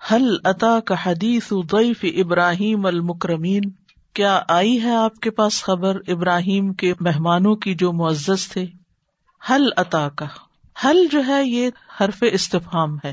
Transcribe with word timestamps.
حل 0.00 0.36
عطا 0.44 0.80
کا 0.80 0.94
حدیث 1.02 1.52
ضعیف 1.70 2.04
ابراہیم 2.16 2.86
المکرمین؟ 2.86 3.60
کیا 4.14 4.42
آئی 4.48 4.82
ہے 4.82 4.94
آپ 4.94 5.14
کے 5.14 5.30
پاس 5.30 5.62
خبر 5.62 5.98
ابراہیم 6.08 6.72
کے 6.72 6.92
مہمانوں 7.00 7.56
کی 7.56 7.74
جو 7.74 7.92
معزز 7.92 8.48
تھے؟ 8.48 8.66
حل 9.50 9.68
عطا 9.76 10.08
کا 10.08 10.26
حل 10.84 11.06
جو 11.10 11.22
ہے 11.26 11.44
یہ 11.44 11.70
حرف 12.00 12.24
استفام 12.32 12.96
ہے 12.96 13.12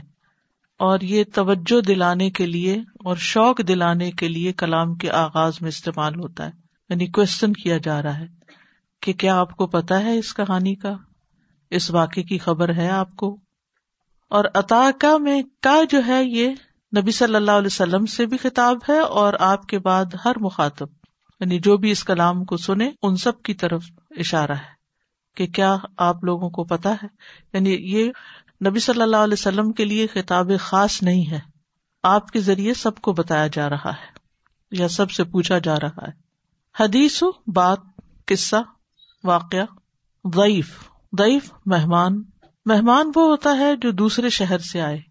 اور 0.79 0.99
یہ 0.99 1.23
توجہ 1.33 1.81
دلانے 1.81 2.29
کے 2.29 2.45
لیے 2.45 2.75
اور 2.75 3.15
شوق 3.15 3.61
دلانے 3.67 4.11
کے 4.11 4.27
لیے 4.27 4.53
کلام 4.53 4.95
کے 4.95 5.11
آغاز 5.11 5.61
میں 5.61 5.69
استعمال 5.69 6.15
ہوتا 6.15 6.45
ہے؟ 6.45 6.51
یعنی 6.89 7.07
کوشچن 7.07 7.53
کیا 7.53 7.77
جا 7.77 8.01
رہا 8.01 8.19
ہے 8.19 8.27
کہ 9.01 9.13
کیا 9.13 9.39
آپ 9.39 9.57
کو 9.57 9.67
پتا 9.67 10.03
ہے 10.03 10.17
اس 10.17 10.33
کہانی 10.33 10.75
کا؟ 10.75 10.93
اس 11.69 11.91
واقعے 11.91 12.23
کی 12.23 12.37
خبر 12.37 12.73
ہے 12.73 12.89
آپ 12.89 13.15
کو؟ 13.15 13.37
اور 14.29 14.45
عطا 14.53 14.89
کا 14.99 15.17
میں 15.17 15.41
کا 15.61 15.81
جو 15.89 15.99
ہے 16.07 16.23
یہ 16.23 16.49
نبی 16.97 17.11
صلی 17.11 17.35
اللہ 17.35 17.51
علیہ 17.51 17.67
وسلم 17.67 18.05
سے 18.05 18.25
بھی 18.25 18.37
خطاب 18.37 18.77
ہے 18.89 18.99
اور 18.99 19.33
آپ 19.39 19.67
کے 19.67 19.79
بعد 19.79 20.05
ہر 20.25 20.33
مخاطب 20.39 20.87
یعنی 21.39 21.59
جو 21.59 21.77
بھی 21.77 21.91
اس 21.91 22.03
کلام 22.03 22.45
کو 22.45 22.57
سنے، 22.57 22.91
ان 23.01 23.15
سب 23.15 23.41
کی 23.41 23.53
طرف 23.53 23.83
اشارہ 24.09 24.51
ہے 24.51 24.75
کہ 25.35 25.47
کیا 25.47 25.77
آپ 25.97 26.23
لوگوں 26.23 26.49
کو 26.49 26.63
پتا 26.63 26.93
ہے؟ 26.93 27.05
یعنی 27.53 27.69
یہ 27.69 28.11
نبی 28.65 28.79
صلی 28.79 29.01
اللہ 29.01 29.17
علیہ 29.17 29.33
وسلم 29.33 29.71
کے 29.71 29.85
لیے 29.85 30.07
خطاب 30.07 30.51
خاص 30.59 31.03
نہیں 31.03 31.31
ہے۔ 31.31 31.39
آپ 32.03 32.27
کے 32.27 32.39
ذریعے 32.39 32.73
سب 32.73 32.95
کو 32.95 33.13
بتایا 33.13 33.47
جا 33.47 33.69
رہا 33.69 33.89
ہے 33.89 34.15
یا 34.71 34.87
سب 34.87 35.11
سے 35.11 35.23
پوچھا 35.23 35.57
جا 35.57 35.75
رہا 35.75 36.07
ہے۔ 36.07 36.11
حدیث، 36.79 37.23
بات، 37.47 37.79
قصہ، 38.25 38.55
واقعہ، 39.23 39.65
ضعیف 40.35 40.79
ضعیف 41.17 41.51
مہمان۔ 41.65 42.23
مہمان 42.65 43.11
وہ 43.15 43.27
ہوتا 43.27 43.57
ہے 43.57 43.75
جو 43.75 43.91
دوسرے 43.91 44.29
شہر 44.29 44.57
سے 44.57 44.81
آئے، 44.81 45.01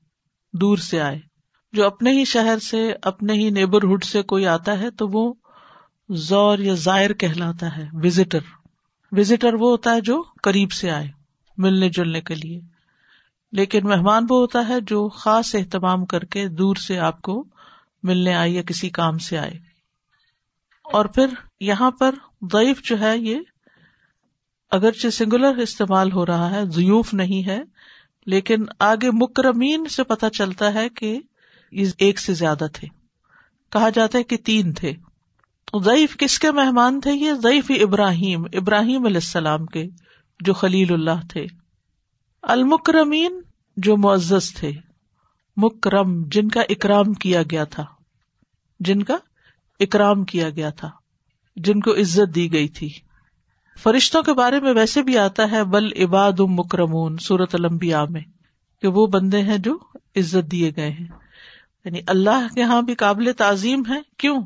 دور 0.53 0.79
سے 0.79 1.01
آئے۔ 1.01 1.34
جو 1.75 1.87
اپنے 1.87 2.13
ہی 2.13 2.25
شہر 2.25 2.59
سے، 2.59 2.95
اپنے 3.03 3.33
ہی 3.33 3.51
نیبرہڈ 3.51 4.05
سے 4.05 4.23
کوئی 4.23 4.47
آتا 4.47 4.79
ہے، 4.79 4.91
تو 4.91 5.09
وہ 5.09 5.35
زور 6.09 6.59
یا 6.59 6.75
زائر 6.75 7.13
کہلاتا 7.13 7.77
ہے 7.77 7.89
وزٹر 7.93 8.39
وزٹر 9.13 9.55
وہ 9.55 9.71
ہوتا 9.71 9.95
ہے 9.95 10.01
جو 10.01 10.23
قریب 10.43 10.73
سے 10.73 10.91
آئے، 10.91 11.09
ملنے 11.59 11.89
جلنے 11.89 12.21
کے 12.21 12.35
لیے۔ 12.35 12.61
لیکن 13.53 13.85
مہمان 13.85 14.27
وہ 14.31 14.41
ہوتا 14.41 14.69
ہے 14.69 14.81
جو 14.81 15.09
خاص 15.09 15.55
اہتمام 15.55 16.05
کر 16.05 16.25
کے 16.25 16.49
دور 16.49 16.77
سے 16.77 16.99
آپ 16.99 17.23
کو 17.23 17.45
ملنے 18.03 18.35
آئے 18.35 18.51
یا 18.51 18.63
کسی 18.63 18.91
کام 18.91 19.19
سے 19.19 19.39
آئے۔ 19.39 19.59
اور 20.93 21.05
پھر 21.05 21.27
یہاں 21.61 21.91
پر 21.91 22.15
ضعیف 22.53 22.83
جو 22.83 23.01
ہے 23.01 23.19
یہ، 23.19 23.39
اگرچہ 24.71 25.09
سنگولر 25.09 25.57
استعمال 25.57 26.13
ہو 26.13 26.27
رہا 26.27 26.51
ہے، 26.51 26.65
ضیوف 26.65 27.15
نہیں 27.15 27.47
ہے، 27.47 27.63
لیکن 28.27 28.65
آگے 28.79 29.11
مکرمین 29.11 29.89
سے 29.89 30.05
پتہ 30.05 30.27
چلتا 30.27 30.75
ہے 30.75 30.89
کہ 30.89 31.21
ایک 31.99 32.21
سے 32.21 32.35
زیادہ 32.35 32.67
تھے۔ 32.73 32.89
کہا 33.73 33.89
جاتا 33.89 34.19
ہے 34.19 34.23
کہ 34.23 34.37
تین 34.37 34.73
تھے۔ 34.73 34.93
تو 35.65 35.83
ضعیف 35.83 36.17
کس 36.17 36.39
کے 36.39 36.51
مہمان 36.51 37.01
تھے؟ 37.01 37.13
یہ 37.13 37.33
ضعیف 37.33 37.71
ابراہیم 37.83 38.45
ابراہیم 38.53 39.05
علیہ 39.05 39.17
السلام 39.17 39.67
کے، 39.67 39.89
جو 40.41 40.53
خلیل 40.53 40.93
اللہ 40.93 41.27
تھے۔ 41.29 41.47
المکرمین 42.43 43.41
جو 43.77 43.97
معزز 43.97 44.55
تھے۔ 44.55 44.73
مکرم، 45.57 46.23
جن 46.27 46.49
کا 46.49 46.61
اکرام 46.61 47.13
کیا 47.13 47.43
گیا 47.43 47.65
تھا۔ 47.65 47.85
جن 48.81 49.03
کا 49.03 49.17
اکرام 49.81 50.25
کیا 50.25 50.51
گیا 50.51 50.71
تھا۔ 50.71 50.91
جن 51.57 51.81
کو 51.81 51.95
عزت 51.95 52.35
دی 52.35 52.53
گئی 52.53 52.69
تھی۔ 52.69 52.89
فرشتوں 53.83 54.23
کے 54.23 54.33
بارے 54.33 54.61
میں 54.61 54.73
ویسے 54.73 55.03
بھی 55.03 55.19
آتا 55.19 55.51
ہے، 55.51 55.65
بل 55.65 56.03
عباد 56.03 56.33
مکرمون 56.41 57.17
سورت 57.17 57.55
المبیا 57.55 58.05
میں، 58.05 58.23
کہ 58.83 58.89
وہ 58.89 59.07
بندے 59.07 59.43
ہیں 59.43 59.59
جو 59.59 59.79
عزت 60.17 60.53
دیے 60.53 60.73
گئے 60.77 60.91
ہیں۔ 60.91 61.24
یعنی 61.85 62.01
اللہ 62.07 62.55
کے 62.55 62.61
یہاں 62.61 62.83
بھی 62.83 62.95
قابل 62.95 63.33
تعظیم 63.37 63.83
ہے، 63.89 64.01
کیوں؟ 64.19 64.43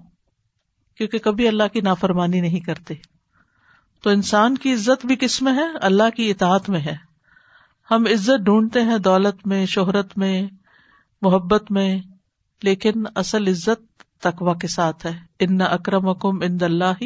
کیونکہ 0.94 1.18
کبھی 1.18 1.48
اللہ 1.48 1.62
کی 1.72 1.80
نافرمانی 1.80 2.40
نہیں 2.40 2.60
کرتے۔ 2.60 2.94
تو 4.02 4.10
انسان 4.10 4.54
کی 4.54 4.74
عزت 4.74 5.06
بھی 5.06 5.16
کس 5.16 5.42
میں 5.42 5.52
ہے؟ 5.52 5.78
اللہ 5.82 6.10
کی 6.16 6.30
اطاعت 6.30 6.68
میں 6.68 6.80
ہے۔ 6.80 6.96
ہم 7.90 8.04
عزت 8.06 8.44
ڈھونڈتے 8.44 8.82
ہیں 8.82 8.98
دولت 8.98 9.46
میں، 9.46 9.66
شہرت 9.66 10.18
میں، 10.18 10.42
محبت 11.22 11.70
میں، 11.70 11.98
لیکن 12.62 12.92
اصل 13.14 13.48
عزت 13.48 14.02
تقوا 14.22 14.54
کے 14.54 14.68
ساتھ 14.68 15.06
ہے۔ 15.06 15.18
ان 15.38 15.60
اکرم 15.60 16.08
اکم 16.08 16.42
ان 16.42 16.58
اللہ 16.60 17.02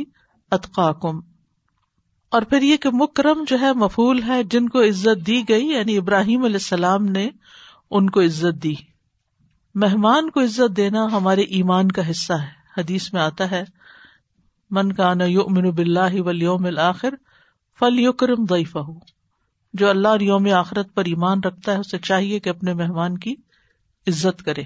اطقاکم 0.51 1.21
اور 2.31 2.43
پھر 2.43 2.63
یہ 2.63 2.77
کہ 2.77 2.89
مکرم 2.93 3.45
جو 3.47 3.61
ہے 3.61 3.73
مفول 3.73 4.23
ہے، 4.23 4.43
جن 4.43 4.69
کو 4.69 4.83
عزت 4.83 5.27
دی 5.27 5.43
گئی 5.49 5.67
یعنی 5.67 5.97
ابراہیم 5.97 6.45
علیہ 6.45 6.57
السلام 6.57 7.05
نے 7.05 7.29
ان 7.91 8.11
کو 8.11 8.21
عزت 8.21 8.63
دی۔ 8.63 8.92
مہمان 9.75 10.31
کو 10.31 10.41
عزت 10.41 10.77
دینا 10.77 11.05
ہمارے 11.05 11.41
ایمان 11.41 11.93
کا 11.93 12.11
حصہ 12.11 12.33
ہے۔ 12.33 12.81
حدیث 12.81 13.13
میں 13.13 13.23
آتا 13.23 13.51
ہے، 13.51 13.65
من 14.71 14.93
کا 14.93 15.15
نا 15.15 15.25
یو 15.25 15.73
بلّہ 15.73 16.21
ولیوم 16.21 16.67
الآخر 16.67 17.15
فل 17.79 17.99
یوکرم 17.99 18.45
ضعیفہ 18.49 18.79
جو 19.75 19.91
اللہ 19.91 20.09
اور 20.09 20.21
یوم 20.21 20.49
آخرت 20.55 20.95
پر 20.95 21.05
ایمان 21.05 21.41
رکھتا 21.41 21.73
ہے، 21.73 21.77
اسے 21.77 21.99
چاہیے 21.99 22.41
کہ 22.41 22.49
اپنے 22.49 22.75
مہمان 22.75 23.19
کی 23.19 23.35
عزت 24.07 24.43
کرے۔ 24.43 24.63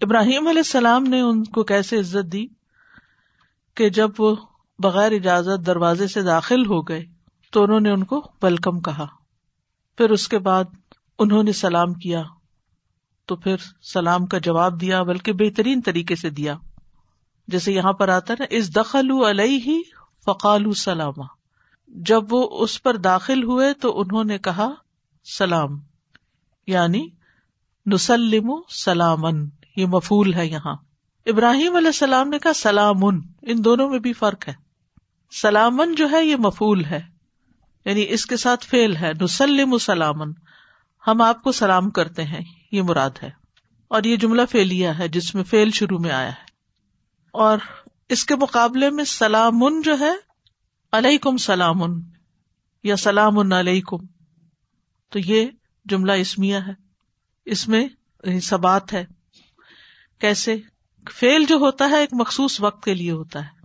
ابراہیم 0.00 0.48
علیہ 0.48 0.58
السلام 0.58 1.02
نے 1.02 1.20
ان 1.20 1.44
کو 1.44 1.62
کیسے 1.62 2.00
عزت 2.00 2.32
دی؟ 2.32 2.46
کہ 3.74 3.90
جب 3.90 4.10
وہ 4.18 4.36
بغیر 4.78 5.12
اجازت 5.12 5.66
دروازے 5.66 6.08
سے 6.08 6.22
داخل 6.22 6.66
ہو 6.66 6.82
گئے، 6.82 7.04
تو 7.50 7.62
انہوں 7.62 7.80
نے 7.80 7.90
ان 7.90 8.04
کو 8.04 8.32
ویلکم 8.42 8.80
کہا۔ 8.80 9.06
پھر 9.96 10.10
اس 10.10 10.28
کے 10.28 10.38
بعد 10.38 10.64
انہوں 11.18 11.42
نے 11.42 11.52
سلام 11.52 11.94
کیا۔ 11.94 12.22
تو 13.26 13.36
پھر 13.36 13.56
سلام 13.82 14.26
کا 14.26 14.38
جواب 14.38 14.80
دیا، 14.80 15.02
بلکہ 15.02 15.32
بہترین 15.32 15.80
طریقے 15.80 16.16
سے 16.16 16.30
دیا۔ 16.30 16.56
جیسے 17.48 17.72
یہاں 17.72 17.92
پر 17.92 18.08
آتا 18.08 18.34
نا 18.38 18.44
اس 18.50 18.76
دخل 18.76 19.10
علیہ 19.28 19.82
فقال 20.26 20.72
سلام 20.72 21.22
جب 21.88 22.22
وہ 22.30 22.48
اس 22.62 22.82
پر 22.82 22.96
داخل 22.96 23.42
ہوئے 23.42 23.74
تو 23.74 24.00
انہوں 24.00 24.24
نے 24.24 24.38
کہا، 24.38 24.70
سلام 25.38 25.80
یعنی 26.66 27.08
نسلم 27.86 28.50
سلامن 28.68 29.48
یہ 29.76 29.86
مفول 29.86 30.34
ہے 30.34 30.46
یہاں۔ 30.46 30.74
ابراہیم 31.26 31.76
علیہ 31.76 31.88
السلام 31.88 32.28
نے 32.28 32.38
کہا 32.38 32.52
سلام 32.52 33.04
ان 33.42 33.64
دونوں 33.64 33.90
میں 33.90 33.98
بھی 33.98 34.12
فرق 34.12 34.48
ہے۔ 34.48 34.54
سلامن 35.42 35.94
جو 35.94 36.10
ہے، 36.10 36.24
یہ 36.24 36.36
مفول 36.36 36.84
ہے۔ 36.84 37.00
یعنی 37.84 38.06
اس 38.08 38.26
کے 38.26 38.36
ساتھ 38.36 38.66
فیل 38.66 38.96
ہے 38.96 39.12
نسلم 39.20 39.78
سلامن 39.78 40.32
ہم 41.06 41.22
آپ 41.22 41.42
کو 41.42 41.52
سلام 41.52 41.90
کرتے 41.90 42.24
ہیں، 42.24 42.40
یہ 42.72 42.82
مراد 42.82 43.10
ہے۔ 43.22 43.30
اور 43.88 44.02
یہ 44.02 44.16
جملہ 44.16 44.42
فیلیا 44.50 44.98
ہے، 44.98 45.08
جس 45.08 45.34
میں 45.34 45.44
فیل 45.44 45.70
شروع 45.70 45.98
میں 45.98 46.10
آیا 46.10 46.28
ہے۔ 46.28 46.44
اور 47.32 47.58
اس 48.08 48.24
کے 48.24 48.36
مقابلے 48.36 48.90
میں 48.90 49.04
سلام 49.04 49.80
جو 49.80 49.98
ہے، 49.98 50.12
علیکم 50.92 51.36
سلام 51.36 51.80
یا 52.82 52.96
سلام 52.96 53.52
علیکم۔ 53.52 53.96
تو 55.08 55.18
یہ 55.18 55.46
جملہ 55.84 56.12
اسمیا 56.12 56.66
ہے۔ 56.66 56.72
اس 57.44 57.68
میں 57.68 57.88
سبات 58.40 58.92
ہے۔ 58.92 59.04
کیسے؟ 60.20 60.56
فیل 61.12 61.44
جو 61.44 61.56
ہوتا 61.56 61.90
ہے، 61.90 61.96
ایک 61.96 62.08
مخصوص 62.12 62.60
وقت 62.60 62.84
کے 62.84 62.94
لیے 62.94 63.10
ہوتا 63.10 63.44
ہے۔ 63.44 63.62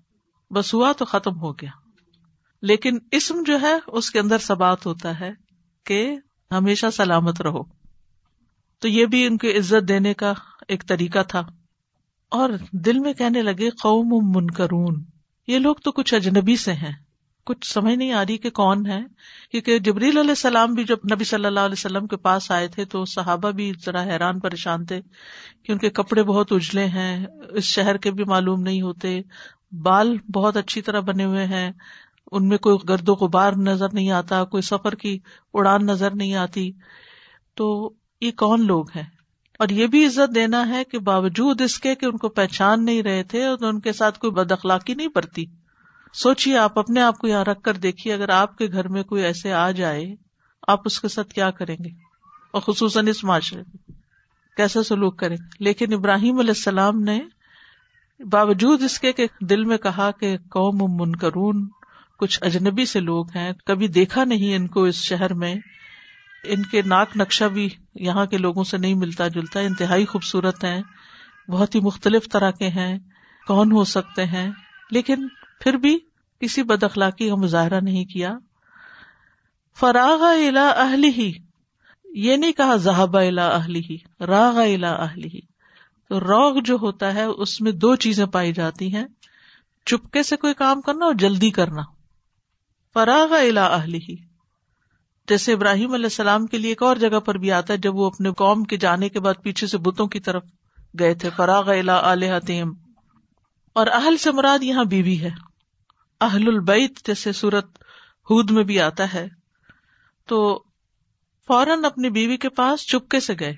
بس 0.54 0.74
ہوا 0.74 0.92
تو 0.92 1.06
ختم 1.06 1.40
ہو 1.40 1.54
گیا۔ 1.54 1.70
لیکن 2.62 2.98
اسم 3.12 3.44
جو 3.46 3.62
ہے، 3.62 3.74
اس 3.88 4.12
کے 4.12 4.20
اندر 4.20 4.38
سبات 4.38 4.86
ہوتا 4.86 5.20
ہے 5.20 5.32
کہ 5.84 6.16
ہمیشہ 6.52 6.86
سلامت 6.94 7.42
رہو۔ 7.42 7.64
تو 8.80 8.88
یہ 8.88 9.06
بھی 9.06 9.26
ان 9.26 9.38
کی 9.38 9.58
عزت 9.58 9.88
دینے 9.88 10.14
کا 10.14 10.34
ایک 10.68 10.88
طریقہ 10.88 11.20
تھا۔ 11.28 11.40
اور 12.30 12.50
دل 12.72 13.00
میں 13.00 13.14
کہنے 13.14 13.42
لگے، 13.42 13.70
قوم 13.70 14.32
منکرون، 14.36 15.04
یہ 15.48 15.60
لوگ 15.60 15.76
تو 15.76 15.92
کچھ 15.92 16.14
اجنبی 16.14 16.56
سے 16.56 16.74
ہیں۔ 16.74 17.08
کچھ 17.46 17.74
سمجھ 17.74 17.96
نہیں 17.96 18.12
آ 18.12 18.24
رہی 18.24 18.38
کہ 18.38 18.50
کون 18.50 18.86
ہے 18.86 19.00
کیونکہ 19.52 19.80
جبریل 19.80 20.18
علیہ 20.18 20.30
السلام 20.30 20.74
بھی 20.74 20.84
جب 20.84 20.98
نبی 21.14 21.24
صلی 21.24 21.46
اللہ 21.46 21.60
علیہ 21.60 21.74
وسلم 21.74 22.08
کے 22.08 22.18
پاس 22.18 22.52
آئے 22.52 22.68
تھے 22.68 22.86
تو 22.86 23.06
صحابہ 23.06 23.52
بھی 23.52 23.72
ذرا 23.86 24.04
حیران 24.04 24.40
پریشان 24.40 24.86
تھے 24.86 25.02
کہ 25.64 25.72
ان 25.72 25.78
کے 25.78 25.90
کپڑے 25.90 26.24
بہت 26.24 26.52
اجلے 26.52 26.86
ہیں، 26.86 27.26
اس 27.52 27.64
شہر 27.64 27.98
کے 27.98 28.12
بھی 28.12 28.24
معلوم 28.24 28.62
نہیں 28.62 28.82
ہوتے۔ 28.82 29.22
بال 29.72 30.18
بہت 30.34 30.58
اچھی 30.58 30.82
طرح 30.82 31.00
بنے 31.00 31.24
ہوئے 31.24 31.46
ہیں۔ 31.46 31.72
ان 32.32 32.48
میں 32.48 32.58
کوئی 32.58 32.78
گرد 32.90 33.10
و 33.10 33.14
غبار 33.14 33.54
نظر 33.54 33.88
نہیں 33.94 34.12
آتا، 34.12 34.44
کوئی 34.44 34.62
سفر 34.62 34.96
کی 34.96 35.20
اڑان 35.54 35.86
نظر 35.86 36.16
نہیں 36.16 36.36
آتی۔ 36.36 36.72
تو 37.56 37.94
یہ 38.22 38.32
کون 38.32 38.66
لوگ 38.66 38.86
ہیں؟ 38.96 39.04
اور 39.60 39.70
یہ 39.70 39.88
بھی 39.88 40.06
عزت 40.06 40.36
دینا 40.36 40.70
ہے 40.70 40.84
کہ 40.84 41.00
باوجود 41.00 41.62
اس 41.62 41.80
کے 41.80 41.96
کہ 41.96 42.06
ان 42.06 42.18
کو 42.18 42.30
پہچان 42.30 42.86
نہیں 42.86 43.04
رہے 43.04 43.24
تھے، 43.24 43.46
اور 43.46 43.58
ان 43.62 43.80
کے 43.80 43.94
ساتھ 43.94 44.20
کوئی 44.20 44.32
بد 44.32 44.52
اخلاقی 44.52 44.94
نہیں 44.94 45.08
پڑتی 45.08 45.46
سوچیے 46.14 46.58
آپ 46.58 46.80
اپنے 46.80 47.02
آپ 47.02 47.18
کو 47.18 47.28
یہاں 47.28 47.44
رکھ 47.44 47.62
کر 47.62 47.74
دیکھیے، 47.74 48.14
اگر 48.14 48.30
آپ 48.30 48.58
کے 48.58 48.68
گھر 48.72 48.88
میں 48.88 49.04
کوئی 49.04 49.24
ایسے 49.24 49.54
آ 49.54 49.72
جائے، 49.72 50.16
آپ 50.68 50.80
اس 50.86 51.00
کے 51.00 51.08
ساتھ 51.08 51.34
کیا 51.34 51.52
کریں 51.52 51.76
گے؟ 51.84 51.90
اور 52.52 52.62
خصوصاً 52.62 53.08
اس 53.08 53.24
معاشرے 53.24 53.60
میں۔ 53.60 53.92
کیسا 54.58 54.84
سلوک 54.84 55.20
کریں؟ 55.20 55.38
گے 55.38 55.56
لیکن 55.60 55.94
ابراہیم 55.94 56.40
علیہ 56.40 56.50
السلام 56.50 57.00
نے 57.00 57.20
باوجود 58.32 58.84
اس 58.84 59.00
کے 59.00 59.14
کہ 59.14 59.28
دل 59.42 59.64
میں 59.64 59.78
کہا 59.78 60.12
کہ 60.12 60.38
قوم 60.38 60.94
منکرون 61.00 61.70
کچھ 62.18 62.44
اجنبی 62.44 62.86
سے 62.86 63.00
لوگ 63.00 63.26
ہیں، 63.36 63.54
کبھی 63.66 63.88
دیکھا 63.88 64.24
نہیں 64.24 64.56
ان 64.56 64.68
کو 64.68 64.84
اس 64.84 64.96
شہر 64.96 65.34
میں۔ 65.34 65.56
ان 66.44 66.64
کے 66.64 66.82
ناک 66.82 67.08
نقشہ 67.16 67.46
بھی 67.46 67.70
یہاں 67.96 68.26
کے 68.26 68.38
لوگوں 68.38 68.64
سے 68.64 68.78
نہیں 68.78 68.94
ملتا 68.94 69.28
جلتا، 69.28 69.60
انتہائی 69.60 70.06
خوبصورت 70.06 70.64
ہیں، 70.64 70.82
بہت 71.50 71.76
ہی 71.76 71.80
مختلف 71.80 72.30
طرح 72.32 72.52
کے 72.52 72.68
ہیں، 72.68 73.00
کون 73.48 73.72
ہو 73.72 73.84
سکتے 73.84 74.26
ہیں۔ 74.26 74.52
لیکن 74.92 75.28
پھر 75.62 75.74
بھی 75.74 76.00
کسی 76.42 76.64
بد 76.64 76.84
اخلاقی 76.84 77.30
کا 77.30 77.36
مظاہرہ 77.36 77.80
نہیں 77.80 78.06
کیا۔ 78.06 78.38
فراغ 79.80 80.22
الا 80.22 80.68
اہلی 80.68 81.10
ہی 81.10 81.32
یہ 82.06 82.38
نہیں 82.38 82.52
کہا 82.52 82.76
زہابا 82.76 83.22
الا 83.22 83.48
اہلی 83.48 83.82
ہی 83.90 83.98
راغ 84.26 84.58
الا 84.58 84.92
اہلی 84.92 85.28
ہی 85.34 85.40
تو 86.10 86.20
روغ 86.20 86.60
جو 86.60 86.78
ہوتا 86.82 87.14
ہے، 87.14 87.24
اس 87.24 87.62
میں 87.62 87.72
دو 87.72 87.96
چیزیں 87.96 88.26
پائی 88.26 88.54
جاتی 88.54 88.96
ہیں، 88.96 89.06
چپکے 89.86 90.24
سے 90.24 90.36
کوئی 90.36 90.54
کام 90.54 90.82
کرنا 90.82 91.06
اور 91.06 91.14
جلدی 91.14 91.50
کرنا۔ 91.50 91.97
فراغ 92.98 93.34
الا 93.34 93.66
اہلی 93.66 93.98
ہی 93.98 94.16
جیسے 95.28 95.54
ابراہیم 95.54 95.94
علیہ 95.94 96.06
السلام 96.06 96.48
کے 96.48 96.58
لیے 96.58 96.72
ایک 96.72 96.84
اور 96.84 96.96
جگہ 96.96 97.20
پر 97.20 97.36
بھی 97.36 97.52
آتا 97.52 97.74
ہے، 97.74 97.78
جب 97.78 97.96
وہ 97.96 98.06
اپنے 98.06 98.32
قوم 98.32 98.64
کے 98.64 98.78
جانے 98.78 99.10
کے 99.10 99.20
بعد 99.20 99.34
پیچھے 99.44 99.68
سے 99.68 99.78
بتوں 99.78 100.08
کی 100.08 100.20
طرف 100.20 100.44
گئے 101.00 101.14
تھے، 101.16 101.30
فراغ 101.38 101.70
الا 101.70 102.14
حتیم 102.38 102.74
اور 103.74 103.88
اہل 103.88 104.18
سے 104.18 104.32
مراد 104.32 104.64
یہاں 104.64 104.84
بیوی 104.84 105.04
بی 105.04 105.22
ہے۔ 105.22 105.30
اہل 106.22 106.48
البیت 106.48 107.08
جیسے 107.08 107.32
سورت 107.32 107.66
ہود 108.30 108.52
میں 108.52 108.64
بھی 108.64 108.82
آتا 108.82 109.14
ہے۔ 109.14 109.28
تو 110.26 110.64
فوراً 111.48 111.86
اپنی 111.86 112.10
بیوی 112.10 112.38
کے 112.38 112.50
پاس 112.50 112.88
چپکے 112.88 113.20
سے 113.20 113.34
گئے۔ 113.40 113.56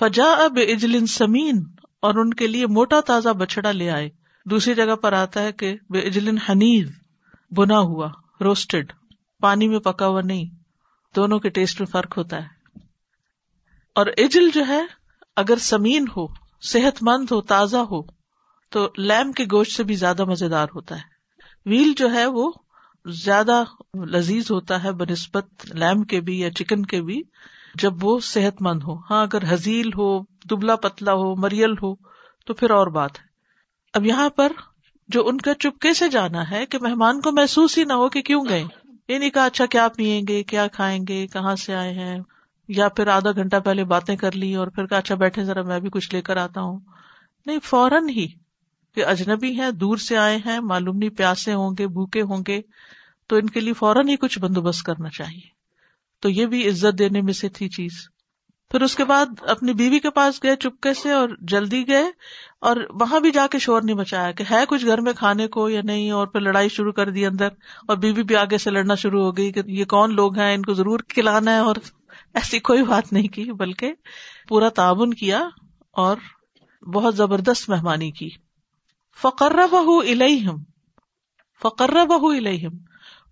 فجا 0.00 0.32
اب 0.32 0.58
اجلن 0.68 1.06
سمین، 1.06 1.64
اور 2.02 2.14
ان 2.14 2.34
کے 2.34 2.46
لیے 2.46 2.66
موٹا 2.66 3.00
تازہ 3.00 3.28
بچڑا 3.28 3.72
لے 3.72 3.90
آئے۔ 3.90 4.10
دوسری 4.44 4.74
جگہ 4.74 4.94
پر 4.94 5.12
آتا 5.12 5.42
ہے 5.42 5.52
کہ 5.52 5.76
بے 5.90 5.98
اجلن 5.98 6.38
حنیز 6.38 6.90
بنا 7.50 7.78
ہوا۔ 7.78 8.08
روسٹڈ، 8.44 8.92
پانی 9.40 9.68
میں 9.68 9.78
پکا 9.78 10.06
ہوا 10.06 10.20
نہیں، 10.24 10.44
دونوں 11.16 11.38
کے 11.38 11.48
ٹیسٹ 11.48 11.80
میں 11.80 11.86
فرق 11.86 12.18
ہوتا 12.18 12.42
ہے۔ 12.42 12.48
اور 13.94 14.06
اجل 14.06 14.50
جو 14.54 14.66
ہے، 14.68 14.82
اگر 15.36 15.56
سمین 15.56 16.04
ہو، 16.16 16.26
صحت 16.62 17.02
مند 17.02 17.30
ہو، 17.30 17.40
تازہ 17.40 17.76
ہو، 17.76 18.02
تو 18.70 18.88
لیم 18.98 19.32
کے 19.32 19.44
گوشت 19.44 19.72
سے 19.72 19.84
بھی 19.84 19.94
زیادہ 19.94 20.24
مزیدار 20.24 20.66
ہوتا 20.74 20.96
ہے۔ 20.96 21.14
ویل 21.66 21.92
جو 21.96 22.12
ہے، 22.12 22.26
وہ 22.26 22.52
زیادہ 23.06 23.64
لذیذ 23.94 24.50
ہوتا 24.50 24.84
ہے 24.84 24.92
بنسبت 24.92 25.46
لیم 25.74 26.02
کے 26.02 26.20
بھی 26.20 26.40
یا 26.40 26.50
چکن 26.50 26.86
کے 26.86 27.02
بھی، 27.02 27.22
جب 27.74 28.04
وہ 28.04 28.20
صحت 28.20 28.62
مند 28.62 28.82
ہو۔ 28.82 28.98
ہاں 28.98 29.22
اگر 29.22 29.54
حزیل 29.54 29.88
ہو، 29.88 30.22
دبلا 30.22 30.76
پتلا 30.76 31.12
ہو، 31.12 31.36
مریل 31.36 31.72
ہو، 31.72 31.94
تو 32.46 32.54
پھر 32.54 32.70
اور 32.70 32.86
بات 32.86 33.20
ہے۔ 33.20 33.24
اب 33.94 34.06
یہاں 34.06 34.30
پر 34.30 34.52
جو 35.08 35.28
ان 35.28 35.38
کا 35.38 35.54
چپکے 35.54 35.94
سے 35.94 36.08
جانا 36.08 36.50
ہے 36.50 36.66
کہ 36.66 36.78
مہمان 36.80 37.20
کو 37.20 37.32
محسوس 37.32 37.78
ہی 37.78 37.84
نہ 37.84 37.92
ہو 37.92 38.08
کہ 38.08 38.22
کیوں 38.22 38.44
گئے۔ 38.48 38.64
یہ 39.08 39.18
نہیں 39.18 39.30
کہا 39.30 39.44
اچھا 39.44 39.66
کیا 39.66 39.88
پیئیں 39.88 40.22
گے؟ 40.28 40.42
کیا 40.42 40.66
کھائیں 40.66 41.04
گے؟ 41.08 41.26
کہاں 41.26 41.56
سے 41.56 41.74
آئے 41.74 41.92
ہیں؟ 41.92 42.18
یا 42.68 42.88
پھر 42.88 43.06
آدھا 43.06 43.32
گھنٹہ 43.32 43.56
پہلے 43.56 43.84
باتیں 43.84 44.16
کر 44.16 44.32
لی 44.32 44.54
اور 44.54 44.66
پھر 44.66 44.86
کہا 44.86 44.98
اچھا 44.98 45.14
بیٹھے، 45.14 45.44
ذرا 45.44 45.62
میں 45.62 45.80
بھی 45.80 45.88
کچھ 45.92 46.14
لے 46.14 46.22
کر 46.22 46.36
آتا 46.36 46.60
ہوں۔ 46.60 46.80
نہیں، 47.46 47.58
فوراً 47.62 48.08
ہی 48.08 48.26
کہ 48.94 49.04
اجنبی 49.04 49.60
ہیں، 49.60 49.70
دور 49.70 49.96
سے 49.96 50.16
آئے 50.16 50.38
ہیں، 50.46 50.60
معلوم 50.60 50.96
نہیں 50.96 51.10
پیاسے 51.10 51.54
ہوں 51.54 51.70
گے، 51.78 51.86
بھوکے 51.86 52.22
ہوں 52.22 52.42
گے، 52.48 52.60
تو 53.26 53.36
ان 53.36 53.50
کے 53.50 53.60
لیے 53.60 53.72
فوراً 53.72 54.08
ہی 54.08 54.16
کچھ 54.16 54.38
بندوبست 54.38 54.82
کرنا 54.82 55.08
چاہیے۔ 55.08 55.54
تو 56.20 56.28
یہ 56.28 56.46
بھی 56.46 56.68
عزت 56.68 56.98
دینے 56.98 57.20
میں 57.20 57.32
سے 57.32 57.48
تھی 57.48 57.68
چیز۔ 57.68 57.92
پھر 58.74 58.82
اس 58.82 58.94
کے 58.96 59.04
بعد 59.04 59.26
اپنی 59.40 59.72
بیوی 59.72 59.98
کے 59.98 60.10
پاس 60.10 60.42
گئے 60.42 60.56
چپکے 60.56 60.94
سے 60.94 61.10
اور 61.10 61.28
جلدی 61.40 61.88
گئے 61.88 62.04
اور 62.60 62.76
وہاں 63.00 63.20
بھی 63.20 63.30
جا 63.30 63.46
کے 63.46 63.58
شور 63.58 63.82
نہیں 63.82 63.96
بچایا 63.96 64.30
کہ 64.30 64.44
ہے 64.50 64.64
کچھ 64.68 64.86
گھر 64.86 65.00
میں 65.00 65.12
کھانے 65.12 65.46
کو 65.48 65.68
یا 65.68 65.80
نہیں 65.84 66.10
اور 66.10 66.26
پھر 66.26 66.40
لڑائی 66.40 66.68
شروع 66.68 66.92
کر 66.92 67.10
دی 67.10 67.26
اندر 67.26 67.48
اور 67.88 67.96
بیوی 67.96 68.22
بھی 68.22 68.36
آگے 68.36 68.58
سے 68.58 68.70
لڑنا 68.70 68.94
شروع 68.94 69.24
ہو 69.24 69.36
گئی 69.36 69.52
کہ 69.52 69.62
یہ 69.66 69.84
کون 69.84 70.14
لوگ 70.14 70.38
ہیں؟ 70.38 70.54
ان 70.54 70.62
کو 70.62 70.74
ضرور 70.74 71.00
کھلانا 71.08 71.50
ہے 71.50 71.58
اور 71.58 71.76
ایسی 72.34 72.58
کوئی 72.58 72.82
بات 72.82 73.12
نہیں 73.12 73.28
کی، 73.28 73.52
بلکہ 73.52 73.92
پورا 74.48 74.68
تعاون 74.68 75.14
کیا 75.14 75.48
اور 75.92 76.16
بہت 76.94 77.16
زبردست 77.16 77.68
مہمانی 77.70 78.10
کی۔ 78.10 78.28
فقر 79.22 79.66
بہ 79.70 80.00
الہم 80.00 80.62
فقر 81.62 82.06
بہ 82.06 82.26
الہم 82.36 82.76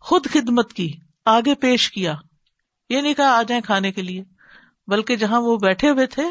خود 0.01 0.27
خدمت 0.27 0.73
کی، 0.73 0.93
آگے 1.25 1.55
پیش 1.55 1.91
کیا، 1.91 2.15
یہ 2.91 3.01
نہیں 3.01 3.15
کہا 3.15 3.39
آ 3.39 3.43
جائیں 3.43 3.63
کھانے 3.63 3.93
کے 3.93 4.03
لیے۔ 4.03 4.32
بلکہ 4.87 5.17
جہاں 5.17 5.41
وہ 5.41 5.57
بیٹھے 5.57 5.91
ہوئے 5.91 6.07
تھے، 6.07 6.23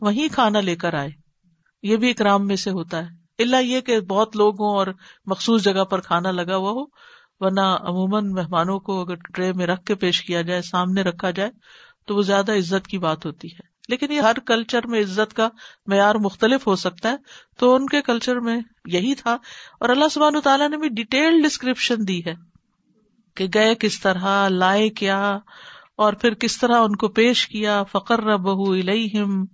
وہیں 0.00 0.28
کھانا 0.34 0.60
لے 0.60 0.76
کر 0.76 0.94
آئے۔ 0.94 1.10
یہ 1.82 1.96
بھی 1.96 2.10
اکرام 2.10 2.46
میں 2.46 2.56
سے 2.56 2.70
ہوتا 2.70 3.06
ہے۔ 3.06 3.26
اللہ 3.38 3.56
یہ 3.56 3.80
کہ 3.80 4.00
بہت 4.00 4.36
لوگ 4.36 4.54
ہوں 4.54 4.76
اور 4.76 4.86
مخصوص 5.26 5.62
جگہ 5.62 5.84
پر 5.84 6.00
کھانا 6.00 6.30
لگا 6.30 6.56
ہوا 6.56 6.70
ہو، 6.70 6.84
ورنہ 7.38 7.60
عموماً 7.60 8.30
مہمانوں 8.30 8.80
کو 8.80 9.00
اگر 9.00 9.14
ٹرے 9.14 9.52
میں 9.52 9.66
رکھ 9.66 9.84
کے 9.84 9.94
پیش 9.94 10.22
کیا 10.22 10.42
جائے، 10.42 10.62
سامنے 10.62 11.02
رکھا 11.02 11.30
جائے، 11.30 11.50
تو 12.06 12.16
وہ 12.16 12.22
زیادہ 12.22 12.52
عزت 12.52 12.86
کی 12.86 12.98
بات 12.98 13.26
ہوتی 13.26 13.48
ہے۔ 13.48 13.76
لیکن 13.88 14.12
یہ 14.12 14.20
ہر 14.20 14.38
کلچر 14.46 14.86
میں 14.86 15.00
عزت 15.00 15.36
کا 15.36 15.48
معیار 15.86 16.14
مختلف 16.14 16.66
ہو 16.66 16.76
سکتا 16.76 17.08
ہے۔ 17.08 17.16
تو 17.58 17.74
ان 17.74 17.86
کے 17.86 18.02
کلچر 18.02 18.40
میں 18.40 18.60
یہی 18.84 19.14
تھا۔ 19.14 19.36
اور 19.80 19.88
اللہ 19.88 20.08
سبحان 20.10 20.40
تعالیٰ 20.40 20.68
نے 20.70 20.76
بھی 20.76 20.88
ڈیٹیل 20.88 21.42
ڈسکرپشن 21.42 22.08
دی 22.08 22.24
ہے 22.24 22.34
کہ 23.34 23.46
گئے 23.54 23.74
کس 23.74 24.00
طرح، 24.00 24.48
لائے 24.48 24.88
کیا 24.88 25.38
اور 25.96 26.12
پھر 26.12 26.34
کس 26.34 26.58
طرح 26.58 26.80
ان 26.80 26.96
کو 26.96 27.08
پیش 27.08 27.48
کیا 27.48 27.82
فقر 27.82 28.36
بہو 28.36 28.72
الہم 28.72 29.46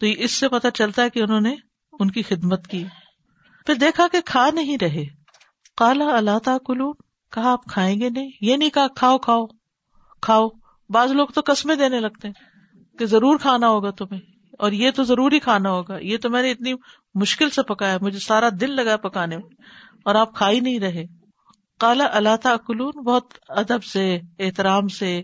تو 0.00 0.06
اس 0.06 0.32
سے 0.32 0.48
پتا 0.48 0.70
چلتا 0.70 1.02
ہے 1.02 1.10
کہ 1.10 1.22
انہوں 1.22 1.40
نے 1.40 1.54
ان 1.92 2.10
کی 2.10 2.22
خدمت 2.22 2.66
کی۔ 2.66 2.84
پھر 3.66 3.74
دیکھا 3.74 4.06
کہ 4.12 4.20
کھا 4.20 4.50
نہیں 4.50 4.76
رہے۔ 4.80 5.04
کالا 5.76 6.16
اللہ 6.16 6.58
کلو 6.66 6.92
کہا، 7.32 7.52
آپ 7.52 7.64
کھائیں 7.64 8.00
گے 8.00 8.08
نہیں؟ 8.08 8.30
یہ 8.40 8.56
نہیں 8.56 8.70
کہا، 8.70 8.86
کھاؤ 8.96 9.18
کھاؤ 9.18 9.46
کھاؤ۔ 10.22 10.48
بعض 10.88 11.12
لوگ 11.12 11.26
تو 11.26 11.40
قسمیں 11.46 11.76
دینے 11.76 12.00
لگتے 12.00 12.28
ہیں 12.28 12.34
کہ 12.98 13.06
ضرور 13.06 13.38
کھانا 13.38 13.68
ہوگا 13.68 13.90
تمہیں۔ 13.90 14.20
اور 14.58 14.72
یہ 14.72 14.90
تو 14.90 15.02
ضروری 15.02 15.38
کھانا 15.38 15.70
ہوگا۔ 15.70 15.98
یہ 15.98 16.16
تو 16.16 16.30
میں 16.30 16.42
نے 16.42 16.50
اتنی 16.50 16.74
مشکل 17.14 17.50
سے 17.50 17.62
پکایا، 17.62 17.98
مجھے 18.00 18.18
سارا 18.18 18.48
دل 18.60 18.76
لگا 18.76 18.96
پکانے 18.96 19.36
میں۔ 19.36 19.62
اور 20.04 20.14
آپ 20.14 20.34
کھا 20.34 20.50
ہی 20.50 20.60
نہیں 20.60 20.80
رہے۔ 20.80 21.04
کالا 21.80 22.04
اللہ 22.10 22.56
کلون 22.66 23.04
بہت 23.04 23.24
ادب 23.48 23.84
سے، 23.84 24.20
احترام 24.38 24.88
سے 24.88 25.22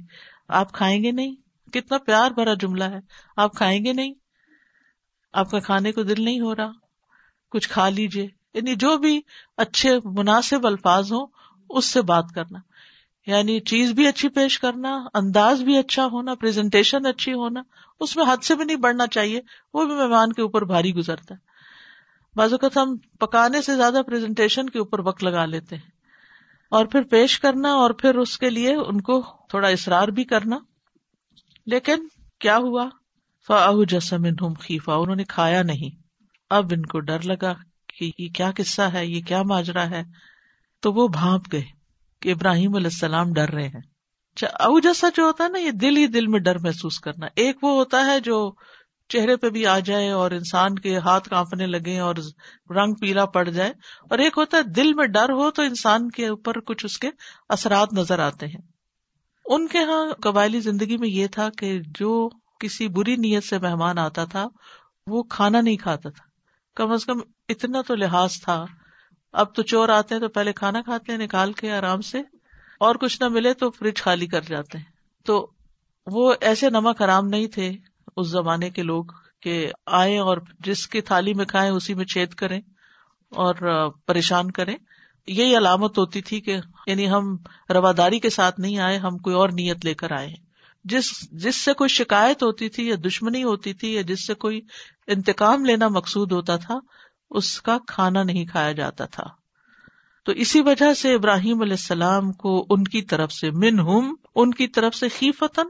آپ 0.49 0.73
کھائیں 0.73 1.03
گے 1.03 1.13
نہیں؟ 1.13 1.35
کتنا 1.73 1.99
پیار 1.99 2.31
بھرا 2.31 2.55
جملہ 2.55 2.85
ہے۔ 2.85 2.99
آپ 3.37 3.55
کھائیں 3.55 3.85
گے 3.85 3.93
نہیں؟ 3.93 4.15
آپ 5.33 5.51
کا 5.51 5.59
کھانے 5.59 5.93
کو 5.93 6.03
دل 6.03 6.25
نہیں 6.25 6.41
ہو 6.41 6.57
رہا۔ 6.57 6.71
کچھ 7.51 7.69
کھا 7.69 7.89
لیجیے 7.89 8.29
یعنی 8.55 8.75
جو 8.75 8.99
بھی 8.99 9.21
اچھے 9.57 9.99
مناسب 10.05 10.67
الفاظ 10.67 11.13
ہوں، 11.13 11.27
اس 11.71 11.85
سے 11.85 12.03
بات 12.03 12.25
کرنا۔ 12.35 12.59
یعنی 13.27 13.61
چیز 13.61 13.93
بھی 13.93 14.07
اچھی 14.09 14.29
پیش 14.29 14.59
کرنا، 14.59 15.05
انداز 15.15 15.63
بھی 15.63 15.79
اچھا 15.79 16.07
ہونا 16.07 16.35
پریزنٹیشن 16.35 17.07
اچھی 17.07 17.33
ہونا، 17.33 17.63
اس 18.01 18.17
میں 18.17 18.25
حد 18.29 18.45
سے 18.45 18.55
بھی 18.55 18.65
نہیں 18.65 18.77
بڑھنا 18.77 19.07
چاہیے۔ 19.07 19.41
وہ 19.75 19.85
بھی 19.85 19.95
مہمان 19.95 20.33
کے 20.33 20.43
اوپر 20.43 20.65
بھاری 20.65 20.95
گزرتا 20.95 21.35
ہے۔ 21.35 21.39
بعض 22.37 22.53
اوقات 22.53 22.77
ہم 22.77 22.97
پکانے 22.97 23.63
سے 23.63 23.77
زیادہ 23.77 24.01
پریزنٹیشن 24.07 24.71
کے 24.71 24.79
اوپر 24.79 25.01
وقت 25.01 25.25
لگا 25.25 25.45
لیتے 25.45 25.77
ہیں۔ 25.77 25.91
اور 26.71 26.87
پھر 26.87 27.03
پیش 27.03 27.41
کرنا 27.41 27.73
اور 27.73 27.91
پھر 27.91 28.15
اس 28.15 28.39
کے 28.39 28.51
لیے 28.51 28.75
ان 28.75 29.01
کو 29.01 29.36
تھوڑا 29.49 29.69
اصرار 29.69 30.09
بھی 30.09 30.25
کرنا۔ 30.25 30.59
لیکن 31.67 32.07
کیا 32.41 32.57
ہوا؟ 32.57 32.89
فا 33.47 33.71
جسم 33.89 34.53
خیفا 34.61 34.95
انہوں 34.95 35.17
نے 35.17 35.25
کھایا 35.25 35.63
نہیں۔ 35.63 36.03
اب 36.51 36.67
ان 36.73 36.83
کو 36.83 37.01
ڈر 37.01 37.21
لگا 37.25 37.53
کہ 37.87 38.11
یہ 38.19 38.29
کیا 38.29 38.51
قصہ 38.57 38.83
ہے، 38.83 39.07
یہ 39.07 39.23
کیا 39.23 39.43
ماجرا 39.43 39.91
ہے۔ 39.91 40.03
تو 40.81 40.93
وہ 40.93 41.09
بھانپ 41.09 41.53
گئے 41.53 41.65
کہ 42.21 42.33
ابراہیم 42.33 42.75
علیہ 42.75 42.87
السلام 42.87 43.33
ڈر 43.33 43.51
رہے 43.51 43.69
ہیں۔ 43.69 43.81
اچھا، 44.35 44.47
او 44.47 44.81
جیسا 44.81 45.09
جو 45.17 45.23
ہوتا 45.23 45.45
ہے 45.45 45.49
نا، 45.49 45.59
یہ 45.59 45.71
دل 45.71 45.97
ہی 45.97 46.07
دل 46.07 46.27
میں 46.27 46.41
ڈر 46.41 46.59
محسوس 46.59 47.01
کرنا۔ 47.01 47.27
ایک 47.37 47.65
وہ 47.65 47.73
ہوتا 47.73 48.07
ہے 48.07 48.21
جو 48.21 48.55
چہرے 49.09 49.37
پہ 49.37 49.51
بھی 49.51 49.67
آ 49.67 49.79
جائے 49.79 50.11
اور 50.11 50.31
انسان 50.31 50.75
کے 50.75 50.99
ہاتھ 50.99 51.29
کانپنے 51.29 51.67
لگے 51.67 51.99
اور 51.99 52.15
رنگ 52.71 52.95
پیلا 52.95 53.27
پڑ 53.27 53.49
جائے۔ 53.49 53.73
اور 54.11 54.19
ایک 54.19 54.33
ہوتا 54.37 54.57
ہے 54.57 54.63
دل 54.63 54.95
میں 54.95 55.07
ڈر 55.07 55.31
ہو 55.33 55.51
تو 55.51 55.63
انسان 55.63 56.11
کے 56.11 56.29
اوپر 56.29 56.61
کچھ 56.61 56.85
اس 56.85 56.99
کے 56.99 57.11
اثرات 57.49 57.93
نظر 57.93 58.19
آتے 58.19 58.47
ہیں۔ 58.47 58.76
ان 59.47 59.69
کے 59.69 59.79
یہاں 59.79 60.13
قبائلی 60.23 60.61
زندگی 60.61 60.97
میں 60.97 61.09
یہ 61.09 61.27
تھا 61.27 61.49
کہ 61.59 61.81
جو 61.99 62.29
کسی 62.61 62.89
بری 62.89 63.17
نیت 63.17 63.45
سے 63.45 63.59
مہمان 63.59 63.99
آتا 63.99 64.25
تھا، 64.25 64.49
وہ 65.07 65.23
کھانا 65.23 65.61
نہیں 65.61 65.77
کھاتا 65.77 66.11
تھا۔ 66.11 66.25
کم 66.75 66.93
از 66.93 67.05
کم 67.05 67.19
اتنا 67.49 67.83
تو 67.83 67.95
لحاظ 67.95 68.41
تھا۔ 68.41 68.65
اب 69.33 69.55
تو 69.55 69.63
چور 69.63 69.89
آتے 69.89 70.15
ہیں 70.15 70.21
تو 70.23 70.29
پہلے 70.29 70.53
کھانا 70.53 70.83
کھاتے 70.83 71.13
ہیں، 71.13 71.19
نکال 71.19 71.53
کے 71.53 71.73
آرام 71.73 72.01
سے، 72.01 72.19
اور 72.81 72.95
کچھ 72.95 73.23
نہ 73.23 73.29
ملے 73.29 73.55
تو 73.55 73.71
فریج 73.71 74.03
خالی 74.03 74.27
کر 74.27 74.41
جاتے 74.41 74.79
ہیں۔ 74.79 74.85
تو 75.25 75.51
وہ 76.07 76.35
ایسے 76.41 76.71
نمک 76.71 77.03
حرام 77.03 77.29
نہیں 77.29 77.47
تھے 77.47 77.73
اس 78.17 78.29
زمانے 78.29 78.71
کے 78.71 78.83
لوگ 78.83 79.05
کہ 79.43 79.73
آئے 79.87 80.19
اور 80.19 80.39
جس 80.61 80.89
کی 80.89 81.01
تھالی 81.01 81.35
میں 81.35 81.45
کھائیں 81.45 81.73
اسی 81.73 81.95
میں 81.95 82.05
چھید 82.05 82.35
کریں 82.35 82.61
اور 83.31 83.91
پریشان 84.07 84.51
کریں۔ 84.51 84.77
یہی 85.27 85.57
علامت 85.57 85.99
ہوتی 85.99 86.23
تھی 86.23 86.41
کہ 86.41 86.57
یعنی 86.87 87.11
ہم 87.11 87.37
رواداری 87.71 88.21
کے 88.21 88.31
ساتھ 88.31 88.61
نہیں 88.61 88.79
آئے، 88.79 88.99
ہم 88.99 89.19
کوئی 89.19 89.37
اور 89.37 89.49
نیت 89.49 89.85
لے 89.85 89.95
کر 89.95 90.13
آئے۔ 90.13 90.35
جس 90.85 91.31
جس 91.33 91.57
سے 91.57 91.73
کوئی 91.73 91.89
شکایت 91.89 92.43
ہوتی 92.43 92.69
تھی 92.69 92.89
یا 92.89 92.97
دشمنی 93.07 93.45
ہوتی 93.45 93.75
تھی 93.75 93.95
یا 93.95 94.03
جس 94.03 94.27
سے 94.27 94.35
کوئی 94.35 94.61
انتقام 95.07 95.65
لینا 95.65 95.89
مقصود 95.89 96.33
ہوتا 96.33 96.57
تھا، 96.57 96.79
اس 97.31 97.63
کا 97.63 97.79
کھانا 97.87 98.23
نہیں 98.23 98.47
کھایا 98.47 98.73
جاتا 98.73 99.05
تھا۔ 99.05 99.25
تو 100.25 100.33
اسی 100.33 100.61
وجہ 100.61 100.95
سے 100.95 101.15
ابراہیم 101.15 101.63
علیہ 101.63 101.73
السلام 101.73 102.33
کو 102.33 102.67
ان 102.71 102.85
کی 102.85 103.03
طرف 103.03 103.33
سے 103.33 103.51
من 103.51 103.79
ہم 103.79 104.15
ان 104.35 104.55
کی 104.55 104.69
طرف 104.69 104.95
سے 104.95 105.09
خی 105.09 105.33
فتن 105.33 105.67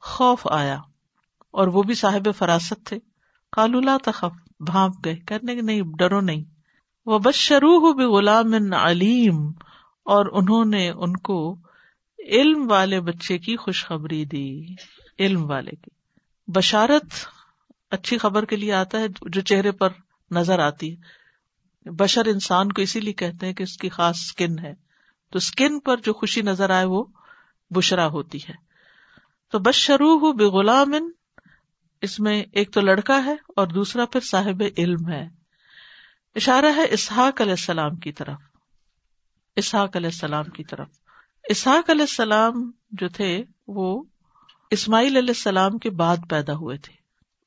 خوف 0.00 0.46
آیا۔ 0.50 0.78
اور 1.50 1.66
وہ 1.66 1.82
بھی 1.82 1.94
صاحب 1.94 2.28
فراست 2.38 2.86
تھے۔ 2.86 2.98
کالولا 3.52 3.96
تخف، 4.04 4.62
بھانپ 4.62 4.94
گئے 5.04 5.16
کرنے 5.16 5.54
کے 5.54 5.60
نہیں، 5.60 5.82
ڈرو 5.98 6.20
نہیں۔ 6.20 6.55
وہ 7.06 7.18
بس 7.18 7.34
شروع 7.34 7.80
غلام 8.04 8.72
علیم، 8.72 9.48
اور 10.04 10.26
انہوں 10.32 10.64
نے 10.64 10.90
ان 10.90 11.16
کو 11.16 11.58
علم 12.18 12.70
والے 12.70 13.00
بچے 13.00 13.38
کی 13.38 13.56
خوشخبری 13.56 14.24
دی، 14.24 14.66
علم 15.18 15.50
والے 15.50 15.70
کی۔ 15.70 15.90
بشارت 16.52 17.04
اچھی 17.90 18.18
خبر 18.18 18.44
کے 18.44 18.56
لیے 18.56 18.72
آتا 18.72 18.98
ہے، 18.98 19.06
جو 19.08 19.40
چہرے 19.40 19.72
پر 19.72 19.88
نظر 20.30 20.58
آتی۔ 20.58 20.96
ہے 20.96 21.90
بشر 21.90 22.26
انسان 22.26 22.72
کو 22.72 22.82
اسی 22.82 23.00
لیے 23.00 23.12
کہتے 23.12 23.46
ہیں 23.46 23.52
کہ 23.52 23.62
اس 23.62 23.76
کی 23.76 23.88
خاص 23.88 24.16
اسکن 24.16 24.58
ہے۔ 24.58 24.74
تو 25.30 25.36
اسکن 25.36 25.80
پر 25.80 25.96
جو 25.96 26.12
خوشی 26.12 26.42
نظر 26.42 26.70
آئے، 26.70 26.84
وہ 26.84 27.04
بشرا 27.70 28.06
ہوتی 28.06 28.38
ہے۔ 28.38 28.54
تو 29.52 29.58
بس 29.58 29.74
شروع 29.74 30.32
بے 30.32 30.44
اس 32.02 32.20
میں 32.20 32.44
ایک 32.52 32.72
تو 32.72 32.80
لڑکا 32.80 33.24
ہے 33.24 33.32
اور 33.32 33.66
دوسرا 33.66 34.06
پھر 34.06 34.20
صاحب 34.20 34.62
علم 34.78 35.08
ہے۔ 35.08 35.45
اشارہ 36.36 36.66
ہے 36.76 36.86
اسحاق 36.90 37.40
علیہ 37.40 37.52
السلام 37.52 37.96
کی 37.96 38.12
طرف۔ 38.12 38.38
اسحاق 39.56 39.96
علیہ 39.96 40.06
السلام 40.06 40.44
کی 40.44 40.64
طرف۔ 40.64 40.88
اسحاق 41.48 41.90
علیہ 41.90 42.02
السلام 42.02 42.70
جو 42.90 43.08
تھے، 43.08 43.44
وہ 43.66 44.02
اسماعیل 44.70 45.16
علیہ 45.16 45.28
السلام 45.28 45.78
کے 45.78 45.90
بعد 45.90 46.16
پیدا 46.30 46.52
ہوئے 46.52 46.78
تھے۔ 46.78 46.92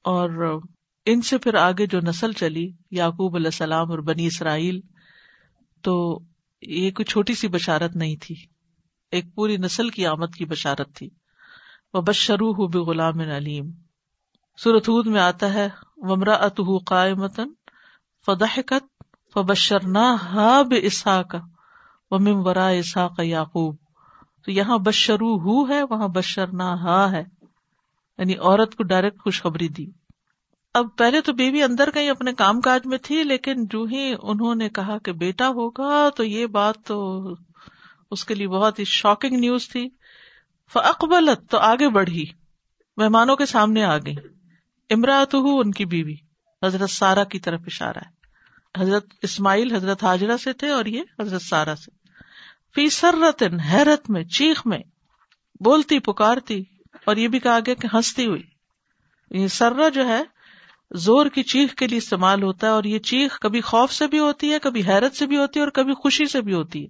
اور 0.03 0.59
ان 1.05 1.21
سے 1.21 1.37
پھر 1.37 1.53
آگے 1.53 1.85
جو 1.85 1.99
نسل 1.99 2.31
چلی، 2.31 2.71
یعقوب 2.91 3.35
علیہ 3.35 3.47
السلام 3.47 3.91
اور 3.91 3.99
بنی 3.99 4.25
اسرائیل، 4.25 4.79
تو 5.81 6.19
یہ 6.61 6.91
کوئی 6.91 7.05
چھوٹی 7.05 7.33
سی 7.33 7.47
بشارت 7.47 7.95
نہیں 7.95 8.15
تھی۔ 8.21 8.35
ایک 9.11 9.35
پوری 9.35 9.57
نسل 9.57 9.89
کی 9.89 10.05
آمد 10.05 10.35
کی 10.37 10.45
بشارت 10.45 10.95
تھی۔ 10.95 11.09
وہ 11.93 12.01
بس 12.01 12.15
شروع 12.15 12.53
ہو 12.53 12.67
بے 12.67 12.79
غلام 12.79 13.19
علیم 13.19 13.71
سورت 14.57 14.89
میں 14.89 15.21
آتا 15.21 15.53
ہے 15.53 15.69
ومرا 15.97 16.33
ات 16.33 16.59
قائمتن 16.85 17.47
فدحکت 18.25 19.03
فبشرنا 19.33 20.15
ہا 20.23 20.61
بے 20.61 20.85
اسحاق 20.85 21.35
ومم 22.11 22.47
ورا 22.47 22.67
اسحاق 22.67 23.19
یعقوب۔ 23.19 23.75
تو 24.45 24.51
یہاں 24.51 24.77
بشرو 24.77 25.37
ہو 25.37 25.69
ہے، 25.69 25.83
وہاں 25.83 26.07
بشرنا 26.07 26.73
ہا 26.73 27.11
ہے۔ 27.11 27.23
یعنی 28.17 28.35
عورت 28.35 28.75
کو 28.75 28.83
ڈائریکٹ 28.83 29.19
خوشخبری 29.19 29.67
دی۔ 29.67 29.85
اب 30.73 30.87
پہلے 30.97 31.21
تو 31.21 31.33
بیوی 31.33 31.63
اندر 31.63 31.89
کہیں 31.91 32.09
اپنے 32.09 32.33
کام 32.33 32.61
کاج 32.61 32.81
میں 32.85 32.97
تھی، 32.97 33.23
لیکن 33.23 33.65
جو 33.65 33.83
ہی 33.83 34.13
انہوں 34.21 34.55
نے 34.55 34.69
کہا 34.69 34.97
کہ 34.97 35.11
بیٹا 35.11 35.47
ہوگا، 35.47 36.09
تو 36.09 36.23
یہ 36.23 36.45
بات 36.45 36.75
تو 36.85 37.27
اس 38.11 38.25
کے 38.25 38.33
لیے 38.33 38.47
بہت 38.47 38.79
ہی 38.79 38.83
شاکنگ 38.83 39.37
نیوز 39.37 39.69
تھی۔ 39.69 39.89
فقبلت 40.73 41.51
تو 41.51 41.57
آگے 41.57 41.89
بڑھی، 41.89 42.25
مہمانوں 42.97 43.35
کے 43.35 43.45
سامنے 43.45 43.83
آ 43.83 43.97
گئی 43.97 44.15
امراط 44.89 45.35
ان 45.35 45.71
کی 45.71 45.85
بیوی۔ 45.85 46.28
حضرت 46.63 46.89
سارا 46.89 47.23
کی 47.23 47.39
طرف 47.39 47.61
اشارہ 47.65 47.97
ہے۔ 47.97 48.19
حضرت 48.81 49.05
اسماعیل 49.21 49.75
حضرت 49.75 50.03
حاجرہ 50.03 50.37
سے 50.37 50.53
تھے 50.53 50.69
اور 50.69 50.85
یہ 50.85 51.01
حضرت 51.19 51.41
سارا 51.41 51.75
سے۔ 51.75 51.91
فی 52.75 52.89
سرتن، 52.89 53.59
حیرت 53.59 54.09
میں، 54.09 54.23
چیخ 54.23 54.61
میں، 54.65 54.79
بولتی، 55.59 55.99
پکارتی 55.99 56.63
اور 57.05 57.15
یہ 57.15 57.27
بھی 57.27 57.39
کہا 57.39 57.59
گیا 57.65 57.73
کہ 57.73 57.95
ہنستی 57.95 58.25
ہوئی۔ 58.25 58.43
یہ 59.31 59.47
سرا 59.47 59.89
جو 59.89 60.07
ہے، 60.07 60.23
زور 60.95 61.25
کی 61.25 61.43
چیخ 61.43 61.73
کے 61.73 61.87
لیے 61.87 61.97
استعمال 61.97 62.43
ہوتا 62.43 62.67
ہے 62.67 62.71
اور 62.71 62.83
یہ 62.83 62.99
چیخ 62.99 63.39
کبھی 63.39 63.61
خوف 63.61 63.91
سے 63.91 64.07
بھی 64.07 64.19
ہوتی 64.19 64.53
ہے، 64.53 64.59
کبھی 64.59 64.87
حیرت 64.87 65.15
سے 65.15 65.27
بھی 65.27 65.37
ہوتی 65.37 65.59
ہے 65.59 65.63
اور 65.63 65.71
کبھی 65.71 65.93
خوشی 65.93 66.25
سے 66.25 66.41
بھی 66.41 66.53
ہوتی 66.53 66.85
ہے۔ 66.85 66.87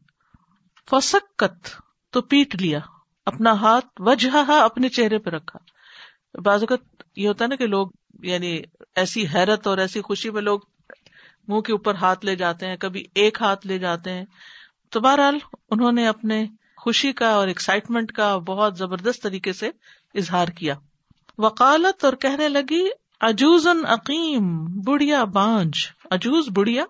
فسکت، 0.90 1.82
تو 2.10 2.22
پیٹ 2.22 2.56
لیا، 2.56 2.80
اپنا 3.26 3.52
ہاتھ 3.52 3.86
وجہ 4.00 4.52
اپنے 4.52 4.90
چہرے 4.90 5.18
پہ 5.18 5.30
رکھا۔ 5.30 5.60
بعض 6.40 6.64
اوقات 6.64 7.04
یہ 7.16 7.28
ہوتا 7.28 7.44
ہے 7.44 7.50
نا 7.50 7.56
کہ 7.56 7.68
لوگ 7.68 7.88
یعنی 8.24 8.62
ایسی 8.96 9.28
حیرت 9.28 9.68
اور 9.68 9.78
ایسی 9.78 10.02
خوشی 10.02 10.30
میں 10.30 10.42
لوگ 10.42 10.60
منہ 11.48 11.60
کے 11.60 11.72
اوپر 11.72 11.96
ہاتھ 11.96 12.26
لے 12.26 12.36
جاتے 12.36 12.68
ہیں، 12.68 12.78
کبھی 12.78 13.04
ایک 13.16 13.38
ہاتھ 13.42 13.68
لے 13.68 13.80
جاتے 13.80 14.14
ہیں۔ 14.14 14.26
تو 14.90 15.00
بہرحال 15.00 15.38
انہوں 15.70 15.92
نے 15.92 16.08
اپنے 16.08 16.46
خوشی 16.78 17.14
کا 17.14 17.30
اور 17.30 17.48
ایکسائٹمنٹ 17.48 18.12
کا 18.12 18.38
بہت 18.38 18.78
زبردست 18.78 19.24
طریقے 19.24 19.54
سے 19.54 19.72
اظہار 20.16 20.48
کیا۔ 20.48 20.76
وکالت 21.38 22.06
اور 22.06 22.14
کہنے 22.14 22.50
لگی 22.50 22.88
اجوز 23.20 23.68
عقیم، 23.88 24.66
بڑھیا 24.66 25.24
بانج۔ 25.24 25.74
اجوز 26.12 26.46
بڑھیا۔ 26.56 26.86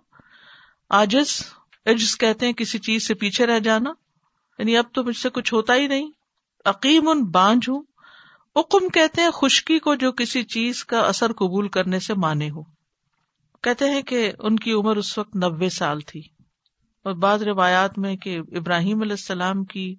آجز 0.89 1.41
عجز 1.85 2.17
کہتے 2.17 2.45
ہیں 2.45 2.53
کسی 2.53 2.79
چیز 2.79 3.07
سے 3.07 3.13
پیچھے 3.13 3.45
رہ 3.45 3.59
جانا۔ 3.59 3.93
یعنی 4.59 4.77
اب 4.77 4.85
تو 4.93 5.03
مجھ 5.03 5.17
سے 5.17 5.29
کچھ 5.29 5.53
ہوتا 5.53 5.75
ہی 5.75 5.87
نہیں۔ 5.87 6.11
عقیم 6.65 7.09
ان 7.09 7.23
بانج 7.23 7.69
ہوں۔ 7.69 7.83
حکم 8.59 8.89
کہتے 8.89 9.21
ہیں 9.21 9.29
خشکی 9.31 9.79
کو 9.79 9.95
جو 9.95 10.11
کسی 10.11 10.43
چیز 10.43 10.85
کا 10.85 10.99
اثر 10.99 11.33
قبول 11.33 11.67
کرنے 11.67 11.99
سے 11.99 12.13
مانے 12.13 12.49
ہو۔ 12.49 12.61
کہتے 13.63 13.89
ہیں 13.89 14.01
کہ 14.01 14.31
ان 14.39 14.55
کی 14.55 14.71
عمر 14.71 14.95
اس 14.95 15.17
وقت 15.17 15.35
نبے 15.35 15.69
سال 15.69 15.99
تھی۔ 15.99 16.21
اور 17.03 17.13
بعض 17.13 17.43
روایات 17.43 17.97
میں 17.97 18.15
کہ 18.15 18.39
ابراہیم 18.39 19.01
علیہ 19.01 19.11
السلام 19.11 19.63
کی 19.63 19.95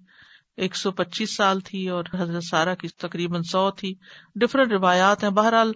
ایک 0.56 0.76
سو 0.76 0.90
پچیس 0.90 1.36
سال 1.36 1.60
تھی 1.60 1.88
اور 1.88 2.04
حضرت 2.14 2.44
سارا 2.44 2.74
کی 2.74 2.88
تقریباً 2.88 3.42
سو 3.42 3.70
تھی۔ 3.70 3.94
ڈفرینٹ 4.34 4.72
روایات 4.72 5.24
ہیں۔ 5.24 5.30
بہرحال 5.30 5.72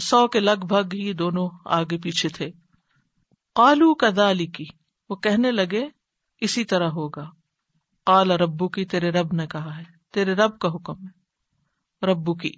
سو 0.00 0.28
کے 0.28 0.40
لگ 0.40 0.66
بھگ 0.68 0.94
ہی 0.94 1.12
دونوں 1.12 1.48
آگے 1.64 1.98
پیچھے 1.98 2.28
تھے۔ 2.28 2.50
قالو 3.54 3.94
کدالی 3.94 4.46
کی 4.46 4.64
وہ 5.08 5.16
کہنے 5.16 5.50
لگے، 5.50 5.88
اسی 6.40 6.64
طرح 6.64 6.88
ہوگا۔ 6.88 7.30
قال 8.06 8.30
ربو 8.30 8.68
کی 8.68 8.84
تیرے 8.84 9.10
رب 9.10 9.32
نے 9.32 9.46
کہا 9.46 9.78
ہے، 9.78 9.84
تیرے 10.12 10.32
رب 10.32 10.58
کا 10.58 10.68
حکم 10.68 11.06
ہے۔ 11.06 11.17
ربو 12.02 12.34
کی 12.34 12.52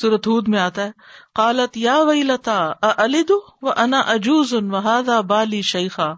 سورت 0.00 0.26
ہود 0.26 0.48
میں 0.48 0.58
آتا 0.58 0.84
ہے، 0.84 0.90
قالت 1.34 1.76
یا 1.76 1.98
وی 1.98 2.22
لتا 2.22 2.72
الدو 2.82 3.40
و 3.62 3.70
انا 3.76 4.00
اجوز 4.00 4.54
ان 4.54 4.70
وحادا 4.70 5.20
بالی 5.20 5.62
شیخا۔ 5.62 6.12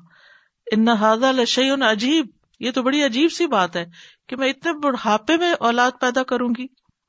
ان 0.73 0.89
ہاضا 0.89 1.33
لشیون 1.33 1.83
عجیب۔ 1.83 2.27
یہ 2.61 2.71
تو 2.71 2.83
بڑی 2.83 3.05
عجیب 3.05 3.33
سی 3.33 3.47
بات 3.47 3.77
ہے 3.77 3.87
کہ 4.29 4.37
میں 4.37 4.49
اتنے 4.49 4.73
بڑھاپے 4.73 5.37
میں 5.37 5.53
اولاد 5.53 5.91
پیدا 6.01 6.23
کروں 6.23 6.49
گی۔ 6.59 6.67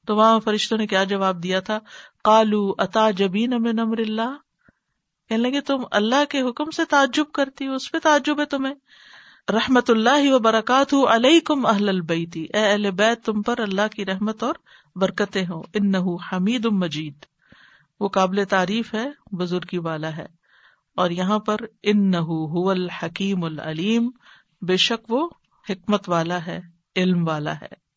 تو 0.08 0.16
وہاں 0.16 0.40
فرشتوں 0.40 0.78
نے 0.78 0.88
کیا 0.88 1.04
جواب 1.04 1.44
دیا 1.44 1.60
تھا؟ 1.60 1.80
کالو 2.24 2.74
اتا 2.78 3.12
جبین 3.12 3.50
نمر 3.50 3.98
اللہ؟ 3.98 4.38
کہنے 5.30 5.50
لگے، 5.50 5.62
تم 5.62 5.84
اللہ 5.92 6.26
کے 6.30 6.42
حکم 6.42 6.72
سے 6.72 6.86
تعجب 6.86 7.26
کرتی 7.34 7.68
ہو، 7.68 7.74
اس 7.74 7.92
پہ 7.92 7.98
تعجب 8.04 8.40
ہے 8.40 8.46
تمہیں۔ 8.46 8.74
رحمت 9.50 9.90
اللہ 9.90 10.34
و 10.34 10.40
برکات 10.40 10.94
علیہ 10.94 11.40
کم 11.40 11.66
اہل 11.66 11.90
البیتی 11.90 12.42
اے 12.42 12.72
اہل 12.72 12.92
بیت، 12.92 13.26
تم 13.26 13.42
پر 13.42 13.60
اللہ 13.60 13.88
کی 13.96 14.06
رحمت 14.06 14.44
اور 14.44 14.56
برکتیں 14.96 15.46
ہو 15.50 15.62
ان 15.74 15.96
حمید 16.32 16.66
مجید۔ 16.66 17.14
وہ 18.00 18.08
قابل 18.08 18.44
تعریف 18.50 18.94
ہے، 18.94 19.36
بزرگی 19.36 19.78
والا 19.78 20.18
ہے۔ 20.18 20.26
اور 20.96 21.10
یہاں 21.10 21.40
پر 21.40 21.58
ان 21.84 22.12
نہ 22.12 22.68
الحکیم 22.70 23.44
العلیم، 23.44 24.12
بے 24.62 24.78
شک 24.78 25.12
وہ 25.12 25.30
حکمت 25.70 26.10
والا 26.10 26.46
ہے، 26.46 26.62
علم 26.96 27.28
والا 27.28 27.54
ہے۔ 27.54 27.90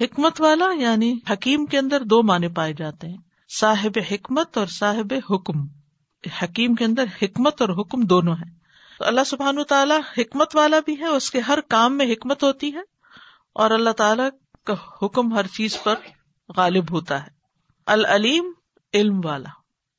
حکمت 0.00 0.40
والا 0.40 0.66
یعنی 0.78 1.18
حکیم 1.30 1.66
کے 1.66 1.78
اندر 1.78 2.00
دو 2.00 2.22
معنی 2.22 2.48
پائے 2.48 2.72
جاتے 2.72 3.08
ہیں۔ 3.08 3.16
صاحب 3.58 3.98
حکمت 4.10 4.58
اور 4.58 4.66
صاحب 4.66 5.14
حکم۔ 5.30 5.66
حکیم 6.42 6.74
کے 6.74 6.84
اندر 6.84 7.04
حکمت 7.22 7.62
اور 7.62 7.68
حکم 7.68 8.02
دونوں 8.02 8.34
ہیں۔ 8.34 8.55
تو 8.98 9.04
اللہ 9.04 9.24
سبحان 9.26 9.62
تعالیٰ 9.62 10.00
حکمت 10.18 10.56
والا 10.56 10.80
بھی 10.84 11.00
ہے، 11.00 11.06
اس 11.06 11.30
کے 11.30 11.40
ہر 11.40 11.60
کام 11.60 11.96
میں 11.96 12.12
حکمت 12.12 12.42
ہوتی 12.42 12.72
ہے، 12.74 12.80
اور 13.54 13.70
اللہ 13.70 13.90
تعالی 13.90 14.22
کا 14.64 14.74
حکم 15.02 15.34
ہر 15.34 15.46
چیز 15.46 15.82
پر 15.82 15.94
غالب 16.56 16.90
ہوتا 16.90 17.22
ہے۔ 17.22 17.30
العلیم 17.86 18.52
علم 18.94 19.20
والا۔ 19.24 19.48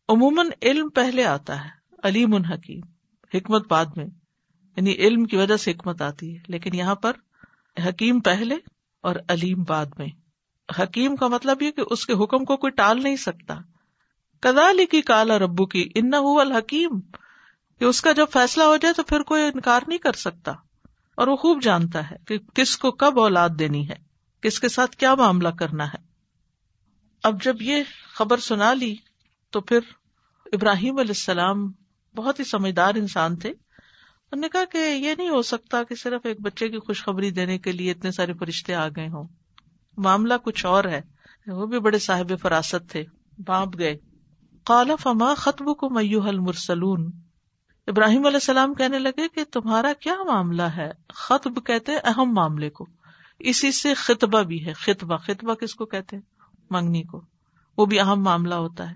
عموماً 0.10 0.50
علم 0.62 0.90
پہلے 0.90 1.26
آتا 1.26 1.66
ہے، 1.66 1.70
علیم 2.04 2.34
الحکیم 2.34 2.82
حکمت 3.34 3.68
بعد 3.68 3.86
میں 3.96 4.06
یعنی 4.78 4.94
علم 4.94 5.26
کی 5.26 5.38
وجہ 5.38 5.58
سے 5.58 5.72
حکمت 5.72 6.02
آتی 6.02 6.36
ہے، 6.36 6.42
لیکن 6.48 6.76
یہاں 6.76 6.96
پر 6.96 7.14
حکیم 7.88 8.20
پہلے 8.20 8.56
اور 9.02 9.16
علیم 9.28 9.64
بعد 9.64 9.86
میں۔ 9.98 10.08
حکیم 10.80 11.16
کا 11.16 11.28
مطلب 11.28 11.62
یہ 11.62 11.72
کہ 11.72 11.84
اس 11.90 12.06
کے 12.06 12.14
حکم 12.14 12.46
کو 12.46 12.58
کوئی 12.58 12.72
ٹال 12.72 13.04
نہیں 13.04 13.16
سکتا۔ 13.16 13.56
کدالی 14.40 14.86
کی 14.86 15.02
کالا 15.02 15.38
ربو 15.40 15.66
کی 15.66 15.90
ان 15.96 16.14
الحکیم۔ 16.14 17.00
کہ 17.80 17.86
اس 17.86 18.02
کا 18.02 18.12
جب 18.12 18.26
فیصلہ 18.34 18.64
ہو 18.64 18.78
جائے 18.78 18.94
تو 18.94 19.04
پھر 19.04 19.22
کوئی 19.22 19.44
انکار 19.44 19.82
نہیں 19.88 19.98
کر 19.98 20.14
سکتا۔ 20.14 20.52
اور 21.16 21.28
وہ 21.28 21.36
خوب 21.36 21.64
جانتا 21.64 22.12
ہے 22.12 22.16
کہ 22.28 22.38
کس 22.38 22.78
کو 22.78 22.92
کب 22.92 23.20
اولاد 23.20 23.50
دینی 23.60 23.90
ہے، 23.90 23.96
کس 24.42 24.60
کے 24.60 24.70
ساتھ 24.70 24.96
کیا 24.96 25.16
معاملہ 25.16 25.50
کرنا 25.50 25.88
ہے۔ 25.88 25.98
اب 27.24 27.44
جب 27.44 27.62
یہ 27.62 27.84
خبر 28.14 28.38
سنا 28.38 28.74
لی 28.74 28.96
تو 29.50 29.62
پھر 29.62 29.80
ابراہیم 30.46 30.98
علیہ 30.98 31.10
السلام 31.10 31.72
بہت 32.16 32.40
ہی 32.40 32.44
سمجھدار 32.44 32.96
انسان 32.96 33.36
تھے۔ 33.36 33.50
انہوں 33.50 34.42
نے 34.42 34.50
کہا 34.50 34.66
کہ 34.66 34.78
یہ 34.78 35.16
نہیں 35.18 35.30
ہو 35.30 35.42
سکتا 35.42 35.84
کہ 35.84 35.96
صرف 35.96 36.22
ایک 36.24 36.42
بچے 36.42 36.70
کی 36.70 36.78
خوشخبری 36.80 37.32
دینے 37.32 37.58
کے 37.58 37.72
لیے 37.72 37.92
اتنے 37.92 38.12
سارے 38.12 38.34
فرشتے 38.34 38.76
آ 38.76 38.88
گئے 38.88 39.08
ہوں۔ 39.08 39.28
معاملہ 39.98 40.34
کچھ 40.44 40.66
اور 40.66 40.84
ہے۔ 40.84 41.02
وہ 41.48 41.66
بھی 41.66 41.80
بڑے 41.80 42.00
صاحب 42.00 42.32
فراست 42.42 42.90
تھے 42.90 43.04
باپ 43.46 43.68
گئے۔ 43.80 43.98
کالا 44.64 44.96
فما 44.96 45.34
خطب 45.34 45.78
کو 45.78 45.90
میو 45.90 46.20
حل 46.20 46.40
مرسلون 46.40 47.12
ابراہیم 47.88 48.26
علیہ 48.26 48.36
السلام 48.36 48.74
کہنے 48.74 49.00
لگے 49.00 49.28
کہ 49.28 49.44
تمہارا 49.52 49.94
کیا 50.00 50.16
معاملہ 50.24 50.62
ہے؟ 50.62 50.92
خطب 51.10 51.66
کہتے 51.66 51.92
اہم 52.04 52.34
معاملے 52.34 52.70
کو۔ 52.70 52.86
اسی 53.40 53.72
سے 53.72 53.94
خطبہ 53.94 54.42
بھی 54.42 54.66
ہے۔ 54.66 54.74
خطبہ 54.74 55.18
خطبہ 55.18 55.54
کس 55.54 55.76
کو 55.76 55.86
کہتے 55.86 56.18
منگنی 56.70 57.04
کو۔ 57.04 57.22
وہ 57.78 57.86
بھی 57.86 58.00
اہم 58.00 58.24
معاملہ 58.24 58.56
ہوتا 58.56 58.92
ہے۔ 58.92 58.96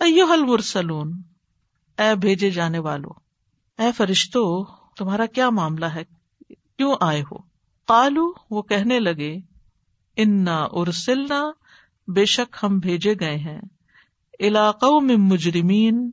ایو 0.00 0.26
حل 0.26 0.44
مرسلون 0.44 1.22
اے 1.98 2.14
بھیجے 2.14 2.50
جانے 2.50 2.78
والو، 2.78 3.08
اے 3.78 3.92
فرشتو، 3.92 4.64
تمہارا 4.96 5.26
کیا 5.26 5.50
معاملہ 5.50 5.84
ہے؟ 5.84 6.04
کیوں 6.48 6.96
آئے 7.00 7.22
ہو؟ 7.22 7.38
کالو 7.88 8.32
وہ 8.50 8.62
کہنے 8.62 9.00
لگے، 9.00 9.36
انا 10.16 10.66
ارسلنا، 10.70 11.50
بے 12.08 12.24
شک 12.24 12.56
ہم 12.62 12.78
بھیجے 12.78 13.14
گئے 13.20 13.36
ہیں۔ 13.36 13.60
علاقوں 14.40 15.00
میں 15.00 15.16
مجرمین 15.16 16.10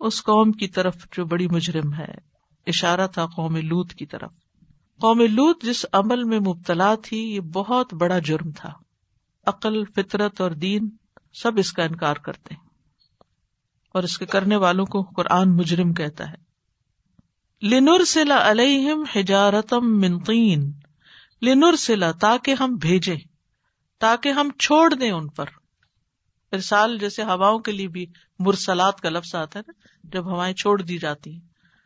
اس 0.00 0.22
قوم 0.22 0.52
کی 0.52 0.68
طرف 0.68 0.94
جو 1.16 1.24
بڑی 1.24 1.48
مجرم 1.48 1.94
ہے۔ 1.94 2.14
اشارہ 2.66 3.06
تھا 3.06 3.26
قوم 3.26 3.56
لوت 3.56 3.94
کی 3.94 4.06
طرف۔ 4.06 4.30
قوم 5.00 5.20
لوت 5.20 5.62
جس 5.62 5.86
عمل 5.92 6.24
میں 6.24 6.40
مبتلا 6.40 6.94
تھی، 6.94 7.34
یہ 7.34 7.40
بہت 7.40 7.94
بڑا 7.94 8.18
جرم 8.18 8.50
تھا۔ 8.50 8.72
عقل، 9.46 9.84
فطرت 9.84 10.40
اور 10.40 10.50
دین 10.50 10.88
سب 11.32 11.52
اس 11.56 11.72
کا 11.72 11.82
انکار 11.82 12.16
کرتے 12.16 12.54
ہیں۔ 12.54 12.70
اور 13.94 14.02
اس 14.02 14.18
کے 14.18 14.26
کرنے 14.26 14.56
والوں 14.56 14.86
کو 14.86 15.02
قرآن 15.02 15.56
مجرم 15.56 15.92
کہتا 15.92 16.30
ہے۔ 16.30 16.50
لنر 17.66 18.04
سلا 18.04 18.50
علیہم 18.50 19.04
حجارتم 19.16 20.00
منقین 20.00 20.72
لنر 21.42 21.76
سلا 21.76 22.12
تاکہ 22.12 22.54
ہم 22.60 22.74
بھیجے 22.74 23.16
تاکہ 23.98 24.28
ہم 24.28 24.48
چھوڑ 24.58 24.94
دیں 24.94 25.10
ان 25.10 25.28
پر۔ 25.28 25.46
ارسال 26.52 26.98
جیسے 26.98 27.22
ہواؤں 27.22 27.58
کے 27.58 27.72
لیے 27.72 27.88
بھی 27.88 28.06
مرسلات 28.38 29.00
کا 29.00 29.10
لفظ 29.10 29.34
آتا 29.34 29.58
ہے 29.58 29.64
نا، 29.68 29.72
جب 30.04 30.26
ہوائیں 30.26 30.54
چھوڑ 30.54 30.82
دی 30.82 30.98
جاتی 30.98 31.32
ہیں۔ 31.32 31.40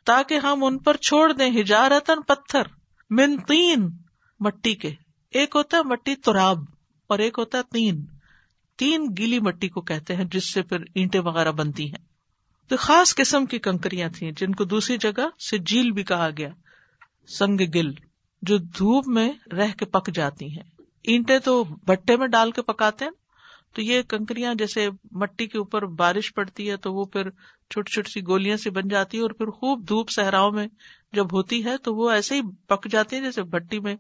تاکہ 0.05 0.39
ہم 0.39 0.65
ان 0.65 0.79
پر 0.79 0.97
چھوڑ 0.97 1.33
دیں 1.33 1.61
ہجارتن 1.61 2.23
پتھر، 2.23 2.63
من 3.11 3.37
تین 3.37 3.89
مٹی 4.41 4.75
کے۔ 4.75 4.91
ایک 5.31 5.57
ہوتا 5.57 5.77
ہے 5.77 5.83
مٹی 5.83 6.17
تراب 6.17 6.59
اور 7.07 7.19
ایک 7.19 7.39
ہوتا 7.39 7.59
ہے 7.59 7.63
تین 7.63 8.05
تین 8.77 9.07
گیلی 9.19 9.41
مٹی 9.41 9.69
کو 9.69 9.81
کہتے 9.81 10.17
ہیں، 10.17 10.25
جس 10.25 10.53
سے 10.53 10.63
پھر 10.63 10.81
اینٹیں 10.95 11.21
وغیرہ 11.21 11.53
بنتی 11.53 11.87
ہیں۔ 11.87 12.05
تو 12.69 12.77
خاص 12.77 13.15
قسم 13.15 13.47
کی 13.47 13.59
کنکریاں 13.59 14.09
تھیں، 14.09 14.33
جن 14.33 14.55
کو 14.55 14.65
دوسری 14.65 14.97
جگہ 14.99 15.27
سے 15.51 15.59
جیل 15.59 15.91
بھی 15.91 16.03
کہا 16.03 16.29
گیا، 16.39 16.49
سنگ 17.39 17.61
گل، 17.75 17.93
جو 18.43 18.59
دھوپ 18.59 19.09
میں 19.09 19.33
رہ 19.53 19.73
کے 19.79 19.85
پک 19.85 20.11
جاتی 20.15 20.47
ہیں۔ 20.47 20.65
اینٹیں 21.03 21.39
تو 21.39 21.65
بٹے 21.65 22.17
میں 22.17 22.27
ڈال 22.27 22.51
کے 22.51 22.63
پکاتے 22.63 23.05
ہیں 23.05 23.13
تو 23.75 23.83
یہ 23.83 24.03
کنکریاں 24.03 24.55
جیسے 24.55 24.89
مٹی 25.11 25.47
کے 25.47 25.59
اوپر 25.59 25.87
بارش 25.87 26.35
پڑتی 26.35 26.71
ہے 26.71 26.77
تو 26.77 26.95
وہ 26.95 27.05
پھر 27.05 27.31
چھوٹی 27.71 27.93
چھوٹی 27.93 28.11
سی 28.11 28.27
گولیاں 28.27 28.57
سے 28.57 28.71
بن 28.71 28.89
جاتی 28.89 29.17
ہے 29.17 29.23
اور 29.23 29.31
پھر 29.31 29.47
خوب 29.47 29.89
دھوپ 29.89 30.11
صحراؤں 30.11 30.51
میں 30.51 30.67
جب 31.13 31.33
ہوتی 31.33 31.65
ہے 31.65 31.79
تو 31.79 31.95
وہ 31.95 32.11
ایسے 32.11 32.35
ہی 32.35 32.41
پک 32.69 32.89
جاتی 32.91 33.17
ہے 33.17 33.21
جیسے 33.21 33.43
بٹی 33.43 33.81
میں 33.81 33.97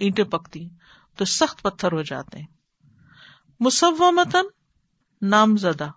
اینٹیں 0.00 0.24
پکتی 0.24 0.62
ہیں۔ 0.62 0.68
تو 1.16 1.24
سخت 1.24 1.62
پتھر 1.62 1.92
ہو 1.92 2.02
جاتے 2.02 2.38
ہیں۔ 2.38 2.46
مسومتن 3.60 4.46
نام 5.22 5.56
زدہ 5.56 5.90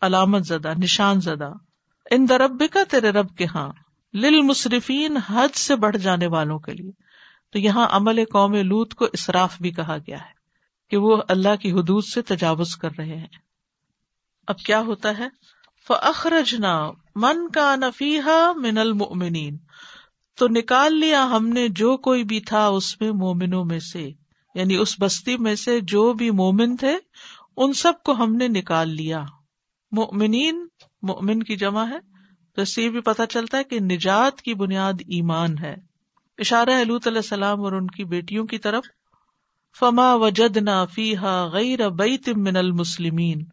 علامت 0.00 0.46
زدہ، 0.46 0.72
نشان 0.78 1.20
زدہ۔ 1.20 1.52
ان 2.10 2.28
درب 2.28 2.62
کا 2.72 2.80
تیرے 2.90 3.10
رب 3.10 3.36
کے 3.36 3.46
ہاں۔ 3.54 3.72
لل 4.14 4.42
مصرفین 4.42 5.16
حد 5.16 5.56
سے 5.56 5.76
بڑھ 5.76 5.96
جانے 5.96 6.26
والوں 6.26 6.58
کے 6.58 6.72
لیے۔ 6.72 6.92
تو 7.52 7.58
یہاں 7.58 7.88
عمل 7.90 8.24
قوم 8.32 8.54
لوت 8.54 8.94
کو 8.94 9.04
اصراف 9.04 9.60
بھی 9.60 9.70
کہا 9.70 9.96
گیا 10.06 10.18
ہے۔ 10.18 10.43
کہ 10.90 10.96
وہ 10.96 11.22
اللہ 11.28 11.56
کی 11.56 11.72
حدود 11.72 12.04
سے 12.04 12.22
تجاوز 12.22 12.76
کر 12.76 12.88
رہے 12.98 13.16
ہیں۔ 13.16 13.26
اب 14.46 14.58
کیا 14.58 14.80
ہوتا 14.80 15.18
ہے؟ 15.18 15.28
فخرجنا 15.88 16.90
من 17.16 17.48
کا 17.48 17.76
نفیحا 17.76 18.52
من 18.52 18.78
المؤمنین 18.78 19.58
تو 20.38 20.48
نکال 20.48 21.00
لیا 21.00 21.26
ہم 21.26 21.48
نے 21.48 21.68
جو 21.68 21.96
کوئی 21.96 22.24
بھی 22.24 22.40
تھا 22.40 22.66
اس 22.66 23.00
میں 23.00 23.10
مومنوں 23.10 23.64
میں 23.64 23.78
سے۔ 23.78 24.10
یعنی 24.54 24.76
اس 24.76 24.96
بستی 25.00 25.36
میں 25.36 25.54
سے 25.54 25.80
جو 25.80 26.12
بھی 26.12 26.30
مومن 26.30 26.76
تھے، 26.76 26.98
ان 27.56 27.72
سب 27.72 27.92
کو 28.04 28.12
ہم 28.12 28.36
نے 28.36 28.48
نکال 28.48 28.88
لیا۔ 28.88 29.24
مومنین 29.92 30.66
مومن 31.02 31.42
کی 31.42 31.56
جمع 31.56 31.88
ہے۔ 31.88 31.98
تو 32.54 32.62
اس 32.62 32.74
سے 32.74 32.88
بھی 32.88 33.00
پتا 33.00 33.26
چلتا 33.26 33.58
ہے 33.58 33.64
کہ 33.64 33.80
نجات 33.80 34.42
کی 34.42 34.54
بنیاد 34.54 34.92
ایمان 34.92 35.58
ہے۔ 35.58 35.74
اشارہ 36.38 36.82
علیہ 36.82 36.98
السلام 37.06 37.60
اور 37.60 37.72
ان 37.72 37.86
کی 37.86 38.04
بیٹیوں 38.04 38.46
کی 38.46 38.58
طرف۔ 38.58 38.84
فما 39.78 40.14
وجد 40.14 40.56
نہ 40.56 40.84
فیحا 40.94 41.46
غیر 41.46 41.88
بیت 41.88 42.28
من 42.28 42.56
المسلمین۔ 42.56 43.44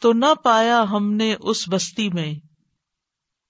تو 0.00 0.12
نہ 0.12 0.34
پایا 0.42 0.84
ہم 0.90 1.12
نے 1.12 1.34
اس 1.40 1.68
بستی 1.68 2.08
میں 2.08 2.34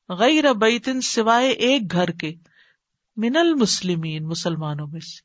غیر 0.09 0.53
بیتن 0.53 1.01
سوائے 1.01 1.48
ایک 1.48 1.92
گھر 1.92 2.11
کے 2.11 2.35
من 3.16 3.37
المسلمین، 3.37 4.27
مسلمانوں 4.27 4.87
میں 4.87 5.01
سے۔ 5.01 5.20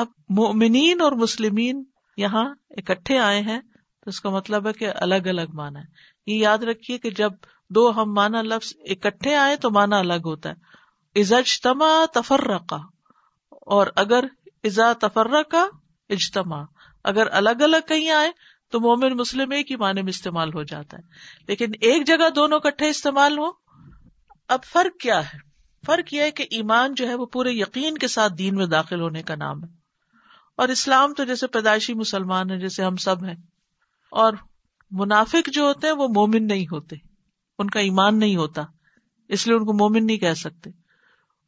اب 0.00 0.06
مومنین 0.28 1.00
اور 1.00 1.12
مسلمین 1.12 1.84
یہاں 2.16 2.54
اکٹھے 2.70 3.18
آئے 3.18 3.40
ہیں، 3.40 3.60
تو 4.00 4.08
اس 4.10 4.20
کا 4.20 4.30
مطلب 4.30 4.68
ہے 4.68 4.72
کہ 4.72 4.88
الگ 4.94 5.14
الگ 5.14 5.50
مانا 5.52 5.80
ہے۔ 5.80 5.84
یہ 6.26 6.36
یاد 6.36 6.58
رکھیے 6.58 6.98
کہ 6.98 7.10
جب 7.10 7.32
دو 7.70 8.02
ہم 8.02 8.14
مانا 8.14 8.42
لفظ 8.42 8.72
اکٹھے 8.84 9.34
آئے 9.34 9.56
تو 9.56 9.70
مانا 9.70 9.98
الگ 9.98 10.22
ہوتا 10.24 10.50
ہے۔ 10.50 10.54
ازجتما 11.20 12.04
تفرقہ 12.14 12.80
اور 13.50 13.86
اگر 13.96 14.24
ازا 14.64 14.92
تفرقہ 15.00 15.66
اجتماع۔ 16.10 16.64
اگر 17.04 17.26
الگ 17.30 17.60
الگ 17.60 17.76
کہیں 17.88 18.10
آئے 18.10 18.30
تو 18.70 18.80
مومن 18.80 19.16
مسلم 19.16 19.50
ایک 19.50 19.70
ہی 19.70 19.76
معنی 19.76 20.02
میں 20.02 20.10
استعمال 20.10 20.54
ہو 20.54 20.62
جاتا 20.62 20.96
ہے۔ 20.96 21.02
لیکن 21.48 21.66
ایک 21.80 22.06
جگہ 22.06 22.30
دونوں 22.30 22.60
کٹھے 22.60 22.88
استعمال 22.88 23.38
ہو 23.38 23.46
اب 24.48 24.58
فرق 24.64 25.00
کیا 25.00 25.24
ہے؟ 25.24 25.38
فرق 25.86 26.14
یہ 26.14 26.22
ہے 26.22 26.30
کہ 26.30 26.46
ایمان 26.50 26.94
جو 26.94 27.08
ہے 27.08 27.14
وہ 27.14 27.26
پورے 27.26 27.50
یقین 27.52 27.98
کے 27.98 28.08
ساتھ 28.08 28.32
دین 28.32 28.54
میں 28.54 28.66
داخل 28.66 29.00
ہونے 29.00 29.22
کا 29.22 29.34
نام 29.34 29.64
ہے۔ 29.64 29.68
اور 30.56 30.68
اسلام 30.68 31.14
تو 31.14 31.24
جیسے 31.24 31.46
پیدائشی 31.46 31.94
مسلمان 31.94 32.50
ہے 32.50 32.58
جیسے 32.58 32.84
ہم 32.84 32.96
سب 32.96 33.24
ہیں۔ 33.24 33.36
اور 34.10 34.32
منافق 34.90 35.48
جو 35.52 35.62
ہوتے 35.62 35.86
ہیں 35.86 35.94
وہ 35.94 36.08
مومن 36.08 36.46
نہیں 36.46 36.64
ہوتے۔ 36.64 36.96
ان 37.58 37.70
کا 37.70 37.80
ایمان 37.80 38.18
نہیں 38.18 38.36
ہوتا، 38.36 38.62
اس 39.28 39.46
لیے 39.46 39.56
ان 39.56 39.64
کو 39.64 39.72
مومن 39.72 40.06
نہیں 40.06 40.16
کہہ 40.16 40.34
سکتے۔ 40.34 40.70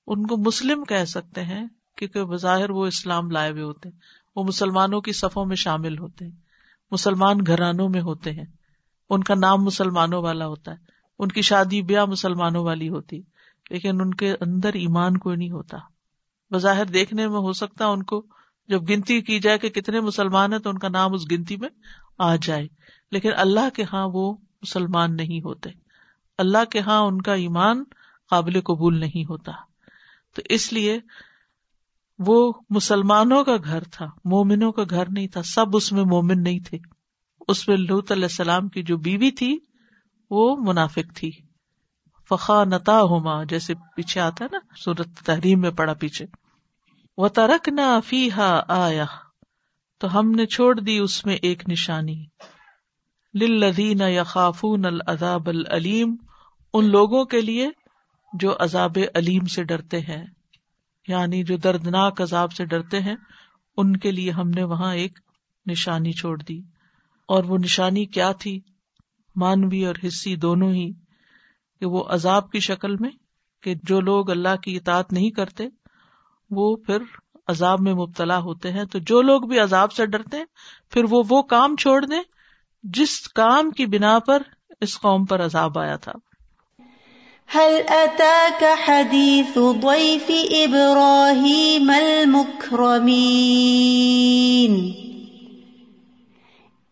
ان 0.07 0.27
کو 0.27 0.37
مسلم 0.37 0.85
کہہ 0.85 1.05
سکتے 1.05 1.44
ہیں 1.44 1.66
کیونکہ 1.96 2.25
بظاہر 2.25 2.70
وہ 2.70 2.87
اسلام 2.87 3.31
لائے 3.31 3.51
ہوئے 3.51 3.62
ہوتے 3.62 3.88
ہیں۔ 3.88 3.98
وہ 4.37 4.45
مسلمانوں 4.45 5.01
کی 5.01 5.12
صفوں 5.12 5.47
میں 5.47 5.57
شامل 5.57 5.99
ہوتے 5.99 6.25
ہیں۔ 6.25 6.37
مسلمان 6.90 7.37
گھرانوں 7.47 7.88
میں 7.88 8.01
ہوتے 8.01 8.31
ہیں۔ 8.31 8.45
ان 9.11 9.25
کا 9.25 9.35
نام 9.35 9.64
مسلمانوں 9.64 10.23
والا 10.23 10.47
ہوتا 10.47 10.71
ہے۔ 10.71 10.77
ان 11.18 11.29
کی 11.29 11.42
شادی 11.42 11.83
بیاہ 11.83 12.05
مسلمانوں 12.05 12.64
والی 12.64 12.88
ہوتی 12.88 13.23
لیکن 13.71 14.01
ان 14.01 14.14
کے 14.14 14.35
اندر 14.40 14.68
ایمان 14.68 15.16
کوئی 15.16 15.37
نہیں 15.37 15.51
ہوتا۔ 15.51 15.79
بظاہر 16.51 16.85
دیکھنے 16.85 17.29
میں 17.29 17.38
ہو 17.38 17.53
سکتا 17.53 17.87
ان 17.87 18.03
کو 18.03 18.27
جب 18.68 18.83
گنتی 18.88 19.21
کی 19.21 19.40
جائے 19.40 19.59
کہ 19.59 19.68
کتنے 19.68 20.01
مسلمان 20.01 20.53
ہیں 20.53 20.61
تو 20.61 20.71
ان 20.71 20.79
کا 20.79 20.88
نام 20.88 21.14
اس 21.14 21.31
گنتی 21.31 21.57
میں 21.57 21.68
آ 22.18 22.37
جائے۔ 22.37 22.68
لیکن 23.11 23.31
اللہ 23.37 23.71
کے 23.75 23.85
ہاں 23.92 24.09
وہ 24.12 24.37
مسلمان 24.62 25.16
نہیں 25.16 25.40
ہوتے۔ 25.40 25.71
اللہ 26.38 26.64
کے 26.64 26.81
ہاں 26.81 27.01
ان 27.01 27.23
کا 27.23 27.35
ایمان 27.35 27.85
قابل 28.31 28.61
قبول 28.61 29.01
نہیں 29.01 29.25
ہوتا۔ 29.25 29.53
تو 30.37 30.42
اس 30.45 30.73
لیے 30.73 30.99
وہ 32.26 32.52
مسلمانوں 32.70 33.44
کا 33.44 33.56
گھر 33.64 33.82
تھا، 33.82 34.06
مومنوں 34.24 34.72
کا 34.72 34.82
گھر 34.90 35.04
نہیں 35.11 35.26
تھا، 35.26 35.42
سب 35.42 35.76
اس 35.76 35.92
میں 35.92 36.04
مومن 36.04 36.42
نہیں 36.42 36.58
تھے۔ 36.58 36.78
اس 37.48 37.68
میں 37.68 37.76
لوت 37.76 38.12
علیہ 38.12 38.24
السلام 38.24 38.68
کی 38.68 38.82
جو 38.82 38.96
بیوی 38.96 39.30
تھی، 39.30 39.58
وہ 40.30 40.56
منافق 40.56 41.16
تھی۔ 41.16 41.30
فخا 42.28 42.64
نتا 42.64 43.02
ہوما 43.02 43.44
جیسے 43.44 43.74
پیچھے 43.96 44.20
آتا 44.20 44.44
ہے 44.44 44.48
نا، 44.52 44.58
سورت 44.85 45.08
تحریم 45.24 45.61
میں 45.61 45.70
پڑا 45.70 45.94
پیچھے۔ 45.94 46.26
وہ 47.16 47.28
ترک 47.28 47.68
نہ 47.68 48.00
فیحا 48.06 48.61
آیا 48.68 49.06
تو 50.00 50.18
ہم 50.18 50.30
نے 50.30 50.46
چھوڑ 50.46 50.80
دی 50.80 50.98
اس 50.98 51.26
میں 51.26 51.35
ایک 51.35 51.68
نشانی۔ 51.68 52.24
لدین 53.35 54.00
یا 54.00 54.22
خافون 54.22 54.85
العذاب 54.85 55.48
العلیم 55.48 56.16
ان 56.74 56.90
لوگوں 56.90 57.24
کے 57.24 57.40
لیے 57.40 57.68
جو 58.32 58.54
عذاب 58.61 58.98
علیم 59.14 59.46
سے 59.46 59.64
ڈرتے 59.64 60.00
ہیں۔ 60.00 60.26
یعنی 61.20 61.42
جو 61.42 61.57
دردناک 61.57 62.20
عذاب 62.20 62.53
سے 62.53 62.64
ڈرتے 62.64 63.01
ہیں، 63.01 63.16
ان 63.77 63.96
کے 63.96 64.11
لیے 64.11 64.31
ہم 64.31 64.51
نے 64.51 64.62
وہاں 64.62 64.94
ایک 64.94 65.18
نشانی 65.66 66.12
چھوڑ 66.12 66.42
دی۔ 66.42 66.59
اور 67.29 67.44
وہ 67.44 67.59
نشانی 67.59 68.05
کیا 68.05 68.33
تھی؟ 68.33 68.61
مانوی 69.37 69.87
اور 69.87 69.94
حصی 70.07 70.37
دونوں 70.37 70.72
ہی، 70.72 70.92
کہ 71.81 71.87
وہ 71.87 72.05
عذاب 72.09 72.51
کی 72.51 72.61
شکل 72.61 72.96
میں، 72.96 73.11
کہ 73.62 73.75
جو 73.83 74.01
لوگ 74.01 74.31
اللہ 74.31 74.57
کی 74.57 74.77
اطاعت 74.77 75.12
نہیں 75.12 75.31
کرتے، 75.31 75.64
وہ 76.51 76.77
پھر 76.77 76.98
عذاب 77.46 77.81
میں 77.81 77.94
مبتلا 77.94 78.38
ہوتے 78.38 78.72
ہیں۔ 78.72 78.85
تو 78.85 78.98
جو 78.98 79.22
لوگ 79.22 79.42
بھی 79.42 79.59
عذاب 79.59 79.92
سے 79.92 80.07
ڈرتے 80.07 80.37
ہیں، 80.37 80.44
پھر 80.90 81.05
وہ 81.11 81.22
وہ 81.31 81.42
کام 81.42 81.77
چھوڑ 81.77 82.05
دیں، 82.05 82.22
جس 82.83 83.20
کام 83.20 83.70
کی 83.70 83.87
بنا 83.87 84.18
پر 84.18 84.42
اس 84.81 85.01
قوم 85.01 85.25
پر 85.25 85.44
عذاب 85.44 85.79
آیا 85.79 85.96
تھا۔ 85.96 86.12
هل 87.46 87.74
أتاك 87.88 88.64
حديث 88.64 89.59
ضيف 89.59 90.33
إبراهيم 90.50 91.90
المكرمين؟ 91.90 93.12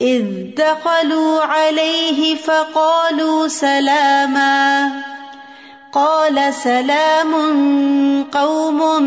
إذ 0.00 0.24
دخلوا 0.56 1.40
عليه 1.42 2.34
فقالوا 2.34 3.48
سلاما. 3.48 4.88
قال 5.92 6.54
سلام 6.54 7.32
قوم 8.24 9.02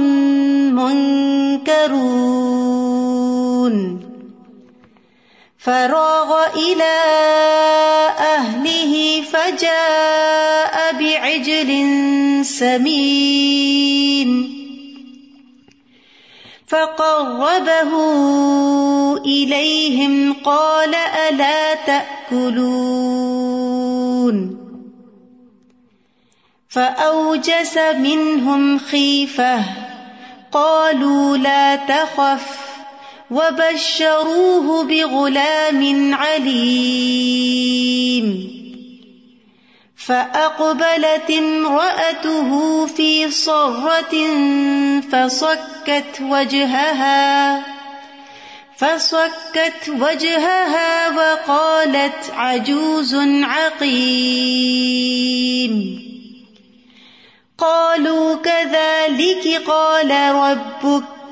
منكرون. 0.76 2.04
فراغ 5.66 6.48
إلى 6.56 7.00
أهله 8.20 9.22
فجاء 9.22 10.94
بعجل 11.00 11.72
سمين. 12.46 14.30
فقربه 16.68 17.92
إليهم 19.18 20.34
قال 20.34 20.96
ألا 21.30 21.74
تأكلون. 21.74 22.78
فأوجس 26.70 27.78
منهم 27.78 28.80
خيفة. 28.80 29.64
قالوا 30.52 31.38
لا 31.38 31.76
تخف. 31.76 32.63
وبشروه 33.34 34.84
بغلام 34.84 36.14
عليم. 36.14 37.74
فأقبلت 40.06 41.30
امرأته 41.30 42.86
في 42.86 43.32
صرة 43.32 44.16
فصكت 45.12 46.22
وجهها 46.22 47.64
فصكت 48.78 49.90
وجهها 49.90 51.10
وقالت 51.10 52.32
عجوز 52.36 53.16
عقيم. 53.44 54.54
قالوا 57.58 58.36
كذلك 58.36 59.62
قال 59.68 60.12
ربك 60.36 61.23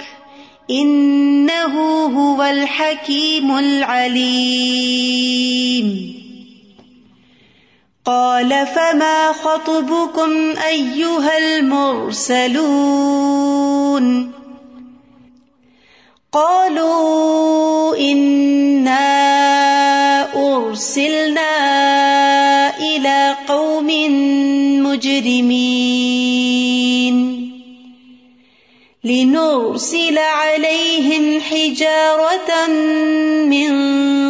إنه 0.72 2.06
هو 2.06 2.44
الحكيم 2.44 3.58
العليم. 3.58 5.02
قال 8.06 8.68
فما 8.76 9.32
خطبكم 9.32 10.54
أيها 10.68 11.38
المرسلون؟ 11.38 12.62
قالوا 16.32 17.98
إنا 17.98 19.02
أرسلنا 20.56 21.52
إلى 22.80 23.36
قوم 23.48 23.88
مجرمين. 24.84 26.52
لنرسل 29.04 30.18
عليهم 30.18 31.42
حجارة 31.42 32.68
من 33.50 33.72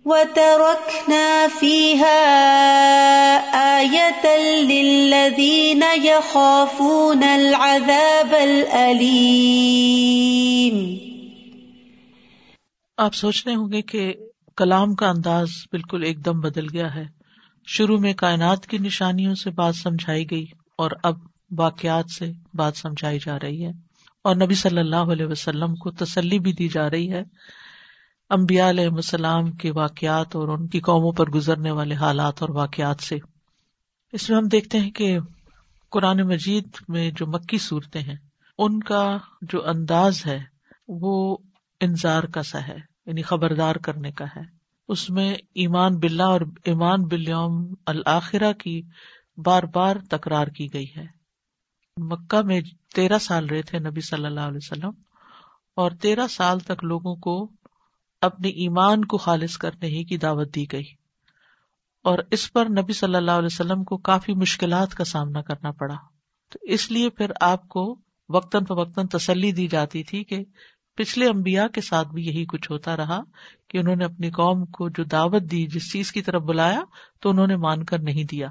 وتركنا 0.06 1.46
فيها 1.58 2.18
آية 3.78 4.62
للذين 4.62 5.82
يخافون 6.04 7.22
العذاب 7.22 8.32
الأليم. 8.32 10.94
آپ 12.96 13.14
سوچ 13.14 13.46
رہے 13.46 13.54
ہوں 13.54 13.72
گے 13.72 13.82
کہ 13.82 14.14
کلام 14.56 14.94
کا 14.94 15.08
انداز 15.08 15.48
بالکل 15.72 16.02
ایک 16.02 16.24
دم 16.24 16.40
بدل 16.40 16.66
گیا 16.72 16.94
ہے۔ 16.94 17.23
شروع 17.66 17.98
میں 17.98 18.14
کائنات 18.14 18.66
کی 18.66 18.78
نشانیوں 18.78 19.34
سے 19.34 19.50
بات 19.50 19.76
سمجھائی 19.76 20.30
گئی 20.30 20.46
اور 20.78 20.90
اب 21.02 21.18
واقعات 21.58 22.04
سے 22.18 22.32
بات 22.54 22.76
سمجھائی 22.76 23.18
جا 23.26 23.38
رہی 23.42 23.64
ہے 23.64 23.70
اور 24.24 24.36
نبی 24.36 24.54
صلی 24.54 24.78
اللہ 24.78 24.96
علیہ 24.96 25.26
وسلم 25.26 25.74
کو 25.74 25.90
تسلی 25.90 26.38
بھی 26.38 26.52
دی 26.52 26.68
جا 26.68 26.90
رہی 26.90 27.12
ہے 27.12 27.22
امبیا 28.30 28.70
علیہ 28.70 28.86
السلام 28.86 29.52
کے 29.52 29.70
واقعات 29.70 30.36
اور 30.36 30.48
ان 30.48 30.68
کی 30.68 30.80
قوموں 30.80 31.12
پر 31.12 31.30
گزرنے 31.30 31.70
والے 31.70 31.94
حالات 31.94 32.42
اور 32.42 32.48
واقعات 32.48 33.00
سے۔ 33.00 33.16
اس 34.12 34.30
میں 34.30 34.38
ہم 34.38 34.48
دیکھتے 34.48 34.80
ہیں 34.80 34.90
کہ 34.90 35.18
قرآن 35.90 36.20
مجید 36.20 36.68
میں 36.88 37.10
جو 37.10 37.26
مکی 37.26 37.58
صورتیں 37.58 38.00
ہیں، 38.00 38.16
ان 38.58 38.80
کا 38.80 39.18
جو 39.42 39.68
انداز 39.68 40.26
ہے، 40.26 40.40
وہ 40.88 41.36
انظار 41.80 42.22
کا 42.22 42.42
سا 42.42 42.68
ہے 42.68 42.76
یعنی 43.06 43.22
خبردار 43.22 43.76
کرنے 43.76 44.12
کا 44.12 44.24
ہے۔ 44.24 44.63
اس 44.88 45.10
میں 45.10 45.34
ایمان 45.54 45.96
بلا 45.96 46.24
اور 46.24 46.40
ایمان 46.64 47.02
بلیوم 47.02 47.74
الآخرہ 47.86 48.52
کی 48.52 48.82
بار 49.36 49.62
بار 49.62 49.96
تکرار 50.10 50.46
کی 50.46 50.74
گئی 50.74 50.86
ہے۔ 50.96 51.06
مکہ 51.96 52.42
میں 52.42 52.60
تیرہ 52.94 53.18
سال 53.18 53.46
رہے 53.46 53.62
تھے 53.62 53.78
نبی 53.78 54.00
صلی 54.00 54.26
اللہ 54.26 54.40
علیہ 54.40 54.56
وسلم 54.56 54.90
اور 55.76 55.90
تیرہ 55.90 56.26
سال 56.26 56.58
تک 56.58 56.84
لوگوں 56.84 57.16
کو 57.16 57.50
اپنے 58.22 58.48
ایمان 58.48 59.04
کو 59.04 59.16
خالص 59.16 59.56
کرنے 59.56 59.86
ہی 59.86 60.04
کی 60.04 60.16
دعوت 60.16 60.54
دی 60.54 60.64
گئی۔ 60.72 61.04
اور 62.02 62.18
اس 62.30 62.52
پر 62.52 62.66
نبی 62.66 62.92
صلی 62.92 63.14
اللہ 63.14 63.30
علیہ 63.30 63.48
وسلم 63.52 63.84
کو 63.84 63.96
کافی 63.96 64.34
مشکلات 64.34 64.94
کا 64.94 65.04
سامنا 65.04 65.42
کرنا 65.42 65.70
پڑا۔ 65.70 65.96
تو 66.52 66.58
اس 66.62 66.90
لیے 66.90 67.10
پھر 67.10 67.30
آپ 67.40 67.68
کو 67.68 67.98
وقتاً 68.28 68.64
فوقتاً 68.64 69.06
تسلی 69.06 69.52
دی 69.52 69.66
جاتی 69.66 70.02
تھی 70.02 70.24
کہ 70.24 70.44
پچھلے 70.94 71.26
امبیا 71.26 71.68
کے 71.68 71.80
ساتھ 71.80 72.08
بھی 72.08 72.26
یہی 72.26 72.44
کچھ 72.44 72.70
ہوتا 72.70 72.96
رہا 72.96 73.20
کہ 73.68 73.78
انہوں 73.78 73.96
نے 73.96 74.04
اپنی 74.04 74.30
قوم 74.30 74.64
کو 74.64 74.88
جو 74.88 75.04
دعوت 75.04 75.42
دی، 75.42 75.66
جس 75.66 75.92
چیز 75.92 76.12
کی 76.12 76.22
طرف 76.22 76.42
بلایا، 76.42 76.80
تو 77.20 77.30
انہوں 77.30 77.46
نے 77.46 77.56
مان 77.56 77.84
کر 77.84 77.98
نہیں 77.98 78.24
دیا۔ 78.24 78.48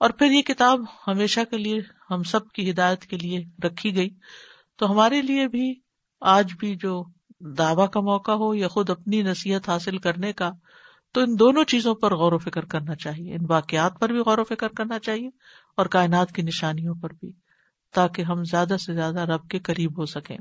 اور 0.00 0.10
پھر 0.10 0.30
یہ 0.30 0.42
کتاب 0.42 0.80
ہمیشہ 1.06 1.40
کے 1.50 1.56
لیے 1.56 1.80
ہم 2.10 2.22
سب 2.22 2.48
کی 2.48 2.70
ہدایت 2.70 3.00
کے 3.00 3.16
لیے 3.16 3.66
رکھی 3.66 3.96
گئی۔ 3.96 4.08
تو 4.76 4.90
ہمارے 4.90 5.22
لیے 5.22 5.48
بھی 5.48 5.74
آج 6.20 6.52
بھی 6.58 6.76
جو 6.76 7.04
دعوی 7.40 7.86
کا 7.92 8.00
موقع 8.00 8.32
ہو 8.32 8.54
یا 8.54 8.68
خود 8.68 8.90
اپنی 8.90 9.22
نصیحت 9.22 9.68
حاصل 9.68 9.98
کرنے 9.98 10.32
کا، 10.32 10.50
تو 11.12 11.20
ان 11.20 11.38
دونوں 11.38 11.64
چیزوں 11.64 11.94
پر 11.94 12.14
غور 12.14 12.32
و 12.32 12.38
فکر 12.38 12.64
کرنا 12.64 12.94
چاہیے۔ 12.94 13.34
ان 13.34 13.40
واقعات 13.48 14.00
پر 14.00 14.08
بھی 14.08 14.18
غور 14.18 14.38
و 14.38 14.44
فکر 14.44 14.68
کرنا 14.68 14.98
چاہیے 14.98 15.28
اور 15.76 15.86
کائنات 15.86 16.32
کی 16.32 16.42
نشانیوں 16.42 16.94
پر 16.94 17.10
بھی، 17.12 17.32
تاکہ 17.94 18.22
ہم 18.22 18.44
زیادہ 18.44 18.76
سے 18.86 18.94
زیادہ 18.94 19.20
رب 19.20 19.48
کے 19.48 19.58
قریب 19.58 19.98
ہو 19.98 20.06
سکیں۔ 20.06 20.38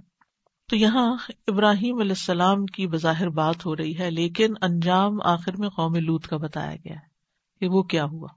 تو 0.72 0.76
یہاں 0.76 1.18
ابراہیم 1.48 2.00
علیہ 2.00 2.12
السلام 2.12 2.66
کی 2.66 2.88
بظاہر 2.88 3.30
بات 3.30 3.66
ہو 3.66 3.76
رہی 3.76 4.00
ہے، 4.00 4.12
لیکن 4.12 4.54
انجام 4.62 5.22
آخر 5.22 5.52
میں 5.58 5.70
قوم 5.70 5.96
لوت 5.96 6.28
کا 6.28 6.38
بتایا 6.38 6.76
گیا 6.76 6.96
ہے 6.96 7.08
کہ 7.60 7.68
وہ 7.68 7.84
کیا 7.84 8.06
ہوا۔ 8.06 8.28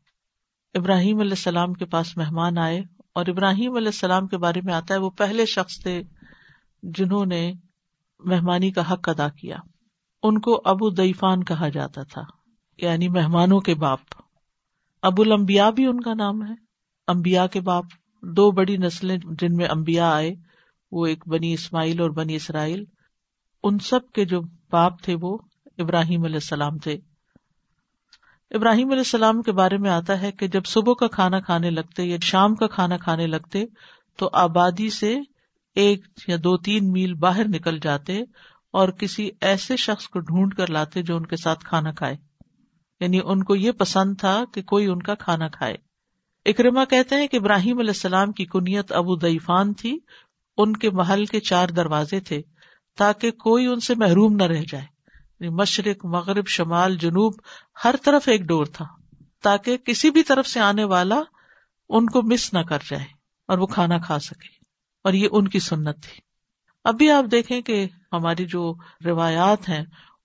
ابراہیم 0.75 1.19
علیہ 1.21 1.31
السلام 1.31 1.73
کے 1.73 1.85
پاس 1.85 2.17
مہمان 2.17 2.59
آئے 2.59 2.83
اور 3.15 3.27
ابراہیم 3.27 3.77
علیہ 3.77 3.89
السلام 3.89 4.27
کے 4.27 4.39
بارے 4.39 4.61
میں 4.65 4.75
آتا 4.75 4.95
ہے، 4.95 4.99
وہ 4.99 5.11
پہلے 5.11 5.47
شخص 5.47 5.83
تھے 5.83 6.03
جنہوں 6.83 7.27
نے 7.27 7.53
مہمانی 8.19 8.71
کا 8.71 8.93
حق 8.93 9.09
ادا 9.09 9.29
کیا۔ 9.29 9.57
ان 10.23 10.41
کو 10.41 10.63
ابو 10.65 10.91
دیفان 10.91 11.45
کہا 11.45 11.69
جاتا 11.69 12.03
تھا 12.03 12.23
یعنی 12.79 13.09
مہمانوں 13.09 13.61
کے 13.61 13.75
باپ۔ 13.75 14.01
ابو 15.03 15.23
المبیا 15.23 15.71
بھی 15.71 15.87
ان 15.87 16.01
کا 16.01 16.15
نام 16.15 16.43
ہے 16.43 16.55
امبیا 17.07 17.47
کے 17.47 17.61
باپ۔ 17.61 17.85
دو 18.23 18.51
بڑی 18.51 18.77
نسلیں 18.77 19.17
جن 19.17 19.57
میں 19.57 19.67
امبیا 19.69 20.11
آئے 20.11 20.35
وہ 20.93 21.07
ایک 21.07 21.29
بنی 21.29 21.53
اسماعیل 21.53 22.01
اور 22.01 22.11
بنی 22.11 22.35
اسرائیل، 22.35 22.85
ان 23.63 23.79
سب 23.79 24.11
کے 24.13 24.25
جو 24.25 24.41
باپ 24.71 25.03
تھے 25.03 25.17
وہ 25.21 25.39
ابراہیم 25.79 26.25
علیہ 26.25 26.37
السلام 26.37 26.79
تھے۔ 26.79 26.99
ابراہیم 28.51 28.89
علیہ 28.89 29.01
السلام 29.01 29.43
کے 29.43 29.53
بارے 29.53 29.77
میں 29.77 29.91
آتا 29.91 30.21
ہے 30.21 30.33
کہ 30.33 30.47
جب 30.47 30.65
صبح 30.67 30.95
کا 30.95 31.07
کھانا 31.07 31.41
کھانے 31.41 31.71
لگتے 31.71 32.05
یا 32.05 32.17
شام 32.23 32.55
کا 32.55 32.67
کھانا 32.67 32.97
کھانے 32.97 33.27
لگتے 33.27 33.65
تو 34.17 34.31
آبادی 34.33 34.91
سے 34.91 35.17
ایک 35.75 36.07
یا 36.27 36.37
دو 36.37 36.57
تین 36.57 36.93
میل 36.93 37.15
باہر 37.15 37.49
نکل 37.49 37.79
جاتے 37.79 38.21
اور 38.71 38.89
کسی 38.89 39.31
ایسے 39.41 39.77
شخص 39.77 40.09
کو 40.09 40.19
ڈھونڈ 40.19 40.55
کر 40.55 40.71
لاتے 40.71 41.03
جو 41.03 41.17
ان 41.17 41.27
کے 41.27 41.37
ساتھ 41.37 41.65
کھانا 41.65 41.93
کھائے۔ 41.93 42.17
یعنی 43.01 43.21
ان 43.25 43.45
کو 43.45 43.57
یہ 43.57 43.73
پسند 43.73 44.15
تھا 44.19 44.45
کہ 44.55 44.63
کوئی 44.63 44.87
ان 44.87 45.03
کا 45.03 45.15
کھانا 45.15 45.49
کھائے۔ 45.49 45.77
اکرما 46.47 46.85
کہتے 46.85 47.15
ہیں 47.15 47.27
کہ 47.27 47.37
ابراہیم 47.37 47.79
علیہ 47.79 47.91
السلام 47.91 48.33
کی 48.33 48.45
کنیت 48.45 48.93
ابو 48.93 49.17
دئیفان 49.17 49.75
تھی 49.75 49.99
ان 50.57 50.77
کے 50.77 50.91
محل 50.91 51.25
کے 51.25 51.41
چار 51.41 51.69
دروازے 51.69 52.21
تھے 52.21 52.43
تاکہ 52.97 53.31
کوئی 53.31 53.67
ان 53.67 53.81
سے 53.81 53.95
محروم 53.95 54.37
نہ 54.37 54.43
رہ 54.43 54.63
جائے۔ 54.69 54.85
یعنی 55.41 55.49
مشرق، 55.49 56.07
مغرب، 56.07 56.47
شمال، 56.47 56.97
جنوب، 56.97 57.35
ہر 57.85 57.95
طرف 58.05 58.29
ایک 58.29 58.43
ڈور 58.43 58.67
تھا 58.67 58.87
تاکہ 59.43 59.77
کسی 59.77 60.11
بھی 60.11 60.23
طرف 60.23 60.47
سے 60.47 60.61
آنے 60.61 60.85
والا 60.85 61.21
ان 61.89 62.07
کو 62.07 62.23
مس 62.23 62.55
نہ 62.55 62.59
کر 62.59 62.79
جائے 62.91 63.05
اور 63.49 63.59
وہ 63.59 63.67
کھانا 63.67 63.99
کھا 63.99 64.19
سکے 64.19 64.49
اور 65.05 65.13
یہ 65.13 65.29
ان 65.33 65.49
کی 65.49 65.59
سنت 65.59 66.03
تھی۔ 66.03 66.21
اب 66.85 66.95
بھی 66.95 67.11
آپ 67.11 67.25
دیکھیں 67.31 67.63
کہ 67.63 67.87
ہماری 68.13 68.45
جو 68.45 68.75
روایات 69.05 69.69
ہیں، 69.69 69.85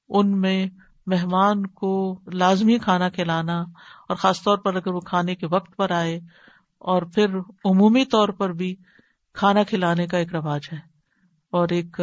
ان 0.09 0.41
میں 0.41 0.67
مہمان 1.07 1.67
کو 1.67 2.19
لازمی 2.33 2.77
کھانا 2.77 3.09
کھلانا 3.09 3.61
اور 4.09 4.15
خاص 4.15 4.43
طور 4.43 4.57
پر 4.57 4.75
اگر 4.75 4.87
وہ 4.87 4.99
کھانے 4.99 5.35
کے 5.35 5.47
وقت 5.47 5.75
پر 5.75 5.91
آئے 5.91 6.15
اور 6.79 7.01
پھر 7.01 7.37
عمومی 7.65 8.05
طور 8.05 8.29
پر 8.29 8.49
بھی 8.49 8.75
کھانا 9.35 9.63
کھلانے 9.63 10.07
کا 10.07 10.17
ایک 10.17 10.35
رواج 10.35 10.61
ہے 10.73 10.77
اور 11.51 11.67
ایک 11.69 12.01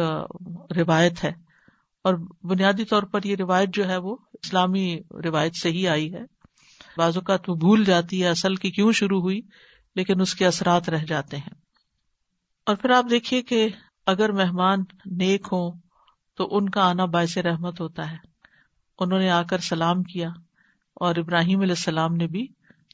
روایت 0.75 1.23
ہے 1.23 1.31
اور 2.03 2.13
بنیادی 2.43 2.85
طور 2.85 3.03
پر 3.03 3.23
یہ 3.23 3.35
روایت 3.39 3.69
جو 3.73 3.89
ہے 3.89 3.97
وہ 3.97 4.15
اسلامی 4.33 4.99
روایت 5.23 5.55
سے 5.55 5.69
ہی 5.69 5.87
آئی 5.87 6.13
ہے۔ 6.13 6.21
بعض 6.97 7.17
اوقات 7.17 7.49
وہ 7.49 7.55
بھول 7.55 7.83
جاتی 7.83 8.23
ہے 8.23 8.29
اصل 8.29 8.55
کی 8.55 8.71
کیوں 8.71 8.91
شروع 8.91 9.21
ہوئی، 9.21 9.41
لیکن 9.95 10.21
اس 10.21 10.35
کے 10.35 10.47
اثرات 10.47 10.89
رہ 10.89 11.05
جاتے 11.05 11.37
ہیں۔ 11.37 11.53
اور 12.65 12.75
پھر 12.75 12.89
آپ 12.89 13.05
دیکھیے 13.09 13.41
کہ 13.41 13.69
اگر 14.05 14.31
مہمان 14.31 14.79
نیک 15.05 15.47
ہوں 15.51 15.71
تو 16.37 16.57
ان 16.57 16.69
کا 16.69 16.89
آنا 16.89 17.05
باعث 17.05 17.37
رحمت 17.37 17.81
ہوتا 17.81 18.11
ہے۔ 18.11 18.17
انہوں 18.99 19.19
نے 19.19 19.29
آ 19.29 19.43
کر 19.43 19.57
سلام 19.57 20.03
کیا 20.03 20.29
اور 20.93 21.15
ابراہیم 21.15 21.59
علیہ 21.59 21.71
السلام 21.71 22.15
نے 22.15 22.27
بھی 22.27 22.47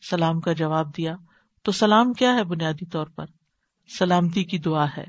سلام 0.09 0.39
کا 0.39 0.53
جواب 0.53 0.97
دیا۔ 0.97 1.15
تو 1.63 1.71
سلام 1.71 2.13
کیا 2.13 2.35
ہے 2.35 2.43
بنیادی 2.43 2.85
طور 2.85 3.07
پر؟ 3.07 3.25
سلامتی 3.97 4.43
کی 4.43 4.57
دعا 4.57 4.85
ہے، 4.97 5.05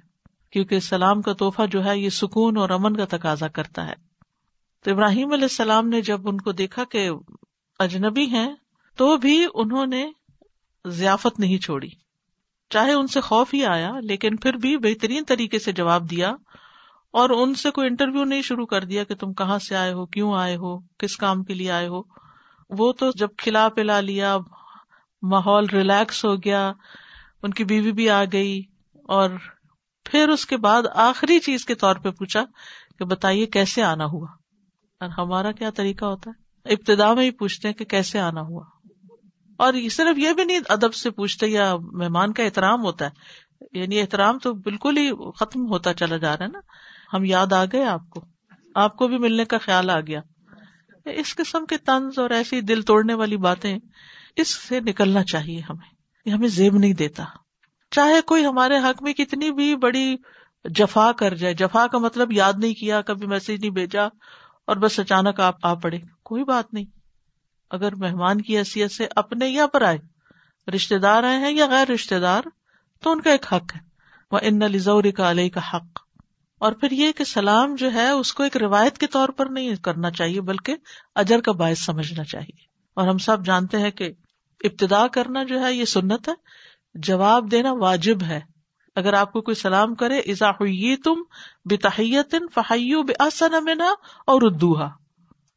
کیونکہ 0.52 0.80
سلام 0.80 1.22
کا 1.22 1.32
تحفہ 1.32 1.62
جو 1.70 1.84
ہے، 1.84 1.98
یہ 1.98 2.08
سکون 2.08 2.56
اور 2.56 2.70
امن 2.70 2.96
کا 2.96 3.04
تقاضا 3.04 3.48
کرتا 3.48 3.86
ہے۔ 3.86 3.94
تو 4.84 4.90
ابراہیم 4.90 5.32
علیہ 5.32 5.44
السلام 5.44 5.88
نے 5.88 6.00
جب 6.00 6.28
ان 6.28 6.36
کو 6.36 6.52
دیکھا 6.52 6.84
کہ 6.84 7.10
اجنبی 7.78 8.24
ہیں، 8.24 8.54
تو 8.96 9.16
بھی 9.16 9.46
انہوں 9.54 9.86
نے 9.86 10.10
ضیافت 10.84 11.40
نہیں 11.40 11.58
چھوڑی۔ 11.58 11.88
چاہے 12.70 12.92
ان 12.92 13.06
سے 13.06 13.20
خوف 13.20 13.54
ہی 13.54 13.64
آیا، 13.64 13.92
لیکن 14.02 14.36
پھر 14.36 14.52
بھی 14.52 14.76
بہترین 14.76 15.24
طریقے 15.28 15.58
سے 15.58 15.72
جواب 15.72 16.10
دیا 16.10 16.30
اور 17.10 17.30
ان 17.30 17.54
سے 17.54 17.70
کوئی 17.70 17.86
انٹرویو 17.86 18.24
نہیں 18.24 18.42
شروع 18.42 18.66
کر 18.66 18.84
دیا 18.84 19.04
کہ 19.04 19.14
تم 19.14 19.32
کہاں 19.32 19.58
سے 19.58 19.76
آئے 19.76 19.92
ہو، 19.92 20.06
کیوں 20.06 20.38
آئے 20.38 20.56
ہو، 20.56 20.78
کس 20.78 21.16
کام 21.16 21.44
کے 21.44 21.54
لیے 21.54 21.70
آئے 21.70 21.86
ہو۔ 21.86 22.02
وہ 22.70 22.92
تو 22.92 23.10
جب 23.14 23.28
کھلا 23.38 23.68
پلا 23.68 24.00
لیا، 24.00 24.38
ماحول 25.22 25.66
ریلیکس 25.66 26.24
ہو 26.24 26.36
گیا 26.36 26.72
ان 27.42 27.50
کی 27.50 27.64
بیوی 27.64 27.92
بھی 27.92 28.10
آ 28.10 28.24
گئی 28.32 28.62
اور 28.92 29.30
پھر 30.04 30.28
اس 30.28 30.46
کے 30.46 30.56
بعد 30.56 30.82
آخری 30.94 31.40
چیز 31.40 31.64
کے 31.64 31.74
طور 31.74 31.96
پہ 31.96 32.10
پوچھا 32.10 32.44
کہ 32.98 33.04
بتائیے 33.04 33.46
کیسے 33.46 33.82
آنا 33.82 34.04
ہوا؟ 34.04 34.26
اور 35.00 35.08
ہمارا 35.08 35.52
کیا 35.52 35.70
طریقہ 35.70 36.04
ہوتا 36.04 36.30
ہے؟ 36.30 36.72
ابتدا 36.72 37.14
میں 37.14 37.24
ہی 37.24 37.30
پوچھتے 37.30 37.68
ہیں 37.68 37.74
کہ 37.74 37.84
کیسے 37.84 38.20
آنا 38.20 38.40
ہوا؟ 38.40 38.64
اور 39.58 39.72
صرف 39.90 40.18
یہ 40.18 40.32
بھی 40.32 40.44
نہیں، 40.44 40.60
ادب 40.68 40.94
سے 40.94 41.10
پوچھتے 41.10 41.46
یا 41.46 41.76
مہمان 41.76 42.32
کا 42.32 42.42
احترام 42.42 42.82
ہوتا 42.82 43.06
ہے۔ 43.06 43.10
یعنی 43.72 44.00
احترام 44.00 44.38
تو 44.38 44.54
بالکل 44.54 44.96
ہی 44.96 45.32
ختم 45.32 45.68
ہوتا 45.68 45.94
چلا 45.94 46.16
جا 46.16 46.36
رہا 46.36 46.44
ہے 46.44 46.50
نا۔ 46.50 46.60
ہم 47.12 47.24
یاد 47.24 47.52
آ 47.52 47.64
گئے 47.64 47.84
آپ 47.84 48.10
کو۔ 48.10 48.20
آپ 48.74 48.96
کو 48.96 49.08
بھی 49.08 49.18
ملنے 49.18 49.44
کا 49.44 49.58
خیال 49.58 49.90
آ 49.90 50.00
گیا۔ 50.00 50.20
اس 51.04 51.36
قسم 51.36 51.66
کے 51.66 51.78
طنز 51.78 52.18
اور 52.18 52.30
ایسی 52.30 52.60
دل 52.60 52.82
توڑنے 52.82 53.14
والی 53.14 53.36
باتیں 53.36 53.78
اس 54.36 54.48
سے 54.48 54.80
نکلنا 54.80 55.24
چاہیے 55.24 55.60
ہمیں۔ 55.60 55.99
یہ 56.24 56.32
ہمیں 56.32 56.48
زیب 56.48 56.74
نہیں 56.74 56.92
دیتا۔ 56.92 57.24
چاہے 57.90 58.20
کوئی 58.20 58.46
ہمارے 58.46 58.78
حق 58.78 59.02
میں 59.02 59.12
کتنی 59.12 59.50
بھی 59.50 59.76
بڑی 59.76 60.16
جفا 60.64 61.12
کر 61.12 61.34
جائے، 61.34 61.54
جفا 61.54 61.86
کا 61.86 61.98
مطلب 61.98 62.32
یاد 62.32 62.52
نہیں 62.56 62.74
کیا، 62.74 63.02
کبھی 63.02 63.26
میسج 63.26 63.50
نہیں 63.50 63.70
بھیجا 63.70 64.02
اور 64.66 64.76
بس 64.76 64.98
اچانک 64.98 65.40
آپ 65.40 65.66
آ 65.66 65.74
پڑے۔ 65.74 65.98
کوئی 66.22 66.44
بات 66.44 66.74
نہیں۔ 66.74 66.84
اگر 67.70 67.94
مہمان 67.94 68.40
کی 68.40 68.58
حیثیت 68.58 68.92
سے 68.92 69.06
اپنے 69.16 69.48
یا 69.48 69.66
پر 69.66 69.82
آئے 69.82 69.98
رشتے 70.70 70.98
دار 70.98 71.22
آئے 71.22 71.38
ہیں 71.38 71.52
یا 71.52 71.66
غیر 71.66 71.90
رشتے 71.90 72.18
دار، 72.18 72.42
تو 73.02 73.12
ان 73.12 73.20
کا 73.20 73.30
ایک 73.30 73.52
حق 73.52 73.76
ہے۔ 73.76 73.80
وہ 74.30 74.38
ان 74.42 74.58
لزور 74.58 75.04
کا 75.16 75.30
علیہ 75.30 75.48
کا 75.48 75.60
حق۔ 75.74 76.00
اور 76.58 76.72
پھر 76.72 76.90
یہ 76.90 77.12
کہ 77.12 77.24
سلام 77.24 77.74
جو 77.74 77.92
ہے، 77.92 78.10
اس 78.10 78.34
کو 78.34 78.42
ایک 78.42 78.56
روایت 78.56 78.98
کے 78.98 79.06
طور 79.06 79.28
پر 79.28 79.46
نہیں 79.46 79.74
کرنا 79.74 80.10
چاہیے، 80.10 80.40
بلکہ 80.40 80.76
اجر 81.14 81.40
کا 81.40 81.52
باعث 81.52 81.78
سمجھنا 81.78 82.24
چاہیے۔ 82.24 82.62
اور 82.94 83.08
ہم 83.08 83.18
سب 83.18 83.46
جانتے 83.46 83.78
ہیں 83.78 83.90
کہ 83.90 84.12
ابتدا 84.64 85.06
کرنا 85.06 85.42
جو 85.42 85.60
ہے 85.60 85.74
یہ 85.74 85.84
سنت 85.84 86.28
ہے، 86.28 86.34
جواب 86.94 87.50
دینا 87.50 87.72
واجب 87.72 88.22
ہے۔ 88.22 88.40
اگر 88.94 89.12
آپ 89.12 89.32
کو 89.32 89.40
کوئی 89.40 89.54
سلام 89.54 89.94
کرے 89.94 90.18
ازا 90.18 90.50
ہوئی 90.50 90.96
تم 90.96 91.14
بتحیت 91.64 92.34
فہیو 92.54 93.02
بسن 93.02 93.64
منا 93.64 93.88
اور 94.26 94.42
اردوہا 94.42 94.90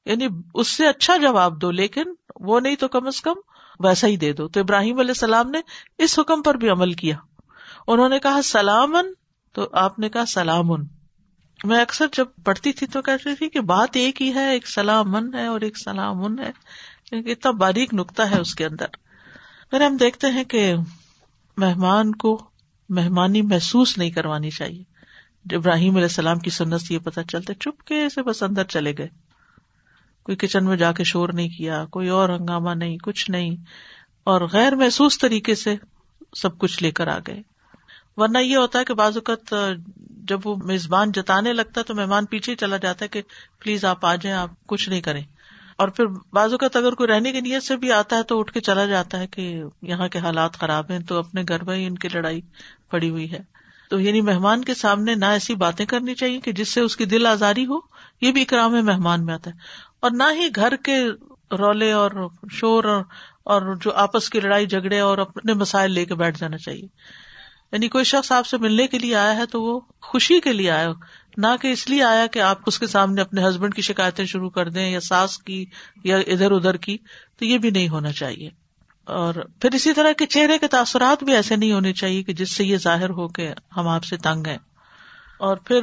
یعنی 0.06 0.28
اس 0.54 0.68
سے 0.68 0.88
اچھا 0.88 1.18
جواب 1.18 1.62
دو، 1.62 1.72
لیکن 1.72 2.04
وہ 2.36 2.60
نہیں 2.60 2.76
تو 2.76 2.88
کم 2.88 3.08
از 3.08 3.22
کم 3.22 3.34
ویسا 3.80 4.08
ہی 4.08 4.18
دے 4.18 4.34
دو۔ 4.34 4.48
تو 4.48 4.60
ابراہیم 4.60 5.00
علیہ 5.00 5.10
السلام 5.10 5.50
نے 5.50 5.62
اس 5.98 6.20
حکم 6.20 6.42
پر 6.42 6.56
بھی 6.56 6.70
عمل 6.70 6.94
کیا۔ 6.94 7.18
انہوں 7.88 8.10
نے 8.10 8.20
کہا، 8.20 8.42
سلامن، 8.44 9.08
تو 9.54 9.70
آپ 9.72 10.00
نے 10.00 10.10
کہا 10.10 10.26
سلام 10.26 10.68
میں 11.64 11.82
اکثر 11.82 12.06
جب 12.14 12.26
پڑھتی 12.46 12.74
تھی 12.74 12.88
تو 12.88 13.02
کہتی 13.02 13.36
تھی 13.36 13.50
کہ 13.50 13.60
بات 13.60 13.90
ایک 13.94 14.22
ہی 14.22 14.34
ہے، 14.34 14.52
ایک 14.52 14.68
سلامن 14.68 15.34
ہے 15.34 15.48
اور 15.48 15.62
ایک 15.62 15.78
سلام 15.78 16.40
ہے۔ 16.40 16.52
اتنا 17.20 17.52
باریک 17.52 17.94
نکتا 17.94 18.32
ہے 18.32 18.40
اس 18.40 18.56
کے 18.56 18.66
اندر۔ 18.66 18.86
پھر 19.70 19.82
ہم 19.82 19.98
دیکھتے 19.98 20.28
ہیں 20.28 20.44
کہ 20.44 20.74
مہمان 21.58 22.16
کو 22.16 22.50
مہمانی 22.90 23.42
محسوس 23.42 23.98
نہیں 23.98 24.12
کروانی 24.12 24.50
چاہیے۔ 24.50 24.84
ابراہیم 25.56 25.92
علیہ 25.92 26.04
السلام 26.04 26.40
کی 26.40 26.50
سنت 26.50 26.82
سے 26.82 26.94
یہ 26.94 27.00
پتا 27.00 27.24
چلتا 27.24 27.54
چپ 27.54 27.84
کے 27.84 28.10
سے 28.10 28.24
بس 28.24 28.44
اندر 28.44 28.64
چلے 28.64 28.94
گئے۔ 28.98 29.08
کوئی 30.24 30.38
کچن 30.38 30.66
میں 30.66 30.78
جا 30.78 30.92
کے 30.92 31.04
شور 31.04 31.30
نہیں 31.30 31.50
کیا، 31.50 31.86
کوئی 31.86 32.10
اور 32.10 32.30
ہنگامہ 32.30 32.70
نہیں، 32.70 32.98
کچھ 32.98 33.32
نہیں۔ 33.32 33.56
اور 34.24 34.42
غیر 34.52 34.76
محسوس 34.76 35.18
طریقے 35.18 35.56
سے 35.56 35.76
سب 36.36 36.58
کچھ 36.58 36.84
لے 36.84 36.92
کر 36.92 37.08
آ 37.08 37.20
گئے۔ 37.28 37.42
ورنہ 38.18 38.38
یہ 38.38 38.58
ہوتا 38.58 38.80
ہے 38.80 38.86
کہ 38.86 38.94
بعض 38.94 39.18
اوقات 39.18 39.54
جب 40.10 40.40
وہ 40.44 40.56
میزبان 40.64 41.12
جتانے 41.12 41.54
لگتا 41.54 41.80
ہے 41.80 41.86
تو 41.86 41.96
مہمان 41.96 42.26
پیچھے 42.26 42.56
چلا 42.56 42.78
جاتا 42.78 43.04
ہے 43.04 43.10
کہ 43.10 43.22
پلیز 43.60 43.86
آپ 43.86 44.06
آ 44.06 44.16
جائیں، 44.16 44.38
آپ 44.38 44.50
کچھ 44.68 44.90
نہیں 44.90 45.02
کریں۔ 45.02 45.24
اور 45.78 45.88
پھر 45.88 46.06
بعض 46.34 46.52
اوقات 46.52 46.76
اگر 46.76 46.92
کوئی 46.92 47.10
رہنے 47.10 47.32
کی 47.32 47.42
نیت 47.42 47.64
سے 47.64 47.78
بھی 47.78 47.92
آتا 47.92 48.18
ہے 48.18 48.24
تو 48.24 48.40
اٹھ 48.40 48.54
کے 48.54 48.60
چلا 48.60 48.86
جاتا 48.86 49.20
ہے 49.20 49.28
کہ 49.28 49.64
یہاں 49.82 50.08
کے 50.08 50.20
حالات 50.20 50.54
خراب 50.54 50.92
ہیں 50.92 51.00
تو 51.00 51.18
اپنے 51.18 51.44
گھر 51.48 51.64
میں 51.64 51.76
ہی 51.76 51.86
ان 51.86 51.96
کی 51.96 52.08
لڑائی 52.14 52.42
پڑی 52.92 53.10
ہوئی 53.10 53.32
ہے۔ 53.32 53.40
تو 53.90 54.00
یعنی 54.00 54.22
مہمان 54.22 54.64
کے 54.64 54.74
سامنے 54.74 55.16
نہ 55.16 55.26
ایسی 55.26 55.56
باتیں 55.56 55.86
کرنی 55.86 56.16
چاہیے 56.16 56.40
کہ 56.40 56.52
جس 56.52 56.74
سے 56.74 56.82
اس 56.82 56.98
کی 56.98 57.06
دل 57.06 57.26
آزاری 57.26 57.66
ہو، 57.66 57.78
یہ 58.22 58.32
بھی 58.32 58.42
اکرام 58.42 58.86
مہمان 58.86 59.26
میں 59.26 59.34
آتا 59.34 59.50
ہے۔ 59.50 59.56
اور 60.00 60.12
نہ 60.12 60.24
ہی 60.34 60.48
گھر 60.56 60.76
کے 60.76 61.06
رولے 61.52 61.92
اور 61.92 62.12
شور 62.52 62.84
اور 63.44 63.76
جو 63.76 63.92
آپس 63.92 64.30
کی 64.30 64.40
لڑائی 64.40 64.66
جھگڑے 64.66 65.00
اور 65.00 65.18
اپنے 65.18 65.54
مسائل 65.54 65.92
لے 65.92 66.06
کے 66.06 66.16
بیٹھ 66.16 66.40
جانا 66.40 66.58
چاہیے۔ 66.58 66.88
یعنی 67.74 67.88
کوئی 67.88 68.04
شخص 68.04 68.32
آپ 68.32 68.48
سے 68.48 68.58
ملنے 68.58 68.88
کے 68.88 69.00
لیے 69.00 69.16
آیا 69.16 69.36
ہے 69.36 69.46
تو 69.46 69.64
وہ 69.64 69.80
خوشی 70.02 70.40
کے 70.40 70.54
لیے 70.54 70.72
آیا 70.72 70.92
نہ 71.38 71.48
کہ 71.62 71.72
اس 71.72 71.90
لیے 71.90 72.04
آیا 72.04 72.28
کہ 72.28 72.40
آپ 72.40 72.58
اس 72.66 72.80
کے 72.80 72.88
سامنے 72.88 73.22
اپنے 73.22 73.50
ہسبینڈ 73.50 73.74
کی 73.74 73.82
شکایتیں 73.82 74.26
شروع 74.26 74.50
کر 74.50 74.70
دیں 74.70 74.90
یا 74.90 75.00
ساس 75.00 75.38
کی 75.38 75.66
یا 76.04 76.18
ادھر 76.18 76.52
ادھر 76.52 76.78
کی، 76.78 76.98
تو 77.38 77.46
یہ 77.46 77.58
بھی 77.58 77.70
نہیں 77.70 77.90
ہونا 77.90 78.12
چاہیے۔ 78.12 78.50
اور 79.04 79.34
پھر 79.34 79.74
اسی 79.74 79.94
طرح 79.94 80.12
کے 80.12 80.26
چہرے 80.26 80.58
کے 80.58 80.68
تاثرات 80.68 81.24
بھی 81.24 81.36
ایسے 81.36 81.56
نہیں 81.56 81.72
ہونے 81.72 81.94
چاہیے 81.94 82.24
کہ 82.24 82.34
جس 82.34 82.52
سے 82.52 82.64
یہ 82.64 82.78
ظاہر 82.78 83.10
ہو 83.10 83.28
کہ 83.28 83.54
ہم 83.78 83.88
آپ 83.88 84.04
سے 84.04 84.18
تنگ 84.18 84.48
ہیں۔ 84.48 84.58
اور 85.40 85.58
پھر 85.58 85.82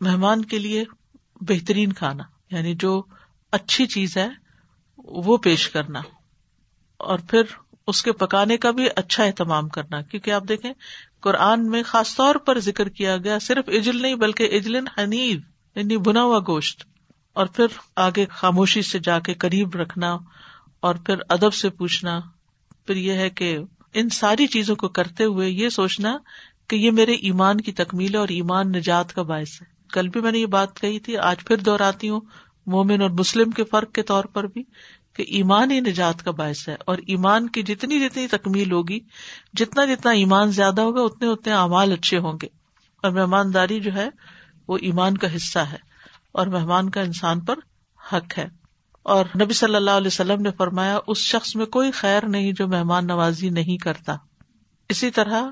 مہمان 0.00 0.44
کے 0.44 0.58
لیے 0.58 0.84
بہترین 1.40 1.92
کھانا 1.92 2.24
یعنی 2.50 2.74
جو 2.74 3.02
اچھی 3.52 3.86
چیز 3.86 4.16
ہے 4.16 4.28
وہ 4.98 5.36
پیش 5.36 5.68
کرنا۔ 5.68 6.00
اور 6.96 7.18
پھر 7.18 7.42
اس 7.88 8.02
کے 8.02 8.12
پکانے 8.12 8.56
کا 8.56 8.70
بھی 8.70 8.86
اچھا 8.96 9.24
اہتمام 9.24 9.68
کرنا، 9.68 10.00
کیونکہ 10.02 10.30
آپ 10.30 10.48
دیکھیں، 10.48 10.72
قرآن 11.20 11.68
میں 11.70 11.82
خاص 11.82 12.14
طور 12.16 12.34
پر 12.34 12.58
ذکر 12.58 12.88
کیا 12.88 13.16
گیا، 13.16 13.38
صرف 13.38 13.68
اجل 13.68 14.00
نہیں، 14.02 14.14
بلکہ 14.14 14.48
اجلن 14.52 14.84
حنیف 14.98 15.40
یعنی 15.76 15.96
بنا 15.98 16.22
ہوا 16.22 16.38
گوشت، 16.38 16.84
اور 17.32 17.46
پھر 17.46 17.66
آگے 17.96 18.24
خاموشی 18.30 18.82
سے 18.82 18.98
جا 18.98 19.18
کے 19.18 19.34
قریب 19.34 19.76
رکھنا، 19.76 20.16
اور 20.80 20.94
پھر 21.06 21.22
ادب 21.28 21.54
سے 21.54 21.70
پوچھنا، 21.70 22.18
پھر 22.86 22.96
یہ 22.96 23.12
ہے 23.12 23.28
کہ 23.30 23.56
ان 23.94 24.08
ساری 24.08 24.46
چیزوں 24.46 24.76
کو 24.76 24.88
کرتے 24.88 25.24
ہوئے 25.24 25.48
یہ 25.50 25.68
سوچنا 25.68 26.16
کہ 26.68 26.76
یہ 26.76 26.90
میرے 26.90 27.12
ایمان 27.22 27.60
کی 27.60 27.72
تکمیل 27.72 28.14
ہے 28.14 28.18
اور 28.18 28.28
ایمان 28.28 28.72
نجات 28.72 29.12
کا 29.14 29.22
باعث 29.22 29.60
ہے۔ 29.62 29.66
کل 29.92 30.08
بھی 30.08 30.20
میں 30.20 30.32
نے 30.32 30.38
یہ 30.38 30.46
بات 30.46 30.80
کہی 30.80 30.98
تھی، 31.00 31.16
آج 31.18 31.44
پھر 31.44 31.56
دہراتی 31.56 32.08
ہوں، 32.08 32.20
مومن 32.66 33.02
اور 33.02 33.10
مسلم 33.10 33.50
کے 33.50 33.64
فرق 33.64 33.92
کے 33.92 34.02
طور 34.02 34.24
پر 34.24 34.46
بھی۔ 34.46 34.62
کہ 35.14 35.24
ایمان 35.28 35.70
ہی 35.70 35.80
نجات 35.80 36.24
کا 36.24 36.30
باعث 36.30 36.68
ہے 36.68 36.76
اور 36.86 36.98
ایمان 37.06 37.48
کی 37.48 37.62
جتنی 37.62 38.00
جتنی 38.00 38.26
تکمیل 38.26 38.72
ہوگی، 38.72 39.00
جتنا 39.52 39.84
جتنا 39.84 40.10
ایمان 40.10 40.50
زیادہ 40.50 40.80
ہوگا، 40.80 41.00
اتنے 41.00 41.28
اتنے 41.28 41.52
اعمال 41.52 41.92
اچھے 41.92 42.18
ہوں 42.18 42.32
گے۔ 42.42 42.48
اور 43.02 43.10
مہمانداری 43.10 43.80
جو 43.80 43.94
ہے، 43.94 44.08
وہ 44.68 44.78
ایمان 44.80 45.16
کا 45.16 45.36
حصہ 45.36 45.58
ہے 45.58 45.76
اور 46.32 46.46
مہمان 46.46 46.90
کا 46.90 47.00
انسان 47.00 47.40
پر 47.40 47.54
حق 48.12 48.38
ہے۔ 48.38 48.48
اور 49.02 49.24
نبی 49.42 49.52
صلی 49.52 49.74
اللہ 49.74 49.90
علیہ 49.90 50.06
وسلم 50.06 50.42
نے 50.42 50.50
فرمایا، 50.58 50.98
اس 51.06 51.18
شخص 51.18 51.56
میں 51.56 51.66
کوئی 51.66 51.90
خیر 51.90 52.26
نہیں 52.26 52.52
جو 52.52 52.68
مہمان 52.68 53.06
نوازی 53.06 53.50
نہیں 53.50 53.76
کرتا۔ 53.76 54.16
اسی 54.88 55.10
طرح 55.10 55.42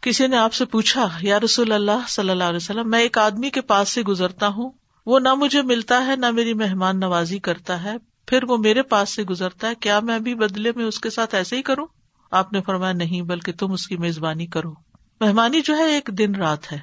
کسی 0.00 0.26
نے 0.26 0.36
آپ 0.36 0.54
سے 0.54 0.64
پوچھا، 0.64 1.08
یا 1.20 1.40
رسول 1.40 1.72
اللہ 1.72 2.06
صلی 2.08 2.30
اللہ 2.30 2.44
علیہ 2.44 2.56
وسلم، 2.56 2.90
میں 2.90 3.00
ایک 3.00 3.18
آدمی 3.18 3.50
کے 3.50 3.60
پاس 3.60 3.88
سے 3.88 4.02
گزرتا 4.02 4.48
ہوں، 4.48 4.70
وہ 5.06 5.18
نہ 5.18 5.34
مجھے 5.34 5.62
ملتا 5.62 6.06
ہے، 6.06 6.16
نہ 6.16 6.30
میری 6.30 6.54
مہمان 6.54 7.00
نوازی 7.00 7.38
کرتا 7.38 7.84
ہے 7.84 7.94
پھر 8.28 8.44
وہ 8.44 8.56
میرے 8.56 8.82
پاس 8.82 9.14
سے 9.14 9.22
گزرتا 9.22 9.68
ہے، 9.68 9.72
کیا 9.74 10.00
میں 10.00 10.18
بھی 10.18 10.34
بدلے 10.34 10.72
میں 10.76 10.84
اس 10.84 11.00
کے 11.00 11.10
ساتھ 11.10 11.34
ایسے 11.34 11.56
ہی 11.56 11.62
کروں؟ 11.62 11.86
آپ 12.30 12.52
نے 12.52 12.60
فرمایا، 12.60 12.92
نہیں، 12.92 13.22
بلکہ 13.22 13.52
تم 13.52 13.72
اس 13.72 13.86
کی 13.86 13.96
میزبانی 13.96 14.46
کرو۔ 14.46 14.72
مہمانی 15.20 15.60
جو 15.60 15.76
ہے، 15.76 15.94
ایک 15.94 16.10
دن 16.18 16.34
رات 16.34 16.72
ہے۔ 16.72 16.78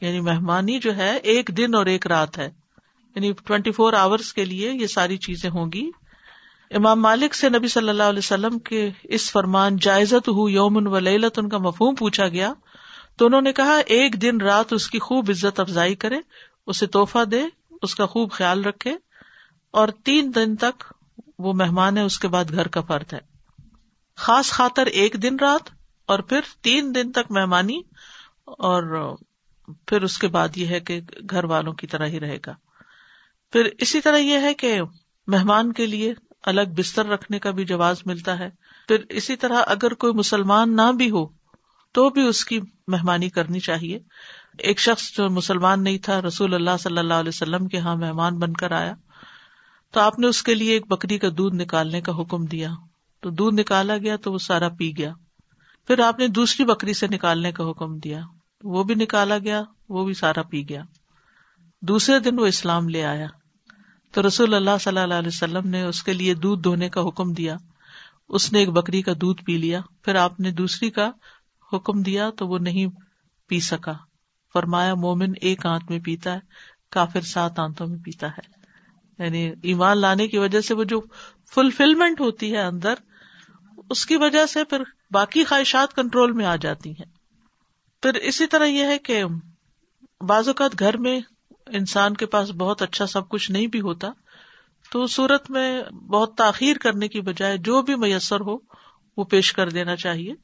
یعنی 0.00 0.20
مہمانی 0.20 0.78
جو 0.78 0.96
ہے، 0.96 1.16
ایک 1.16 1.50
دن 1.56 1.74
اور 1.74 1.86
ایک 1.86 2.06
رات 2.06 2.38
ہے۔ 2.38 2.50
یعنی 3.14 3.32
ٹوینٹی 3.44 3.70
فور 3.70 3.92
آورس 3.92 4.32
کے 4.32 4.44
لیے 4.44 4.72
یہ 4.72 4.86
ساری 4.86 5.16
چیزیں 5.16 5.50
ہوں 5.50 5.72
گی۔ 5.72 5.90
امام 6.70 7.02
مالک 7.02 7.34
سے 7.34 7.48
نبی 7.48 7.68
صلی 7.68 7.88
اللہ 7.88 8.02
علیہ 8.02 8.18
وسلم 8.18 8.58
کے 8.58 8.90
اس 9.04 9.30
فرمان 9.30 9.76
جائزت 9.76 10.28
ہو 10.28 10.48
یومن 10.48 10.86
و 10.86 10.98
للت 10.98 11.38
ان 11.38 11.48
کا 11.48 11.58
مفہوم 11.58 11.94
پوچھا 11.94 12.28
گیا۔ 12.28 12.52
تو 13.16 13.26
انہوں 13.26 13.40
نے 13.40 13.52
کہا، 13.52 13.78
ایک 13.86 14.22
دن 14.22 14.40
رات 14.40 14.72
اس 14.72 14.90
کی 14.90 14.98
خوب 14.98 15.30
عزت 15.30 15.60
افزائی 15.60 15.94
کرے، 15.94 16.16
اسے 16.66 16.86
توحفہ 16.86 17.24
دے، 17.24 17.42
اس 17.82 17.94
کا 17.94 18.06
خوب 18.06 18.30
خیال 18.30 18.64
رکھے۔ 18.64 18.96
اور 19.70 19.88
تین 19.88 20.32
دن 20.34 20.56
تک 20.56 20.84
وہ 21.38 21.52
مہمان 21.52 21.96
ہے، 21.96 22.02
اس 22.02 22.18
کے 22.18 22.28
بعد 22.28 22.44
گھر 22.52 22.68
کا 22.68 22.80
فرد 22.80 23.12
ہے۔ 23.12 23.18
خاص 24.16 24.50
خاطر 24.50 24.86
ایک 24.86 25.16
دن 25.22 25.36
رات 25.40 25.70
اور 26.06 26.18
پھر 26.18 26.40
تین 26.60 26.94
دن 26.94 27.12
تک 27.12 27.30
مہمانی 27.30 27.80
اور 28.44 29.14
پھر 29.86 30.02
اس 30.02 30.18
کے 30.18 30.28
بعد 30.28 30.48
یہ 30.56 30.66
ہے 30.66 30.80
کہ 30.80 31.00
گھر 31.30 31.44
والوں 31.44 31.72
کی 31.72 31.86
طرح 31.86 32.06
ہی 32.06 32.20
رہے 32.20 32.38
گا۔ 32.46 32.52
پھر 33.52 33.68
اسی 33.78 34.00
طرح 34.00 34.16
یہ 34.16 34.38
ہے 34.38 34.54
کہ 34.54 34.80
مہمان 35.26 35.72
کے 35.72 35.86
لیے 35.86 36.14
الگ 36.42 36.60
بستر 36.76 37.06
رکھنے 37.06 37.38
کا 37.38 37.50
بھی 37.50 37.64
جواز 37.64 37.96
ملتا 38.06 38.38
ہے۔ 38.38 38.48
پھر 38.88 38.96
اسی 39.08 39.36
طرح 39.36 39.62
اگر 39.66 39.94
کوئی 39.94 40.12
مسلمان 40.12 40.76
نہ 40.76 40.92
بھی 40.92 41.10
ہو 41.10 41.26
تو 41.92 42.10
بھی 42.10 42.22
اس 42.22 42.44
کی 42.44 42.60
مہمانی 42.88 43.28
کرنی 43.28 43.60
چاہیے۔ 43.60 43.98
ایک 44.58 44.80
شخص 44.80 45.16
جو 45.16 45.30
مسلمان 45.30 45.84
نہیں 45.84 45.98
تھا، 45.98 46.22
رسول 46.22 46.54
اللہ 46.54 46.76
صلی 46.80 46.98
اللہ 46.98 47.14
علیہ 47.14 47.28
وسلم 47.28 47.68
کے 47.68 47.76
یہاں 47.76 47.96
مہمان 47.96 48.38
بن 48.38 48.52
کر 48.52 48.72
آیا۔ 48.72 48.94
تو 49.96 50.00
آپ 50.00 50.18
نے 50.18 50.26
اس 50.26 50.42
کے 50.42 50.54
لیے 50.54 50.72
ایک 50.72 50.86
بکری 50.86 51.18
کا 51.18 51.28
دودھ 51.38 51.56
نکالنے 51.56 52.00
کا 52.00 52.12
حکم 52.20 52.44
دیا۔ 52.44 52.70
تو 53.20 53.30
دودھ 53.30 53.60
نکالا 53.60 53.98
گیا 53.98 54.16
تو 54.16 54.32
وہ 54.32 54.38
سارا 54.38 54.68
پی 54.68 54.96
گیا۔ 54.96 55.12
پھر 55.86 55.98
آپ 55.98 56.18
نے 56.18 56.28
دوسری 56.28 56.66
بکری 56.66 56.92
سے 56.92 57.06
نکالنے 57.06 57.52
کا 57.52 57.70
حکم 57.70 57.98
دیا۔ 57.98 58.20
وہ 58.64 58.84
بھی 58.84 58.94
نکالا 58.94 59.38
گیا، 59.38 59.62
وہ 59.88 60.04
بھی 60.04 60.14
سارا 60.14 60.42
پی 60.42 60.68
گیا۔ 60.68 60.82
دوسرے 61.82 62.18
دن 62.18 62.38
وہ 62.38 62.46
اسلام 62.46 62.88
لے 62.88 63.04
آیا۔ 63.04 63.26
تو 64.12 64.26
رسول 64.26 64.54
اللہ 64.54 64.78
صلی 64.80 64.98
اللہ 64.98 65.14
علیہ 65.14 65.28
وسلم 65.28 65.68
نے 65.68 65.82
اس 65.82 66.02
کے 66.02 66.12
لیے 66.12 66.34
دودھ 66.34 66.62
دھونے 66.62 66.88
کا 66.88 67.00
حکم 67.00 67.32
دیا۔ 67.32 67.56
اس 68.28 68.52
نے 68.52 68.58
ایک 68.58 68.68
بکری 68.68 69.02
کا 69.02 69.12
دودھ 69.20 69.44
پی 69.44 69.58
لیا۔ 69.58 69.80
پھر 70.02 70.14
آپ 70.14 70.40
نے 70.40 70.50
دوسری 70.50 70.90
کا 70.90 71.10
حکم 71.72 72.02
دیا 72.02 72.30
تو 72.30 72.48
وہ 72.48 72.58
نہیں 72.58 72.86
پی 73.46 73.60
سکا۔ 73.60 73.92
فرمایا، 74.52 74.94
مومن 74.94 75.32
ایک 75.40 75.66
آنت 75.66 75.90
میں 75.90 75.98
پیتا 75.98 76.34
ہے، 76.34 76.40
کافر 76.90 77.20
سات 77.20 77.58
آنتوں 77.58 77.86
میں 77.86 77.98
پیتا 78.04 78.28
ہے۔ 78.28 78.65
یعنی 79.18 79.52
ایمان 79.62 79.98
لانے 79.98 80.28
کی 80.28 80.38
وجہ 80.38 80.60
سے 80.60 80.74
وہ 80.74 80.84
جو 80.84 81.00
فلفلمنٹ 81.54 82.20
ہوتی 82.20 82.52
ہے 82.52 82.60
اندر، 82.60 82.94
اس 83.90 84.06
کی 84.06 84.16
وجہ 84.16 84.46
سے 84.46 84.64
پھر 84.64 84.82
باقی 85.10 85.44
خواہشات 85.44 85.94
کنٹرول 85.94 86.32
میں 86.32 86.46
آ 86.46 86.56
جاتی 86.56 86.90
ہیں۔ 86.90 87.04
پھر 88.02 88.14
اسی 88.14 88.46
طرح 88.46 88.64
یہ 88.64 88.84
ہے 88.84 88.98
کہ 88.98 89.24
بعض 90.20 90.48
اوقات 90.48 90.78
گھر 90.78 90.96
میں 90.96 91.20
انسان 91.66 92.14
کے 92.14 92.26
پاس 92.26 92.50
بہت 92.50 92.82
اچھا 92.82 93.06
سب 93.06 93.28
کچھ 93.28 93.50
نہیں 93.50 93.66
بھی 93.66 93.80
ہوتا، 93.80 94.08
تو 94.92 95.06
صورت 95.06 95.50
میں 95.50 95.82
بہت 95.82 96.34
تاخیر 96.34 96.76
کرنے 96.78 97.08
کی 97.08 97.20
بجائے 97.20 97.58
جو 97.58 97.82
بھی 97.82 97.94
میسر 97.94 98.40
ہو، 98.40 98.56
وہ 99.16 99.24
پیش 99.24 99.52
کر 99.52 99.68
دینا 99.68 99.96
چاہیے۔ 99.96 100.34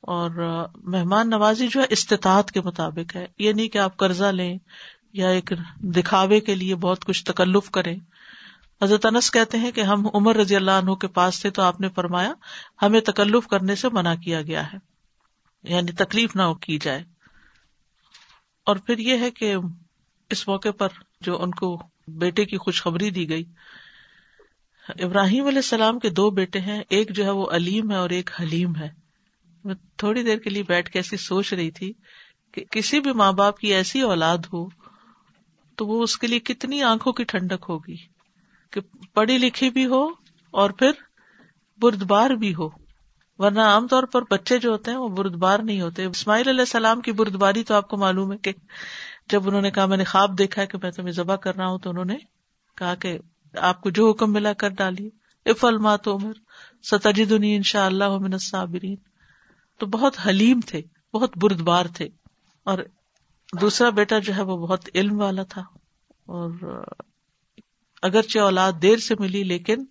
اور 0.00 0.30
مہمان 0.76 1.30
نوازی 1.30 1.68
جو 1.68 1.80
ہے 1.80 1.86
استطاعت 1.90 2.50
کے 2.50 2.60
مطابق 2.60 3.16
ہے، 3.16 3.26
یہ 3.38 3.52
نہیں 3.52 3.68
کہ 3.68 3.78
آپ 3.78 3.96
قرضہ 3.96 4.24
لیں 4.24 4.58
یا 5.12 5.28
ایک 5.28 5.52
دکھاوے 5.76 6.40
کے 6.40 6.54
لیے 6.54 6.74
بہت 6.74 7.04
کچھ 7.04 7.24
تکلف 7.24 7.70
کریں 7.70 7.96
حضرت 8.82 9.06
انس 9.06 9.30
کہتے 9.30 9.58
ہیں 9.58 9.70
کہ 9.70 9.80
ہم 9.80 10.06
عمر 10.14 10.36
رضی 10.36 10.56
اللہ 10.56 10.70
عنہ 10.70 10.90
کے 10.90 11.06
پاس 11.06 11.40
تھے 11.40 11.50
تو 11.50 11.62
آپ 11.62 11.80
نے 11.80 11.88
فرمایا، 11.88 12.32
ہمیں 12.82 13.00
تکلف 13.00 13.46
کرنے 13.46 13.74
سے 13.74 13.88
منع 13.92 14.14
کیا 14.14 14.42
گیا 14.42 14.72
ہے۔ 14.72 14.78
یعنی 15.62 15.92
تکلیف 15.92 16.36
نہ 16.36 16.52
کی 16.52 16.78
جائے۔ 16.78 17.04
اور 18.66 18.76
پھر 18.76 18.98
یہ 18.98 19.18
ہے 19.18 19.30
کہ 19.30 19.54
اس 20.30 20.48
موقع 20.48 20.70
پر 20.70 20.88
جو 21.20 21.42
ان 21.42 21.50
کو 21.50 21.82
بیٹے 22.08 22.44
کی 22.44 22.56
خوشخبری 22.56 23.10
دی 23.10 23.28
گئی، 23.28 23.44
ابراہیم 24.88 25.46
علیہ 25.46 25.58
السلام 25.58 25.98
کے 25.98 26.10
دو 26.10 26.30
بیٹے 26.30 26.60
ہیں۔ 26.60 26.82
ایک 26.88 27.10
جو 27.10 27.24
ہے 27.24 27.30
وہ 27.30 27.50
علیم 27.50 27.90
ہے 27.90 27.96
اور 27.96 28.10
ایک 28.10 28.30
حلیم 28.40 28.76
ہے۔ 28.76 28.88
میں 29.64 29.74
تھوڑی 29.96 30.22
دیر 30.22 30.38
کے 30.38 30.50
لیے 30.50 30.62
بیٹھ 30.62 30.90
کے 30.90 30.98
ایسی 30.98 31.16
سوچ 31.16 31.52
رہی 31.52 31.70
تھی 31.70 31.92
کہ 32.52 32.64
کسی 32.70 33.00
بھی 33.00 33.12
ماں 33.12 33.32
باپ 33.32 33.58
کی 33.58 33.74
ایسی 33.74 34.00
اولاد 34.00 34.38
ہو 34.52 34.79
تو 35.80 35.86
وہ 35.86 36.02
اس 36.02 36.18
کے 36.18 36.26
لیے 36.26 36.40
کتنی 36.40 36.82
آنکھوں 36.82 37.12
کی 37.12 37.24
ٹھنڈک 37.24 37.64
ہوگی 37.68 37.96
کہ 38.72 38.80
پڑھی 39.14 39.38
لکھی 39.38 39.70
بھی 39.70 39.86
ہو 39.86 40.04
اور 40.50 40.70
پھر 40.70 40.90
بردبار 41.78 42.30
بھی 42.30 42.54
ہو۔ 42.54 42.68
ورنہ 43.38 43.60
عام 43.60 43.86
طور 43.86 44.02
پر 44.02 44.22
بچے 44.30 44.58
جو 44.58 44.70
ہوتے 44.70 44.90
ہیں 44.90 44.98
وہ 44.98 45.08
بردبار 45.08 45.58
نہیں 45.58 45.80
ہوتے۔ 45.80 46.04
اسماعیل 46.04 46.48
علیہ 46.48 46.60
السلام 46.60 47.00
کی 47.00 47.12
بردباری 47.12 47.64
تو 47.64 47.74
آپ 47.74 47.88
کو 47.88 47.96
معلوم 47.96 48.32
ہے 48.32 48.38
کہ 48.38 48.52
جب 49.30 49.48
انہوں 49.48 49.62
نے 49.62 49.70
کہا 49.70 49.86
میں 49.86 49.96
نے 49.96 50.04
خواب 50.04 50.38
دیکھا 50.38 50.64
کہ 50.64 50.78
میں 50.82 50.90
تمہیں 50.90 51.12
ذبح 51.12 51.36
کر 51.36 51.56
رہا 51.56 51.66
ہوں 51.66 51.78
تو 51.78 51.90
انہوں 51.90 52.04
نے 52.04 52.16
کہا 52.76 52.94
کہ 52.94 53.18
آپ 53.56 53.80
کو 53.80 53.90
جو 53.90 54.10
حکم 54.10 54.32
ملا 54.32 54.52
کر 54.52 54.68
ڈالیے۔ 54.68 55.08
اف 55.50 55.64
المات 55.64 56.08
عمر 56.08 56.32
ستجدنی 56.82 57.56
ان 57.56 57.62
شاء 57.62 57.86
اللہ 57.86 58.18
من 58.18 58.32
الصابرین۔ 58.32 58.96
تو 59.78 59.86
بہت 59.86 60.16
حلیم 60.26 60.60
تھے، 60.66 60.82
بہت 61.14 61.32
بردبار 61.36 61.86
تھے۔ 61.86 62.08
اور 62.64 62.78
دوسرا 63.52 63.90
بیٹا 63.90 64.18
جو 64.18 64.36
ہے 64.36 64.42
وہ 64.42 64.56
بہت 64.56 64.88
علم 64.94 65.20
والا 65.20 65.42
تھا 65.42 65.60
اور 66.26 66.50
اگرچہ 68.02 68.38
اولاد 68.38 68.72
دیر 68.82 68.96
سے 68.96 69.14
ملی 69.18 69.42
لیکن 69.42 69.84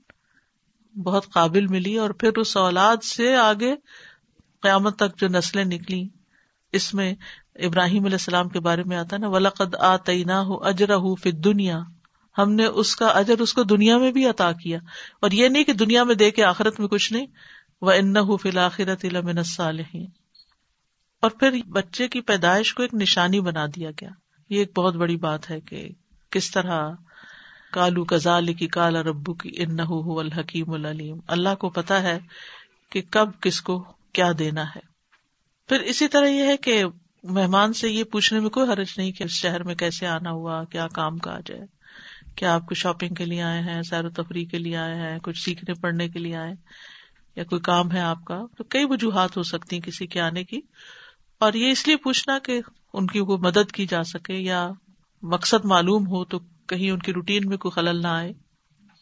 بہت 1.04 1.26
قابل 1.34 1.68
ملی 1.68 1.98
اور 1.98 2.10
پھر 2.10 2.38
اس 2.38 2.58
اولاد 2.58 3.04
سے 3.04 3.36
آگے 3.36 3.76
قیامت 4.62 4.96
تک 4.96 5.20
جو 5.20 5.28
نسلیں 5.28 5.66
نکلی 5.66 6.08
اس 6.72 6.94
میں 6.94 7.14
ابراہیم 7.56 8.06
علیہ 8.06 8.16
السلام 8.16 8.50
کے 8.50 8.60
بارے 8.60 8.84
میں 8.84 8.98
آتا 8.98 9.18
نا، 9.18 9.28
ولقد 9.28 9.76
آ 9.76 9.98
تعینہ 9.98 10.34
ہو 10.34 10.64
اجرا 10.64 10.96
ہو 10.96 11.16
پھر 11.16 11.32
دنیا 11.32 11.80
ہم 12.38 12.52
نے 12.52 12.66
اس 12.66 12.96
کا 12.96 13.08
اجر 13.08 13.40
اس 13.40 13.54
کو 13.54 13.64
دنیا 13.64 13.98
میں 13.98 14.12
بھی 14.12 14.26
عطا 14.26 14.52
کیا۔ 14.52 14.80
اور 15.22 15.32
یہ 15.32 15.48
نہیں 15.48 15.64
کہ 15.64 15.74
دنیا 15.74 16.04
میں 16.04 16.16
دے 16.16 16.32
کے 16.32 16.44
آخرت 16.44 16.80
میں 16.80 16.88
کچھ 16.88 17.14
نہیں۔ 17.14 17.26
وہ 17.82 17.92
ان 17.92 18.38
فی 18.38 18.50
الآخرت 18.50 19.06
علم 19.06 19.44
صالحین 19.44 20.08
اور 21.22 21.32
پھر 21.32 21.60
بچے 21.68 22.08
کی 22.08 22.22
پیدائش 22.22 22.74
کو 22.74 22.82
ایک 22.82 22.94
نشانی 22.94 23.42
بنا 23.42 23.66
دیا 23.66 23.90
گیا۔ 23.92 24.10
یہ 24.50 24.60
ایک 24.60 24.80
بہت 24.80 24.96
بڑی 24.96 25.16
بات 25.16 25.52
ہے 25.52 25.60
کہ 25.60 25.90
کس 26.30 26.52
طرح 26.52 26.92
کالو 27.72 28.04
کزال 28.04 28.54
کی 28.54 28.68
کالا 28.68 29.04
ربو 29.04 29.34
کی 29.34 29.50
ان 29.56 29.80
الحکیم 30.18 30.72
العلیم۔ 30.72 31.18
اللہ 31.28 31.56
کو 31.56 31.70
پتا 31.70 32.04
ہے 32.04 32.20
کہ 32.92 33.02
کب 33.10 33.30
کس 33.42 33.62
کو 33.62 33.94
کیا 34.14 34.32
دینا 34.40 34.64
ہے۔ 34.64 34.80
پھر 35.70 35.80
اسی 35.80 36.08
طرح 36.08 36.28
یہ 36.28 36.44
ہے 36.44 36.58
کہ 36.58 36.84
مہمان 37.24 37.74
سے 37.74 37.90
یہ 37.90 38.04
پوچھنے 38.04 38.40
میں 38.40 38.50
کوئی 38.50 38.72
حرج 38.72 38.88
نہیں 38.98 39.12
کہ 39.12 39.24
اس 39.24 39.32
شہر 39.32 39.64
میں 39.64 39.76
کیسے 39.76 40.08
آنا 40.08 40.32
ہوا، 40.32 40.64
کیا 40.64 40.88
کام 40.88 41.18
کاج 41.18 41.52
ہے، 41.52 41.66
کیا 42.36 42.56
آپ 42.56 42.66
کو 42.66 42.76
شاپنگ 42.76 43.14
کے 43.14 43.26
لیے 43.26 43.42
آئے 43.42 43.62
ہیں، 43.62 43.82
سیر 43.82 44.06
و 44.06 44.10
تفریح 44.10 44.46
کے 44.46 44.58
لیے 44.58 44.78
آئے 44.78 44.96
ہیں، 44.96 45.20
کچھ 45.20 45.44
سیکھنے 45.44 45.74
پڑھنے 45.74 46.10
کے 46.10 46.20
لیے 46.20 46.36
آئے 46.36 46.54
یا 47.36 47.44
کوئی 47.44 47.62
کام 47.62 47.92
ہے 47.92 48.00
آپ 48.00 48.26
کا؟ 48.26 48.42
تو 48.58 48.64
کئی 48.64 48.86
وجوہات 48.86 49.38
ہو 49.38 49.44
سکتی 49.44 49.76
ہیں 49.76 49.84
کسی 49.84 50.08
کے 50.08 50.22
آنے 50.22 50.44
کی۔ 50.44 50.62
اور 51.40 51.54
یہ 51.54 51.72
اس 51.72 51.88
لیے 51.88 51.96
پوچھنا 51.96 52.40
کہ 52.40 52.62
ان 52.94 53.08
کی 53.08 53.20
کوئی 53.20 53.38
مدد 53.38 53.72
کی 53.72 53.86
جا 53.86 54.04
سکے 54.04 54.34
یا 54.34 54.72
مقصد 55.22 55.66
معلوم 55.66 56.08
ہو 56.08 56.26
تو 56.26 56.40
کہیں 56.68 56.92
ان 56.92 57.00
کی 57.00 57.14
روٹین 57.14 57.50
میں 57.50 57.58
کوئی 57.58 57.72
خلل 57.72 58.02
نہ 58.02 58.08
آئے۔ 58.08 58.34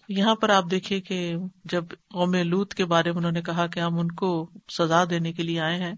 یہاں 0.10 0.36
پر 0.36 0.50
آپ 0.50 0.66
دیکھیے 0.72 1.02
کہ 1.02 1.36
جب 1.66 1.86
قوم 2.14 2.36
لوت 2.36 2.74
کے 2.74 2.86
بارے 2.86 3.12
میں 3.12 3.18
انہوں 3.18 3.32
نے 3.32 3.42
کہا 3.42 3.68
کہ 3.68 3.80
ہم 3.80 4.00
ان 4.00 4.12
کو 4.12 4.50
سزا 4.72 5.04
دینے 5.10 5.34
کے 5.34 5.44
لیے 5.44 5.60
آئے 5.60 5.84
ہیں، 5.84 5.94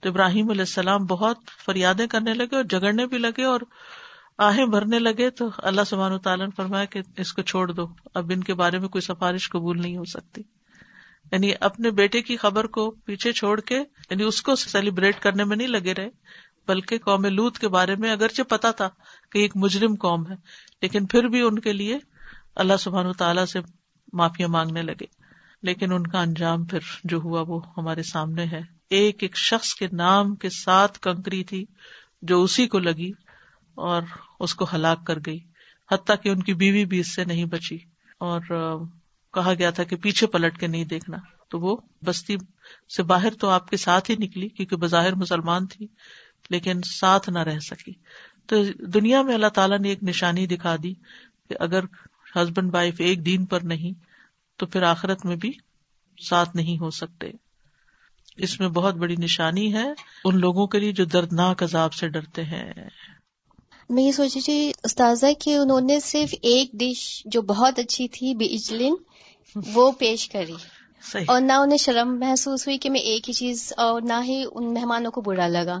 تو 0.00 0.08
ابراہیم 0.08 0.50
علیہ 0.50 0.60
السلام 0.60 1.04
بہت 1.04 1.36
فریادیں 1.66 2.06
کرنے 2.06 2.34
لگے 2.34 2.56
اور 2.56 2.64
جگڑنے 2.64 3.06
بھی 3.06 3.18
لگے 3.18 3.42
اور 3.42 3.60
آہیں 4.38 4.66
بھرنے 4.66 4.98
لگے۔ 4.98 5.30
تو 5.30 5.48
اللہ 5.58 5.80
سبحان 5.86 6.18
تعالیٰ 6.18 6.46
نے 6.46 6.52
فرمایا 6.56 6.84
کہ 6.84 7.00
اس 7.16 7.32
کو 7.32 7.42
چھوڑ 7.42 7.72
دو، 7.72 7.86
اب 8.14 8.30
ان 8.34 8.44
کے 8.44 8.54
بارے 8.54 8.78
میں 8.78 8.88
کوئی 8.88 9.02
سفارش 9.02 9.50
قبول 9.50 9.82
نہیں 9.82 9.96
ہو 9.96 10.04
سکتی۔ 10.04 10.42
یعنی 11.32 11.52
اپنے 11.60 11.90
بیٹے 11.90 12.22
کی 12.22 12.36
خبر 12.36 12.66
کو 12.66 12.90
پیچھے 12.90 13.32
چھوڑ 13.32 13.60
کے 13.60 13.78
یعنی 14.10 14.22
اس 14.22 14.42
کو 14.42 14.56
سیلیبریٹ 14.56 15.20
کرنے 15.20 15.44
میں 15.44 15.56
نہیں 15.56 15.68
لگے 15.68 15.94
رہے، 15.94 16.08
بلکہ 16.68 16.98
قوم 16.98 17.24
لوت 17.24 17.58
کے 17.58 17.68
بارے 17.68 17.96
میں 17.96 18.12
اگرچہ 18.12 18.42
پتا 18.42 18.70
تھا 18.70 18.88
کہ 19.32 19.38
ایک 19.38 19.52
مجرم 19.54 19.94
قوم 19.94 20.30
ہے، 20.30 20.36
لیکن 20.82 21.06
پھر 21.06 21.24
بھی 21.24 21.40
ان 21.40 21.58
کے 21.58 21.72
لیے 21.72 21.98
اللہ 22.56 22.76
سبحان 22.80 23.12
تعالیٰ 23.12 23.44
سے 23.44 23.60
معافیا 24.12 24.46
مانگنے 24.46 24.82
لگے۔ 24.82 25.04
لیکن 25.62 25.92
ان 25.92 26.06
کا 26.06 26.20
انجام 26.20 26.64
پھر 26.64 26.78
جو 27.04 27.18
ہوا 27.18 27.44
وہ 27.46 27.60
ہمارے 27.76 28.02
سامنے 28.02 28.44
ہے۔ 28.44 28.60
ایک 28.90 29.22
ایک 29.22 29.36
شخص 29.36 29.74
کے 29.74 29.86
نام 29.92 30.34
کے 30.34 30.50
ساتھ 30.50 30.98
کنکری 31.00 31.44
تھی 31.44 31.64
جو 32.22 32.42
اسی 32.42 32.66
کو 32.66 32.78
لگی 32.78 33.10
اور 33.74 34.02
اس 34.40 34.54
کو 34.54 34.66
ہلاک 34.74 35.06
کر 35.06 35.18
گئی، 35.26 35.38
حتیٰ 35.92 36.16
کہ 36.22 36.28
ان 36.28 36.42
کی 36.42 36.54
بیوی 36.54 36.84
بھی 36.84 37.00
اس 37.00 37.14
سے 37.14 37.24
نہیں 37.24 37.44
بچی۔ 37.44 37.78
اور 38.20 38.40
کہا 39.34 39.54
گیا 39.54 39.70
تھا 39.70 39.84
کہ 39.84 39.96
پیچھے 39.96 40.26
پلٹ 40.26 40.58
کے 40.58 40.66
نہیں 40.66 40.84
دیکھنا۔ 40.84 41.16
تو 41.48 41.60
وہ 41.60 41.76
بستی 42.04 42.36
سے 42.96 43.02
باہر 43.02 43.34
تو 43.34 43.48
آپ 43.48 43.68
کے 43.68 43.76
ساتھ 43.76 44.10
ہی 44.10 44.16
نکلی 44.16 44.48
کیونکہ 44.48 44.76
بظاہر 44.76 45.14
مسلمان 45.14 45.66
تھی، 45.66 45.86
لیکن 46.50 46.80
ساتھ 47.00 47.30
نہ 47.30 47.38
رہ 47.38 47.58
سکی۔ 47.58 47.92
تو 48.46 48.56
دنیا 48.78 49.22
میں 49.22 49.34
اللہ 49.34 49.46
تعالیٰ 49.46 49.78
نے 49.78 49.88
ایک 49.88 50.02
نشانی 50.02 50.46
دکھا 50.46 50.76
دی 50.82 50.94
کہ 51.48 51.54
اگر 51.60 51.84
ہسبینڈ 52.36 52.74
وائف 52.74 52.94
ایک 52.98 53.26
دین 53.26 53.44
پر 53.44 53.60
نہیں، 53.60 53.92
تو 54.56 54.66
پھر 54.66 54.82
آخرت 54.82 55.26
میں 55.26 55.36
بھی 55.36 55.52
ساتھ 56.28 56.56
نہیں 56.56 56.78
ہو 56.78 56.90
سکتے۔ 56.90 57.30
اس 58.36 58.60
میں 58.60 58.68
بہت 58.68 58.94
بڑی 58.94 59.16
نشانی 59.16 59.74
ہے 59.74 59.92
ان 60.24 60.40
لوگوں 60.40 60.66
کے 60.66 60.80
لیے 60.80 60.92
جو 60.92 61.04
دردناک 61.04 61.62
عذاب 61.62 61.92
سے 61.92 62.08
ڈرتے 62.08 62.44
ہیں۔ 62.44 62.72
میں 63.90 64.02
یہ 64.02 64.12
سوچ 64.12 64.34
رہی 64.34 64.42
تھی 64.42 64.72
استاذہ 64.84 65.26
کہ 65.40 65.56
انہوں 65.56 65.80
نے 65.80 66.00
صرف 66.00 66.34
ایک 66.42 66.72
ڈش 66.72 67.22
جو 67.24 67.42
بہت 67.42 67.78
اچھی 67.78 68.08
تھی 68.08 68.34
بیجلن 68.34 68.94
وہ 69.56 69.92
پیش 69.92 70.28
کری۔ 70.28 70.54
صحیح۔ 71.12 71.24
اور 71.28 71.40
نہ 71.40 71.52
انہیں 71.52 71.78
شرم 71.78 72.20
محسوس 72.20 72.66
ہوئی 72.66 72.78
کہ 72.78 72.90
میں 72.90 73.00
ایک 73.00 73.28
ہی 73.28 73.34
چیز 73.34 73.72
اور 73.76 74.02
نہ 74.02 74.12
ہی 74.24 74.44
ان 74.52 74.74
مہمانوں 74.74 75.10
کو 75.10 75.20
برا 75.20 75.48
لگا۔ 75.48 75.80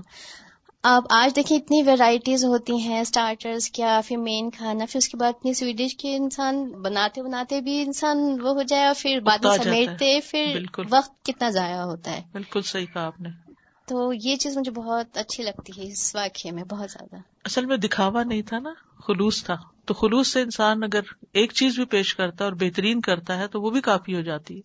اب 0.82 1.02
آج 1.10 1.36
دیکھیں 1.36 1.56
اتنی 1.58 1.82
ویرائٹیز 1.82 2.44
ہوتی 2.44 2.76
ہیں 2.76 3.00
اسٹارٹرز 3.00 3.70
کیا 3.70 4.00
پھر 4.06 4.16
مین 4.16 4.50
کھانا 4.50 4.84
پھر 4.90 4.98
اس 4.98 5.08
کے 5.08 5.16
بعد 5.16 5.32
اتنی 5.38 5.52
سویٹ 5.54 5.76
ڈش 5.76 5.96
کے 5.96 6.16
انسان 6.16 6.72
بناتے 6.82 7.22
بناتے 7.22 7.60
بھی 7.60 7.82
انسان 7.82 8.18
وہ 8.42 8.50
ہو 8.50 8.62
جائے 8.62 8.84
اور 8.86 8.94
پھر 8.98 9.20
بعد 9.20 9.38
میں۔ 9.44 9.64
سمیٹتے 9.64 10.18
پھر 10.30 10.50
بالکل۔ 10.52 10.82
وقت 10.90 11.24
کتنا 11.24 11.50
ضائع 11.50 11.82
ہوتا 11.82 12.10
ہے۔ 12.10 12.22
بالکل 12.32 12.62
صحیح 12.62 12.86
کہا 12.94 13.06
آپ 13.06 13.20
نے۔ 13.20 13.47
تو 13.88 14.12
یہ 14.22 14.36
چیز 14.36 14.58
مجھے 14.58 14.70
بہت 14.70 15.18
اچھی 15.18 15.42
لگتی 15.42 15.82
ہے 15.82 15.86
اس 15.92 16.14
واقعے 16.14 16.50
میں 16.50 16.64
بہت 16.64 16.90
زیادہ۔ 16.90 17.16
اصل 17.44 17.66
میں 17.66 17.76
دکھاوا 17.76 18.22
نہیں 18.24 18.42
تھا 18.42 18.58
نا 18.58 18.70
خلوص 19.06 19.44
تھا۔ 19.44 19.56
تو 19.84 19.94
خلوص 19.94 20.28
سے 20.28 20.40
انسان 20.40 20.82
اگر 20.82 21.00
ایک 21.32 21.52
چیز 21.52 21.76
بھی 21.76 21.84
پیش 21.84 22.14
کرتا 22.14 22.44
ہے 22.44 22.50
اور 22.50 22.56
بہترین 22.56 23.00
کرتا 23.00 23.38
ہے 23.38 23.46
تو 23.46 23.62
وہ 23.62 23.70
بھی 23.70 23.80
کافی 23.80 24.14
ہو 24.14 24.20
جاتی 24.20 24.56
ہے۔ 24.56 24.60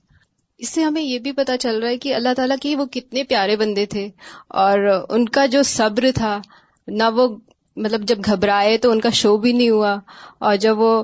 اس 0.57 0.69
سے 0.69 0.84
ہمیں 0.84 1.01
یہ 1.01 1.19
بھی 1.19 1.32
پتا 1.32 1.57
چل 1.57 1.80
رہا 1.80 1.89
ہے 1.89 1.97
کہ 1.97 2.15
اللہ 2.15 2.34
تعالیٰ 2.38 2.55
کے 2.61 2.76
وہ 2.76 2.86
کتنے 2.86 3.24
پیارے 3.24 3.55
بندے 3.55 3.86
تھے۔ 3.86 4.09
اور 4.47 5.05
ان 5.09 5.30
کا 5.30 5.45
جو 5.45 5.63
صبر 5.63 6.05
تھا 6.15 6.41
نہ 6.88 7.03
وہ 7.15 7.38
مطلب 7.76 8.01
جب 8.01 8.17
گھبرائے 8.26 8.78
تو 8.78 8.91
ان 8.91 8.99
کا 8.99 9.09
شو 9.09 9.38
بھی 9.38 9.53
نہیں 9.53 9.69
ہوا 9.69 9.97
اور 10.39 10.55
جب 10.55 10.80
وہ 10.80 11.03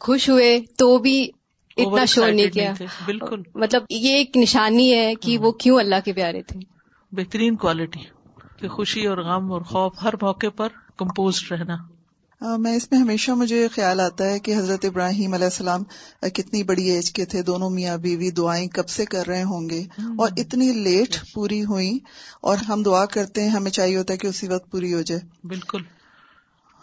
خوش 0.00 0.30
ہوئے 0.30 0.60
تو 0.78 0.98
بھی 0.98 1.30
اتنا 1.76 1.92
Over 1.92 2.04
شو 2.04 2.26
نہیں 2.26 2.50
کیا۔ 2.50 2.72
بالکل۔ 3.04 3.42
مطلب 3.54 3.82
یہ 3.90 4.14
ایک 4.14 4.36
نشانی 4.36 4.94
ہے 4.94 5.14
کہ 5.14 5.38
وہ 5.38 5.52
کیوں 5.52 5.78
اللہ 5.78 5.94
کے 6.04 6.12
پیارے 6.12 6.42
تھے۔ 6.42 6.79
بہترین 7.12 7.56
کوالٹی 7.56 8.00
کہ 8.58 8.68
خوشی 8.68 9.06
اور 9.06 9.18
غم 9.18 9.52
اور 9.52 9.60
خوف 9.60 9.92
ہر 10.02 10.14
موقع 10.22 10.46
پر 10.56 10.68
کمپوز 10.96 11.40
رہنا۔ 11.50 11.76
میں 12.58 12.76
اس 12.76 12.92
میں 12.92 13.00
ہمیشہ 13.00 13.30
مجھے 13.30 13.68
خیال 13.68 14.00
آتا 14.00 14.24
ہے 14.24 14.38
کہ 14.38 14.56
حضرت 14.56 14.84
ابراہیم 14.84 15.34
علیہ 15.34 15.44
السلام 15.44 15.82
کتنی 16.20 16.62
بڑی 16.62 16.84
ایج 16.84 17.12
کے 17.12 17.24
تھے 17.24 17.42
دونوں 17.42 17.70
میاں 17.70 17.96
بیوی 17.96 18.30
دعائیں 18.30 18.68
کب 18.68 18.88
سے 18.88 19.04
کر 19.04 19.26
رہے 19.26 19.42
ہوں 19.42 19.70
گے؟ 19.70 19.84
اور 20.18 20.28
اتنی 20.36 20.72
لیٹ 20.72 21.16
پوری 21.34 21.64
ہوئی 21.64 21.98
اور 22.40 22.56
ہم 22.56 22.82
دعا 22.82 23.06
کرتے 23.06 23.42
ہیں 23.42 23.50
ہمیں 23.50 23.70
چاہیے 23.70 23.96
ہوتا 23.96 24.12
ہے 24.12 24.18
کہ 24.18 24.26
اسی 24.26 24.48
وقت 24.48 24.70
پوری 24.70 24.94
ہو 24.94 25.02
جائے۔ 25.02 25.46
بالکل۔ 25.46 25.82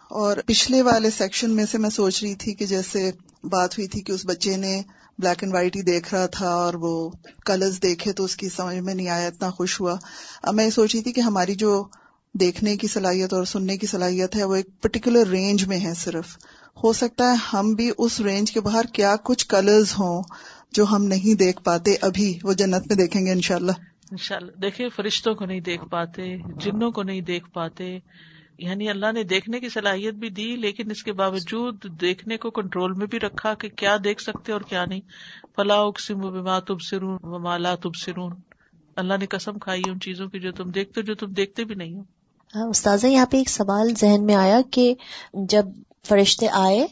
اور 0.10 0.38
پچھلے 0.46 0.82
والے 0.82 1.10
سیکشن 1.10 1.52
میں 1.52 1.66
سے 1.66 1.78
میں 1.78 1.90
سوچ 1.90 2.24
رہی 2.24 2.36
تھی 2.36 2.54
کہ 2.54 2.66
جیسے 2.66 3.12
بات 3.44 3.74
ہوئی 3.74 3.88
تھی 3.88 4.02
کہ 4.02 4.12
اس 4.12 4.26
بچے 4.26 4.58
نے 4.58 4.82
بلیک 5.18 5.44
اینڈ 5.44 5.54
وائٹ 5.54 5.76
ہی 5.76 5.82
دیکھ 5.82 6.14
رہا 6.14 6.26
تھا 6.26 6.50
اور 6.50 6.74
وہ 6.74 7.10
کلرز 7.46 7.82
دیکھے 7.84 8.14
تو 8.14 8.24
اس 8.24 8.36
کی 8.36 8.50
سمجھ 8.50 8.78
میں 8.78 8.94
نہیں 8.94 9.10
آیا، 9.10 9.28
اتنا 9.28 9.50
خوش 9.50 9.82
ہوا۔ 9.82 9.96
اب 10.44 10.54
میں 10.54 10.66
یہ 10.66 10.70
سوچ 10.70 10.96
رہی 10.96 11.04
تھی 11.04 11.12
کہ 11.12 11.22
ہماری 11.22 11.56
جو 11.56 11.88
دیکھنے 12.34 12.78
کی 12.78 12.88
صلاحیت 12.88 13.34
اور 13.34 13.44
سننے 13.44 13.78
کی 13.78 13.88
صلاحیت 13.88 14.36
ہے، 14.36 14.44
وہ 14.44 14.56
ایک 14.56 14.82
پرٹیکولر 14.82 15.28
رینج 15.28 15.66
میں 15.66 15.80
ہے 15.80 15.94
صرف۔ 15.94 16.38
ہو 16.84 16.94
سکتا 16.94 17.32
ہے 17.32 17.36
ہم 17.54 17.74
بھی 17.74 17.92
اس 17.98 18.22
رینج 18.22 18.52
کے 18.52 18.62
باہر 18.62 18.86
کیا 18.94 19.16
کچھ 19.24 19.48
کلرز 19.48 19.92
ہوں 20.00 20.24
جو 20.72 20.86
ہم 20.86 21.04
نہیں 21.04 21.36
دیکھ 21.36 21.64
پاتے 21.64 21.96
ابھی۔ 22.02 22.40
وہ 22.44 22.54
جنت 22.54 22.88
میں 22.88 22.96
دیکھیں 22.96 23.26
گے 23.26 23.32
انشاءاللہ۔ 23.32 23.72
انشاءاللہ۔ 24.12 24.52
دیکھیں 24.62 24.90
فرشتوں 24.96 25.36
کو 25.36 25.46
نہیں 25.46 25.60
دیکھ 25.60 25.86
پاتے، 25.92 26.38
جنوں 26.38 26.92
کو 26.92 27.04
نہیں 27.04 27.22
دیکھ 27.22 27.50
پاتے۔ 27.50 28.00
یعنی 28.58 28.90
اللہ 28.90 29.12
نے 29.12 29.24
دیکھنے 29.24 29.60
کی 29.60 29.70
صلاحیت 29.70 30.14
بھی 30.14 30.30
دی، 30.30 30.56
لیکن 30.56 30.92
اس 30.92 31.04
کے 31.04 31.14
باوجود 31.14 31.86
دیکھنے 32.02 32.38
کو 32.38 32.50
کنٹرول 32.50 32.94
میں 32.94 33.08
بھی 33.08 33.20
رکھا 33.20 33.54
کہ 33.54 33.70
کیا 33.70 33.98
دیکھ 34.04 34.22
سکتے 34.22 34.52
اور 34.52 34.62
کیا 34.62 34.86
نہیں۔ 34.86 35.02
فلاح 35.56 35.78
اقسم 35.78 36.26
و 36.26 36.32
بما 36.32 36.60
تب 36.60 36.82
سرون 36.82 37.18
و 37.24 37.40
مالا 37.40 37.76
تب 37.76 37.96
سرون 37.96 38.34
اللہ 38.96 39.14
نے 39.20 39.26
قسم 39.26 39.60
کھائی 39.60 39.82
ان 39.88 40.00
چیزوں 40.00 40.28
کی 40.28 40.40
جو 40.40 40.52
تم 40.52 40.70
دیکھتے 40.70 41.02
ہو، 41.02 41.06
جو 41.06 41.16
تم 41.16 41.28
دیکھتے 41.28 41.64
بھی 41.64 41.76
نہیں 41.76 41.96
ہو۔ 41.96 42.02
ہاں، 42.56 42.68
استاذہ، 42.70 43.08
یہاں 43.08 43.26
پہ 43.26 43.38
ایک 43.38 43.50
سوال 43.50 43.94
ذہن 44.00 44.26
میں 44.26 44.36
آیا 44.36 44.62
کہ 44.72 44.96
جب 45.34 45.66
فرشتے 46.06 46.48
آئے 46.48 46.88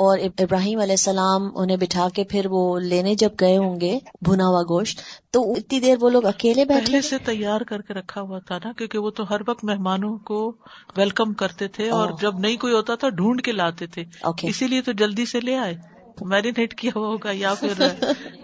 اور 0.00 0.18
اب- 0.18 0.30
ابراہیم 0.38 0.80
علیہ 0.80 0.92
السلام 0.92 1.48
انہیں 1.54 1.76
بٹھا 1.76 2.08
کے 2.14 2.24
پھر 2.24 2.46
وہ 2.50 2.80
لینے 2.80 3.14
جب 3.14 3.30
گئے 3.40 3.56
ہوں 3.56 3.80
گے 3.80 3.98
بھنا 4.20 4.46
ہوا 4.46 4.62
گوشت 4.62 5.00
تو 5.30 5.52
اتنی 5.52 5.80
دیر 5.80 5.96
وہ 6.00 6.10
لوگ 6.10 6.24
اکیلے 6.24 6.64
بیٹھے 6.64 6.84
پہلے 6.86 7.00
سے 7.00 7.18
تیار 7.18 7.60
کر 7.60 7.80
کے 7.82 7.94
رکھا 7.94 8.20
ہوا 8.20 8.38
تھا 8.38 8.58
نا 8.64 8.72
کیونکہ 8.72 8.98
وہ 8.98 9.10
تو 9.10 9.30
ہر 9.30 9.40
وقت 9.46 9.64
مہمانوں 9.64 10.18
کو 10.18 10.56
ویلکم 10.96 11.32
کرتے 11.32 11.68
تھے 11.68 11.90
اور 11.90 12.08
اوہ۔ 12.08 12.16
جب 12.20 12.38
نہیں 12.38 12.56
کوئی 12.56 12.72
ہوتا 12.74 12.94
تھا 12.94 13.08
ڈھونڈ 13.08 13.42
کے 13.42 13.52
لاتے 13.52 13.86
تھے۔ 13.86 14.04
اسی 14.48 14.66
لیے 14.66 14.82
تو 14.82 14.92
جلدی 14.92 15.26
سے 15.26 15.40
لے 15.40 15.56
آئے۔ 15.56 15.76
میرینیٹ 16.20 16.74
کیا 16.74 16.90
ہوا 16.96 17.06
ہوگا 17.08 17.30
یا 17.32 17.54
پھر 17.54 17.88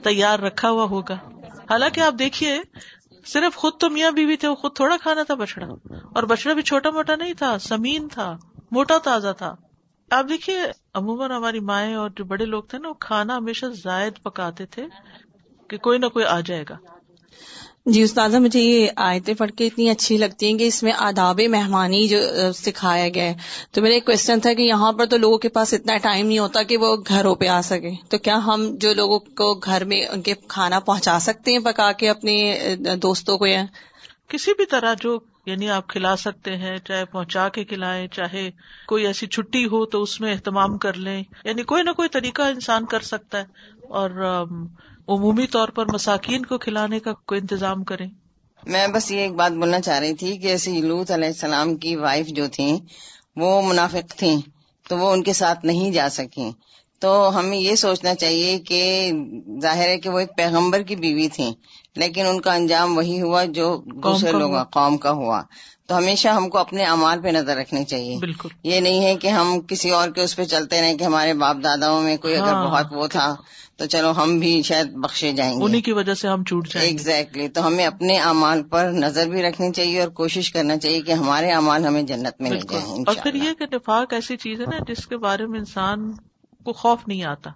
تیار 0.02 0.38
رکھا 0.38 0.70
ہوا 0.70 0.84
ہوگا۔ 0.84 1.14
حالانکہ 1.70 2.00
آپ 2.00 2.14
دیکھیے 2.18 2.58
صرف 3.26 3.56
خود 3.56 3.72
تو 3.80 3.90
میاں 3.90 4.10
بیوی 4.10 4.36
تھے 4.36 4.48
وہ 4.48 4.54
خود 4.54 4.76
تھوڑا 4.76 4.96
کھانا 5.02 5.22
تھا 5.22 5.34
بچڑا 5.34 5.66
اور 6.14 6.22
بچڑا 6.22 6.54
بھی 6.54 6.62
چھوٹا 6.62 6.90
موٹا 6.90 7.16
نہیں 7.16 7.34
تھا 7.34 7.58
سمین 7.58 8.08
تھا 8.08 8.36
موٹا 8.70 8.98
تازہ 9.04 9.28
تھا۔ 9.38 9.54
آپ 10.10 10.24
دیکھیے 10.28 10.56
عموماً 10.94 11.30
ہماری 11.30 11.60
مائیں 11.60 11.94
اور 11.94 12.10
جو 12.16 12.24
بڑے 12.24 12.44
لوگ 12.44 12.62
تھے 12.62 12.78
نا 12.78 12.88
وہ 12.88 12.94
کھانا 12.94 13.36
ہمیشہ 13.36 13.66
زائد 13.66 14.22
پکاتے 14.22 14.66
تھے 14.66 14.86
کہ 15.70 15.76
کوئی 15.76 15.98
نہ 15.98 16.06
کوئی 16.06 16.24
آ 16.24 16.40
جائے 16.40 16.64
گا۔ 16.68 16.76
جی 17.86 18.02
استاذہ 18.02 18.36
مجھے 18.36 18.60
یہ 18.60 18.88
آیتیں 18.96 19.34
پڑھ 19.34 19.50
کے 19.50 19.66
اتنی 19.66 19.90
اچھی 19.90 20.16
لگتی 20.18 20.46
ہیں 20.46 20.58
کہ 20.58 20.64
اس 20.64 20.82
میں 20.82 20.92
آداب 20.98 21.40
مہمانی 21.50 22.08
جو 22.08 22.18
سکھایا 22.54 23.08
گیا 23.08 23.24
ہے۔ 23.24 23.34
تو 23.72 23.82
میرا 23.82 23.94
ایک 23.94 24.06
کوشچن 24.06 24.40
تھا 24.40 24.52
کہ 24.52 24.62
یہاں 24.62 24.92
پر 24.92 25.06
تو 25.06 25.16
لوگوں 25.16 25.38
کے 25.38 25.48
پاس 25.48 25.74
اتنا 25.74 25.96
ٹائم 25.96 26.26
نہیں 26.26 26.38
ہوتا 26.38 26.62
کہ 26.62 26.76
وہ 26.76 26.96
گھروں 27.08 27.34
پہ 27.34 27.46
آ 27.46 27.60
سکے 27.60 27.90
تو 28.08 28.18
کیا 28.18 28.38
ہم 28.46 28.70
جو 28.74 28.94
لوگوں 28.94 29.18
کو 29.18 29.54
گھر 29.54 29.84
میں 29.84 30.00
ان 30.06 30.22
کے 30.22 30.34
کھانا 30.48 30.80
پہنچا 30.80 31.18
سکتے 31.20 31.52
ہیں 31.52 31.58
پکا 31.58 31.92
کے 31.92 32.08
اپنے 32.08 32.54
دوستوں 33.02 33.38
کو 33.38 33.46
یا؟ 33.46 33.64
کسی 34.28 34.52
بھی 34.56 34.66
طرح 34.66 34.94
جو 35.00 35.18
یعنی 35.46 35.70
آپ 35.70 35.88
کھلا 35.88 36.16
سکتے 36.16 36.56
ہیں، 36.56 36.78
چاہے 36.78 37.04
پہنچا 37.04 37.48
کے 37.48 37.64
کھلائیں، 37.64 38.08
چاہے 38.08 38.50
کوئی 38.86 39.06
ایسی 39.06 39.26
چھٹی 39.26 39.64
ہو 39.64 39.86
تو 39.86 40.02
اس 40.02 40.20
میں 40.20 40.32
اہتمام 40.32 40.78
کر 40.78 40.94
لیں۔ 40.94 41.22
یعنی 41.44 41.62
کوئی 41.62 41.82
نہ 41.82 41.90
کوئی 41.90 42.08
طریقہ 42.08 42.42
انسان 42.42 42.84
کر 42.86 43.00
سکتا 43.00 43.38
ہے 43.38 43.44
اور 43.88 44.10
عمومی 45.08 45.46
طور 45.46 45.68
پر 45.68 45.84
مساکین 45.92 46.46
کو 46.46 46.58
کھلانے 46.58 47.00
کا 47.00 47.12
کوئی 47.12 47.40
انتظام 47.40 47.84
کریں۔ 47.84 48.10
میں 48.66 48.88
بس 48.88 49.10
یہ 49.10 49.18
ایک 49.18 49.32
بات 49.32 49.52
بولنا 49.52 49.80
چاہ 49.80 49.98
رہی 49.98 50.14
تھی 50.14 50.36
کہ 50.36 50.46
ایسی 50.46 50.80
لوت 50.80 51.10
علیہ 51.10 51.26
السلام 51.26 51.76
کی 51.76 51.96
وائف 51.96 52.26
جو 52.26 52.46
تھیں، 52.46 52.78
وہ 53.36 53.62
منافق 53.62 54.10
تھیں، 54.10 54.40
تو 54.88 54.98
وہ 54.98 55.12
ان 55.12 55.22
کے 55.22 55.32
ساتھ 55.32 55.64
نہیں 55.64 55.90
جا 55.90 56.08
سکیں۔ 56.08 56.50
تو 56.98 57.38
ہمیں 57.38 57.58
یہ 57.58 57.74
سوچنا 57.74 58.14
چاہیے 58.14 58.58
کہ 58.58 59.12
ظاہر 59.62 59.88
ہے 59.88 59.98
کہ 59.98 60.10
وہ 60.10 60.18
ایک 60.18 60.36
پیغمبر 60.36 60.82
کی 60.82 60.96
بیوی 60.96 61.28
تھیں۔ 61.28 61.52
لیکن 61.96 62.26
ان 62.26 62.40
کا 62.40 62.52
انجام 62.52 62.96
وہی 62.96 63.22
ہوا 63.22 63.44
جو 63.44 63.82
دوسرے 63.86 64.32
لوگوں 64.32 64.54
ہوا۔ 64.54 64.64
قوم 64.64 64.96
کا 64.96 65.10
ہوا۔ 65.10 65.42
تو 65.86 65.96
ہمیشہ 65.96 66.28
ہم 66.28 66.48
کو 66.48 66.58
اپنے 66.58 66.84
اعمال 66.84 67.22
پہ 67.22 67.28
نظر 67.28 67.56
رکھنی 67.56 67.84
چاہیے۔ 67.84 68.18
بالکل۔ 68.18 68.48
یہ 68.62 68.80
نہیں 68.80 69.04
ہے 69.04 69.16
کہ 69.16 69.28
ہم 69.28 69.60
کسی 69.60 69.90
اور 69.90 70.08
کے 70.08 70.22
اس 70.22 70.36
پہ 70.36 70.44
چلتے 70.44 70.80
رہیں 70.80 70.98
کہ 70.98 71.04
ہمارے 71.04 71.34
باپ 71.34 71.56
داداؤں 71.64 72.02
میں 72.02 72.16
کوئی 72.16 72.36
اگر 72.36 72.52
ہاں۔ 72.52 72.70
بہت 72.70 72.86
وہ 72.90 73.06
تھا 73.06 73.34
تو 73.76 73.86
چلو 73.86 74.12
ہم 74.16 74.38
بھی 74.38 74.62
شاید 74.62 74.92
بخشے 74.92 75.32
جائیں 75.32 75.60
گے۔ 75.60 75.64
انہیں 75.64 75.80
کی 75.80 75.92
وجہ 75.92 76.14
سے 76.14 76.28
ہم 76.28 76.44
چھوٹ 76.44 76.68
جائیں 76.68 76.88
ایگزیکٹلی 76.88 77.48
تو 77.48 77.66
ہمیں 77.66 77.86
اپنے 77.86 78.18
اعمال 78.18 78.62
پر 78.62 78.90
نظر 78.90 79.26
بھی 79.26 79.42
رکھنی 79.42 79.72
چاہیے 79.72 80.00
اور 80.00 80.08
کوشش 80.08 80.52
کرنا 80.52 80.76
چاہیے 80.76 81.00
کہ 81.00 81.12
ہمارے 81.12 81.50
اعمال 81.50 81.86
ہمیں 81.86 82.02
جنت 82.02 82.40
میں 82.40 82.50
لے 82.50 82.60
جائیں۔ 82.70 83.04
اور 83.06 83.14
پھر۔ 83.22 83.34
یہ 83.34 83.52
کہ 83.58 83.64
نفاق 83.72 84.12
ایسی 84.12 84.36
چیز 84.36 84.60
ہے 84.60 84.66
نا 84.66 84.92
جس 84.92 85.06
کے 85.06 85.16
بارے 85.16 85.46
میں 85.46 85.58
انسان 85.58 86.12
کو 86.64 86.72
خوف 86.72 86.98
نہیں 87.06 87.24
آتا۔ 87.24 87.50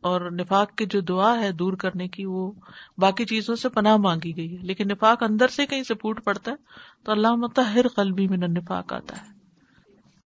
اور 0.00 0.30
نفاق 0.30 0.74
کی 0.74 0.86
جو 0.86 1.00
دعا 1.00 1.40
ہے 1.40 1.52
دور 1.52 1.72
کرنے 1.72 2.08
کی، 2.08 2.24
وہ 2.24 2.52
باقی 2.98 3.24
چیزوں 3.24 3.56
سے 3.56 3.68
پناہ 3.68 3.96
مانگی 3.96 4.36
گئی 4.36 4.56
ہے۔ 4.56 4.62
لیکن 4.62 4.88
نفاق 4.88 5.22
اندر 5.22 5.48
سے 5.48 5.66
کہیں 5.66 5.82
سے 5.82 5.94
پھوٹ 5.94 6.24
پڑتا 6.24 6.50
ہے، 6.50 6.56
تو 7.04 7.12
اللہ 7.12 7.34
متحر 7.34 7.88
قلبی 7.88 8.28
من 8.28 8.42
النفاق 8.42 8.92
آتا 8.92 9.16
ہے۔ 9.16 9.39